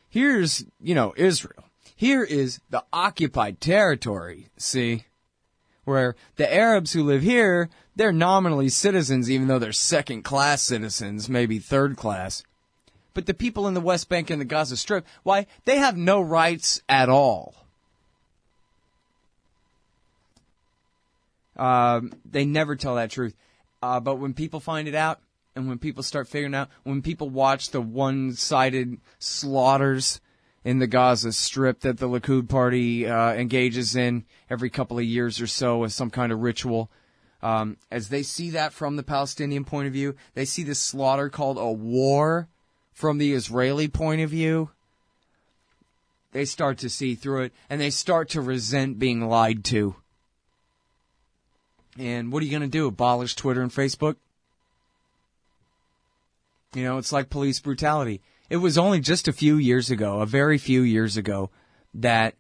here's, 0.10 0.66
you 0.82 0.96
know, 0.96 1.14
Israel. 1.16 1.66
Here 1.96 2.24
is 2.24 2.60
the 2.70 2.84
occupied 2.92 3.62
territory, 3.62 4.50
see? 4.58 5.06
Where 5.86 6.16
the 6.36 6.52
Arabs 6.52 6.94
who 6.94 7.04
live 7.04 7.22
here, 7.22 7.70
they're 7.96 8.12
nominally 8.12 8.70
citizens, 8.70 9.30
even 9.30 9.48
though 9.48 9.60
they're 9.60 9.72
second 9.72 10.24
class 10.24 10.62
citizens, 10.64 11.30
maybe 11.30 11.60
third 11.60 11.96
class. 11.96 12.44
But 13.16 13.26
the 13.26 13.34
people 13.34 13.68
in 13.68 13.74
the 13.74 13.82
West 13.82 14.10
Bank 14.10 14.30
and 14.30 14.40
the 14.40 14.46
Gaza 14.46 14.78
Strip, 14.78 15.08
why, 15.24 15.48
they 15.64 15.78
have 15.78 15.98
no 15.98 16.22
rights 16.22 16.82
at 16.88 17.10
all. 17.10 17.56
Um, 21.56 22.12
they 22.30 22.44
never 22.44 22.76
tell 22.76 22.96
that 22.96 23.10
truth. 23.10 23.34
Uh, 23.82 24.02
but 24.02 24.18
when 24.18 24.34
people 24.34 24.60
find 24.60 24.88
it 24.88 24.96
out, 24.96 25.22
and 25.56 25.70
when 25.70 25.80
people 25.80 26.04
start 26.04 26.28
figuring 26.28 26.54
out, 26.54 26.70
when 26.84 27.02
people 27.02 27.30
watch 27.30 27.70
the 27.70 27.80
one-sided 27.80 29.00
slaughters 29.18 30.20
in 30.66 30.80
the 30.80 30.88
Gaza 30.88 31.32
Strip 31.32 31.80
that 31.82 31.98
the 31.98 32.10
Likud 32.10 32.50
party 32.50 33.08
uh, 33.08 33.32
engages 33.34 33.96
in 33.96 34.26
every 34.50 34.70
couple 34.70 34.98
of 34.98 35.06
years 35.06 35.40
or 35.40 35.48
so 35.48 35.86
as 35.86 35.96
some 35.96 36.10
kind 36.10 36.34
of 36.34 36.42
ritual, 36.42 36.92
um, 37.42 37.78
as 37.90 38.10
they 38.10 38.24
see 38.24 38.50
that 38.50 38.74
from 38.74 38.98
the 38.98 39.04
Palestinian 39.04 39.64
point 39.64 39.88
of 39.88 39.94
view, 39.94 40.16
they 40.34 40.44
see 40.44 40.64
this 40.64 40.80
slaughter 40.80 41.30
called 41.30 41.58
a 41.58 41.72
war 41.72 42.50
from 42.96 43.18
the 43.20 43.34
Israeli 43.34 43.88
point 43.88 44.22
of 44.22 44.32
view, 44.32 44.72
they 46.32 46.46
start 46.46 46.80
to 46.80 46.90
see 46.90 47.14
through 47.14 47.44
it 47.44 47.54
and 47.70 47.80
they 47.80 47.92
start 47.92 48.30
to 48.30 48.42
resent 48.42 48.98
being 48.98 49.28
lied 49.28 49.64
to. 49.66 49.96
And 52.00 52.32
what 52.32 52.42
are 52.42 52.46
you 52.46 52.52
going 52.52 52.62
to 52.62 52.68
do? 52.68 52.88
Abolish 52.88 53.36
Twitter 53.36 53.62
and 53.62 53.72
Facebook? 53.72 54.16
You 56.74 56.84
know, 56.84 56.98
it's 56.98 57.12
like 57.12 57.30
police 57.30 57.60
brutality. 57.60 58.22
It 58.50 58.58
was 58.58 58.78
only 58.78 59.00
just 59.00 59.28
a 59.28 59.34
few 59.34 59.58
years 59.58 59.92
ago, 59.92 60.20
a 60.20 60.26
very 60.26 60.58
few 60.58 60.82
years 60.82 61.16
ago, 61.16 61.50
that 61.94 62.36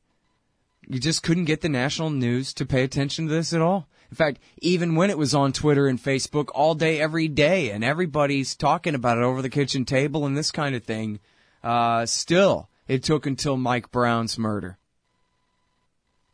you 0.87 0.99
just 0.99 1.23
couldn't 1.23 1.45
get 1.45 1.61
the 1.61 1.69
national 1.69 2.09
news 2.09 2.53
to 2.53 2.65
pay 2.65 2.83
attention 2.83 3.27
to 3.27 3.33
this 3.33 3.53
at 3.53 3.61
all. 3.61 3.87
In 4.11 4.15
fact, 4.15 4.39
even 4.61 4.95
when 4.95 5.09
it 5.09 5.17
was 5.17 5.33
on 5.33 5.51
Twitter 5.51 5.87
and 5.87 6.01
Facebook 6.01 6.49
all 6.53 6.75
day, 6.75 6.99
every 6.99 7.27
day, 7.27 7.71
and 7.71 7.83
everybody's 7.83 8.55
talking 8.55 8.95
about 8.95 9.17
it 9.17 9.23
over 9.23 9.41
the 9.41 9.49
kitchen 9.49 9.85
table 9.85 10.25
and 10.25 10.37
this 10.37 10.51
kind 10.51 10.75
of 10.75 10.83
thing, 10.83 11.19
uh, 11.63 12.05
still, 12.05 12.69
it 12.87 13.03
took 13.03 13.25
until 13.25 13.57
Mike 13.57 13.91
Brown's 13.91 14.37
murder 14.37 14.77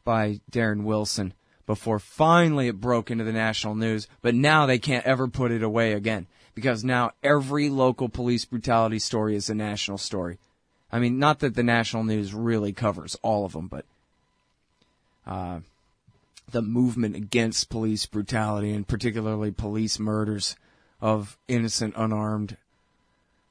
by 0.03 0.41
Darren 0.51 0.83
Wilson 0.83 1.33
before 1.65 1.99
finally 1.99 2.67
it 2.67 2.81
broke 2.81 3.09
into 3.09 3.23
the 3.23 3.31
national 3.31 3.75
news. 3.75 4.07
But 4.21 4.35
now 4.35 4.65
they 4.65 4.79
can't 4.79 5.05
ever 5.05 5.27
put 5.27 5.51
it 5.51 5.63
away 5.63 5.93
again 5.93 6.27
because 6.53 6.83
now 6.83 7.11
every 7.23 7.69
local 7.69 8.09
police 8.09 8.45
brutality 8.45 8.99
story 8.99 9.35
is 9.35 9.49
a 9.49 9.55
national 9.55 9.97
story. 9.97 10.37
I 10.91 10.99
mean, 10.99 11.19
not 11.19 11.39
that 11.39 11.55
the 11.55 11.63
national 11.63 12.03
news 12.03 12.33
really 12.33 12.73
covers 12.73 13.15
all 13.21 13.45
of 13.45 13.53
them, 13.53 13.67
but 13.67 13.85
uh, 15.25 15.59
the 16.51 16.61
movement 16.61 17.15
against 17.15 17.69
police 17.69 18.05
brutality 18.05 18.71
and 18.71 18.87
particularly 18.87 19.51
police 19.51 19.99
murders 19.99 20.55
of 20.99 21.37
innocent, 21.47 21.93
unarmed 21.97 22.57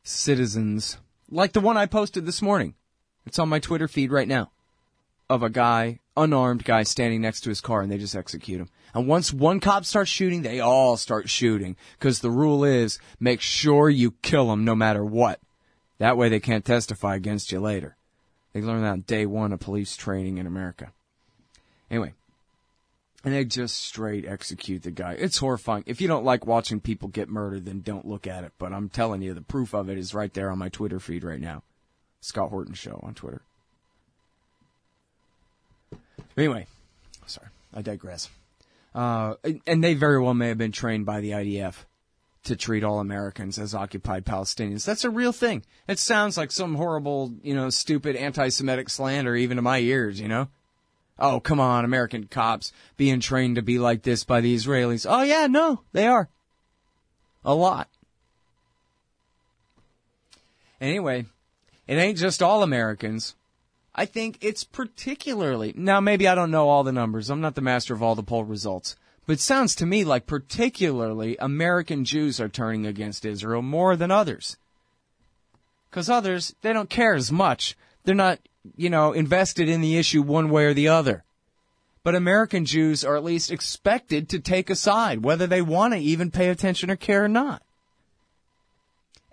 citizens, 0.02 0.98
like 1.30 1.52
the 1.52 1.60
one 1.60 1.76
I 1.76 1.86
posted 1.86 2.26
this 2.26 2.42
morning. 2.42 2.74
It's 3.26 3.38
on 3.38 3.48
my 3.48 3.58
Twitter 3.58 3.88
feed 3.88 4.12
right 4.12 4.28
now 4.28 4.50
of 5.28 5.42
a 5.42 5.50
guy, 5.50 6.00
unarmed 6.16 6.64
guy 6.64 6.82
standing 6.82 7.20
next 7.20 7.42
to 7.42 7.48
his 7.48 7.60
car 7.60 7.82
and 7.82 7.90
they 7.90 7.98
just 7.98 8.16
execute 8.16 8.60
him. 8.60 8.68
And 8.92 9.06
once 9.06 9.32
one 9.32 9.60
cop 9.60 9.84
starts 9.84 10.10
shooting, 10.10 10.42
they 10.42 10.58
all 10.58 10.96
start 10.96 11.28
shooting 11.30 11.76
because 11.98 12.18
the 12.18 12.30
rule 12.30 12.64
is 12.64 12.98
make 13.20 13.40
sure 13.40 13.88
you 13.88 14.12
kill 14.22 14.48
them 14.48 14.64
no 14.64 14.74
matter 14.74 15.04
what. 15.04 15.40
That 15.98 16.16
way 16.16 16.28
they 16.28 16.40
can't 16.40 16.64
testify 16.64 17.14
against 17.14 17.52
you 17.52 17.60
later. 17.60 17.96
They 18.52 18.60
learned 18.60 18.84
that 18.84 18.90
on 18.90 19.00
day 19.02 19.26
one 19.26 19.52
of 19.52 19.60
police 19.60 19.96
training 19.96 20.38
in 20.38 20.46
America. 20.46 20.92
Anyway, 21.90 22.14
and 23.24 23.34
they 23.34 23.44
just 23.44 23.76
straight 23.76 24.24
execute 24.24 24.82
the 24.82 24.90
guy. 24.90 25.12
It's 25.12 25.38
horrifying. 25.38 25.84
If 25.86 26.00
you 26.00 26.08
don't 26.08 26.24
like 26.24 26.46
watching 26.46 26.80
people 26.80 27.08
get 27.08 27.28
murdered, 27.28 27.66
then 27.66 27.80
don't 27.80 28.06
look 28.06 28.26
at 28.26 28.44
it. 28.44 28.52
But 28.58 28.72
I'm 28.72 28.88
telling 28.88 29.22
you, 29.22 29.34
the 29.34 29.42
proof 29.42 29.74
of 29.74 29.90
it 29.90 29.98
is 29.98 30.14
right 30.14 30.32
there 30.32 30.50
on 30.50 30.58
my 30.58 30.68
Twitter 30.68 30.98
feed 30.98 31.24
right 31.24 31.40
now. 31.40 31.62
Scott 32.20 32.50
Horton 32.50 32.74
Show 32.74 33.00
on 33.02 33.14
Twitter. 33.14 33.42
Anyway, 36.36 36.66
sorry, 37.26 37.48
I 37.74 37.82
digress. 37.82 38.30
Uh, 38.94 39.34
and 39.66 39.84
they 39.84 39.94
very 39.94 40.20
well 40.20 40.34
may 40.34 40.48
have 40.48 40.58
been 40.58 40.72
trained 40.72 41.06
by 41.06 41.20
the 41.20 41.30
IDF 41.30 41.74
to 42.44 42.56
treat 42.56 42.82
all 42.82 43.00
Americans 43.00 43.58
as 43.58 43.74
occupied 43.74 44.24
Palestinians. 44.24 44.84
That's 44.84 45.04
a 45.04 45.10
real 45.10 45.32
thing. 45.32 45.62
It 45.86 45.98
sounds 45.98 46.36
like 46.38 46.50
some 46.50 46.74
horrible, 46.74 47.34
you 47.42 47.54
know, 47.54 47.68
stupid 47.70 48.16
anti-Semitic 48.16 48.88
slander 48.88 49.36
even 49.36 49.56
to 49.56 49.62
my 49.62 49.78
ears, 49.78 50.20
you 50.20 50.28
know? 50.28 50.48
Oh, 51.20 51.38
come 51.38 51.60
on, 51.60 51.84
American 51.84 52.26
cops 52.26 52.72
being 52.96 53.20
trained 53.20 53.56
to 53.56 53.62
be 53.62 53.78
like 53.78 54.02
this 54.02 54.24
by 54.24 54.40
the 54.40 54.54
Israelis. 54.54 55.06
Oh 55.08 55.22
yeah, 55.22 55.46
no, 55.46 55.82
they 55.92 56.06
are. 56.06 56.28
A 57.44 57.54
lot. 57.54 57.88
Anyway, 60.80 61.26
it 61.86 61.94
ain't 61.94 62.18
just 62.18 62.42
all 62.42 62.62
Americans. 62.62 63.34
I 63.94 64.06
think 64.06 64.38
it's 64.40 64.64
particularly, 64.64 65.74
now 65.76 66.00
maybe 66.00 66.26
I 66.26 66.34
don't 66.34 66.50
know 66.50 66.68
all 66.68 66.84
the 66.84 66.92
numbers. 66.92 67.28
I'm 67.28 67.40
not 67.40 67.54
the 67.54 67.60
master 67.60 67.92
of 67.92 68.02
all 68.02 68.14
the 68.14 68.22
poll 68.22 68.44
results. 68.44 68.96
But 69.26 69.34
it 69.34 69.40
sounds 69.40 69.74
to 69.76 69.86
me 69.86 70.04
like 70.04 70.26
particularly 70.26 71.36
American 71.38 72.04
Jews 72.04 72.40
are 72.40 72.48
turning 72.48 72.86
against 72.86 73.24
Israel 73.24 73.62
more 73.62 73.94
than 73.96 74.10
others. 74.10 74.56
Cause 75.90 76.08
others, 76.08 76.54
they 76.62 76.72
don't 76.72 76.88
care 76.88 77.14
as 77.14 77.30
much. 77.30 77.76
They're 78.04 78.14
not 78.14 78.38
you 78.76 78.90
know, 78.90 79.12
invested 79.12 79.68
in 79.68 79.80
the 79.80 79.96
issue 79.96 80.22
one 80.22 80.50
way 80.50 80.64
or 80.64 80.74
the 80.74 80.88
other. 80.88 81.24
But 82.02 82.14
American 82.14 82.64
Jews 82.64 83.04
are 83.04 83.16
at 83.16 83.24
least 83.24 83.50
expected 83.50 84.28
to 84.30 84.38
take 84.38 84.70
a 84.70 84.74
side, 84.74 85.22
whether 85.22 85.46
they 85.46 85.62
want 85.62 85.92
to 85.92 86.00
even 86.00 86.30
pay 86.30 86.48
attention 86.48 86.90
or 86.90 86.96
care 86.96 87.24
or 87.24 87.28
not. 87.28 87.62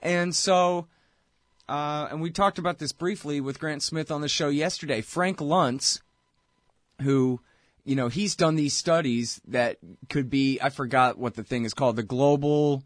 And 0.02 0.36
so, 0.36 0.88
uh, 1.70 2.08
and 2.12 2.22
we 2.22 2.30
talked 2.30 2.60
about 2.60 2.78
this 2.78 2.92
briefly 2.92 3.40
with 3.40 3.60
Grant 3.60 3.84
Smith 3.84 4.12
on 4.12 4.22
the 4.22 4.30
show 4.30 4.50
yesterday. 4.50 5.02
Frank 5.02 5.40
Luntz, 5.40 6.02
who, 7.02 7.40
you 7.86 7.96
know, 7.96 8.10
he's 8.10 8.36
done 8.36 8.56
these 8.56 8.74
studies 8.74 9.42
that 9.48 9.78
could 10.10 10.30
be, 10.30 10.60
I 10.62 10.70
forgot 10.70 11.18
what 11.18 11.36
the 11.36 11.44
thing 11.44 11.64
is 11.64 11.74
called, 11.74 11.96
the 11.96 12.04
global 12.04 12.84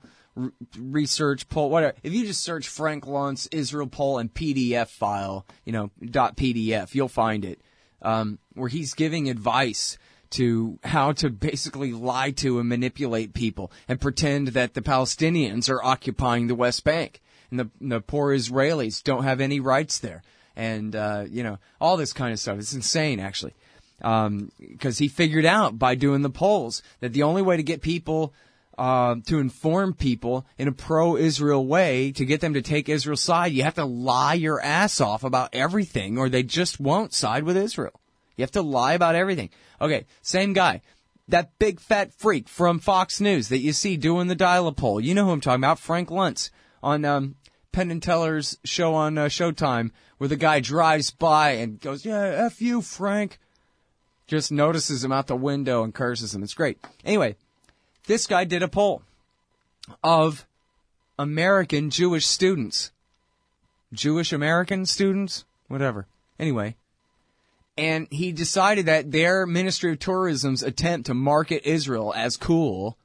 research 0.78 1.50
poll, 1.50 1.70
whatever. 1.70 1.96
If 2.04 2.14
you 2.14 2.26
just 2.26 2.44
search 2.44 2.68
Frank 2.68 3.06
Luntz 3.06 3.48
Israel 3.52 3.88
poll 3.88 4.18
and 4.18 4.34
PDF 4.34 4.88
file, 4.88 5.46
you 5.66 5.74
know, 5.74 5.92
dot 6.04 6.38
PDF, 6.38 6.96
you'll 6.96 7.08
find 7.08 7.46
it. 7.46 7.62
Um, 8.02 8.40
where 8.56 8.70
he's 8.70 8.96
giving 8.96 9.30
advice 9.30 9.98
to 10.32 10.80
how 10.84 11.12
to 11.12 11.30
basically 11.30 11.92
lie 11.92 12.32
to 12.32 12.60
and 12.60 12.68
manipulate 12.68 13.34
people 13.34 13.72
and 13.88 14.02
pretend 14.02 14.50
that 14.50 14.74
the 14.74 14.82
Palestinians 14.82 15.70
are 15.70 15.84
occupying 15.84 16.48
the 16.48 16.56
West 16.56 16.84
Bank 16.84 17.22
and 17.52 17.60
the, 17.60 17.70
the 17.80 18.02
poor 18.02 18.36
Israelis 18.36 19.04
don't 19.04 19.24
have 19.24 19.42
any 19.42 19.60
rights 19.60 20.00
there. 20.00 20.24
And, 20.56 20.96
uh, 20.96 21.26
you 21.30 21.44
know, 21.44 21.60
all 21.80 21.98
this 21.98 22.14
kind 22.14 22.34
of 22.34 22.40
stuff. 22.40 22.58
It's 22.58 22.74
insane, 22.74 23.20
actually. 23.20 23.54
Um, 24.02 24.52
cause 24.80 24.98
he 24.98 25.08
figured 25.08 25.46
out 25.46 25.78
by 25.78 25.94
doing 25.94 26.24
the 26.24 26.30
polls 26.30 26.82
that 27.02 27.14
the 27.14 27.24
only 27.24 27.44
way 27.44 27.58
to 27.58 27.64
get 27.64 27.82
people 27.82 28.34
uh, 28.82 29.16
to 29.28 29.38
inform 29.38 29.94
people 29.94 30.44
in 30.58 30.68
a 30.68 30.72
pro-Israel 30.72 31.64
way 31.68 32.12
to 32.14 32.26
get 32.26 32.42
them 32.42 32.56
to 32.56 32.64
take 32.64 32.90
Israel's 32.90 33.22
side, 33.22 33.52
you 33.52 33.62
have 33.62 33.76
to 33.76 33.86
lie 33.86 34.34
your 34.34 34.60
ass 34.60 35.00
off 35.00 35.24
about 35.24 35.54
everything, 35.54 36.18
or 36.18 36.30
they 36.30 36.42
just 36.42 36.80
won't 36.80 37.14
side 37.14 37.44
with 37.44 37.56
Israel. 37.56 38.02
You 38.36 38.42
have 38.42 38.58
to 38.60 38.64
lie 38.64 38.94
about 38.94 39.14
everything. 39.14 39.52
Okay, 39.80 40.08
same 40.24 40.54
guy. 40.54 40.82
that 41.28 41.58
big 41.60 41.80
fat 41.80 42.14
freak 42.14 42.48
from 42.48 42.80
Fox 42.80 43.20
News 43.22 43.50
that 43.50 43.60
you 43.60 43.74
see 43.74 43.98
doing 43.98 44.28
the 44.28 44.36
dial 44.36 44.72
poll. 44.72 45.00
You 45.00 45.14
know 45.16 45.26
who 45.26 45.32
I'm 45.32 45.42
talking 45.42 45.64
about, 45.64 45.80
Frank 45.80 46.10
Luntz 46.10 46.50
on 46.84 47.06
um, 47.06 47.36
Penn 47.72 47.92
and 47.92 48.02
Teller's 48.02 48.58
show 48.64 48.94
on 48.94 49.18
uh, 49.18 49.26
Showtime, 49.26 49.92
where 50.18 50.28
the 50.28 50.36
guy 50.36 50.60
drives 50.60 51.12
by 51.12 51.52
and 51.52 51.80
goes, 51.80 52.06
"Yeah, 52.06 52.24
f 52.24 52.62
you, 52.62 52.82
Frank." 52.82 53.40
Just 54.28 54.52
notices 54.52 55.04
him 55.04 55.12
out 55.12 55.28
the 55.28 55.36
window 55.36 55.84
and 55.84 55.94
curses 55.94 56.34
him. 56.34 56.44
It's 56.44 56.54
great. 56.54 56.80
Anyway, 57.04 57.36
this 58.08 58.28
guy 58.28 58.44
did 58.44 58.64
a 58.64 58.68
poll 58.68 59.02
of 60.04 60.46
American 61.18 61.90
Jewish 61.90 62.26
students, 62.26 62.92
Jewish 63.94 64.34
American 64.34 64.86
students, 64.86 65.46
whatever. 65.68 66.08
Anyway, 66.40 66.76
and 67.78 68.08
he 68.10 68.32
decided 68.32 68.86
that 68.86 69.12
their 69.12 69.46
Ministry 69.46 69.92
of 69.92 70.00
Tourism's 70.00 70.64
attempt 70.64 71.08
to 71.08 71.14
market 71.14 71.68
Israel 71.68 72.14
as 72.16 72.38
cool, 72.38 72.98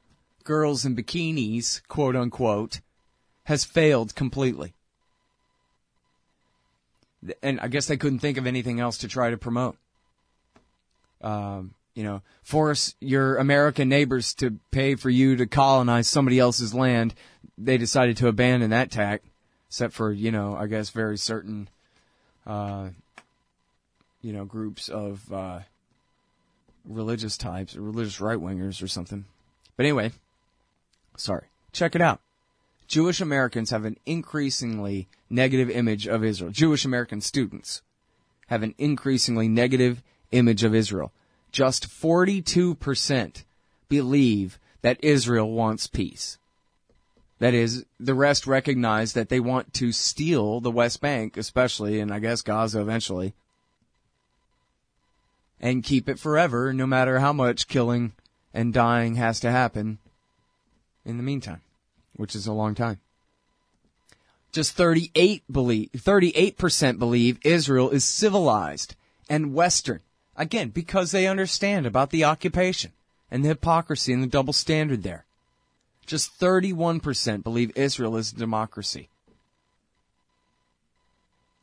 girls 0.44 0.84
in 0.84 0.96
bikinis, 0.96 1.80
quote 1.88 2.16
unquote, 2.16 2.80
has 3.44 3.64
failed 3.64 4.14
completely. 4.14 4.74
And 7.42 7.60
I 7.60 7.68
guess 7.68 7.86
they 7.86 7.96
couldn't 7.96 8.20
think 8.20 8.38
of 8.38 8.46
anything 8.46 8.80
else 8.80 8.98
to 8.98 9.08
try 9.08 9.30
to 9.30 9.36
promote. 9.36 9.76
Um, 11.20 11.74
you 11.96 12.04
know, 12.04 12.20
force 12.42 12.94
your 13.00 13.36
American 13.38 13.88
neighbors 13.88 14.34
to 14.34 14.58
pay 14.70 14.94
for 14.94 15.08
you 15.08 15.34
to 15.36 15.46
colonize 15.46 16.06
somebody 16.06 16.38
else's 16.38 16.74
land. 16.74 17.14
They 17.56 17.78
decided 17.78 18.18
to 18.18 18.28
abandon 18.28 18.70
that 18.70 18.90
tack, 18.90 19.22
except 19.66 19.94
for, 19.94 20.12
you 20.12 20.30
know, 20.30 20.54
I 20.54 20.66
guess 20.66 20.90
very 20.90 21.16
certain, 21.16 21.68
uh, 22.46 22.90
you 24.20 24.34
know, 24.34 24.44
groups 24.44 24.90
of, 24.90 25.32
uh, 25.32 25.60
religious 26.84 27.38
types, 27.38 27.74
religious 27.74 28.20
right 28.20 28.38
wingers 28.38 28.82
or 28.82 28.88
something. 28.88 29.24
But 29.78 29.86
anyway, 29.86 30.12
sorry. 31.16 31.46
Check 31.72 31.94
it 31.96 32.02
out. 32.02 32.20
Jewish 32.86 33.22
Americans 33.22 33.70
have 33.70 33.86
an 33.86 33.96
increasingly 34.04 35.08
negative 35.30 35.70
image 35.70 36.06
of 36.06 36.22
Israel. 36.22 36.50
Jewish 36.50 36.84
American 36.84 37.22
students 37.22 37.80
have 38.48 38.62
an 38.62 38.74
increasingly 38.76 39.48
negative 39.48 40.02
image 40.30 40.62
of 40.62 40.74
Israel. 40.74 41.10
Just 41.52 41.88
42% 41.88 43.44
believe 43.88 44.58
that 44.82 45.02
Israel 45.02 45.50
wants 45.52 45.86
peace. 45.86 46.38
That 47.38 47.54
is, 47.54 47.84
the 48.00 48.14
rest 48.14 48.46
recognize 48.46 49.12
that 49.12 49.28
they 49.28 49.40
want 49.40 49.74
to 49.74 49.92
steal 49.92 50.60
the 50.60 50.70
West 50.70 51.00
Bank, 51.00 51.36
especially, 51.36 52.00
and 52.00 52.12
I 52.12 52.18
guess 52.18 52.42
Gaza 52.42 52.80
eventually, 52.80 53.34
and 55.60 55.84
keep 55.84 56.08
it 56.08 56.18
forever, 56.18 56.72
no 56.72 56.86
matter 56.86 57.18
how 57.18 57.32
much 57.32 57.68
killing 57.68 58.12
and 58.54 58.72
dying 58.72 59.16
has 59.16 59.40
to 59.40 59.50
happen 59.50 59.98
in 61.04 61.18
the 61.18 61.22
meantime 61.22 61.60
which 62.16 62.34
is 62.34 62.46
a 62.46 62.52
long 62.52 62.74
time. 62.74 62.98
Just 64.52 64.72
38 64.72 65.44
believe, 65.50 65.90
38% 65.92 66.98
believe 66.98 67.38
Israel 67.44 67.90
is 67.90 68.04
civilized 68.04 68.96
and 69.28 69.54
Western. 69.54 70.00
Again, 70.36 70.68
because 70.68 71.10
they 71.10 71.26
understand 71.26 71.86
about 71.86 72.10
the 72.10 72.24
occupation 72.24 72.92
and 73.30 73.44
the 73.44 73.48
hypocrisy 73.48 74.12
and 74.12 74.22
the 74.22 74.26
double 74.28 74.52
standard 74.52 75.02
there. 75.02 75.24
Just 76.04 76.38
31% 76.38 77.42
believe 77.42 77.72
Israel 77.74 78.16
is 78.16 78.32
a 78.32 78.36
democracy. 78.36 79.08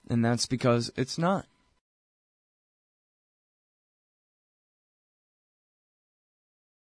And 0.10 0.24
that's 0.24 0.45
because 0.45 0.91
it's 0.98 1.18
not. 1.18 1.45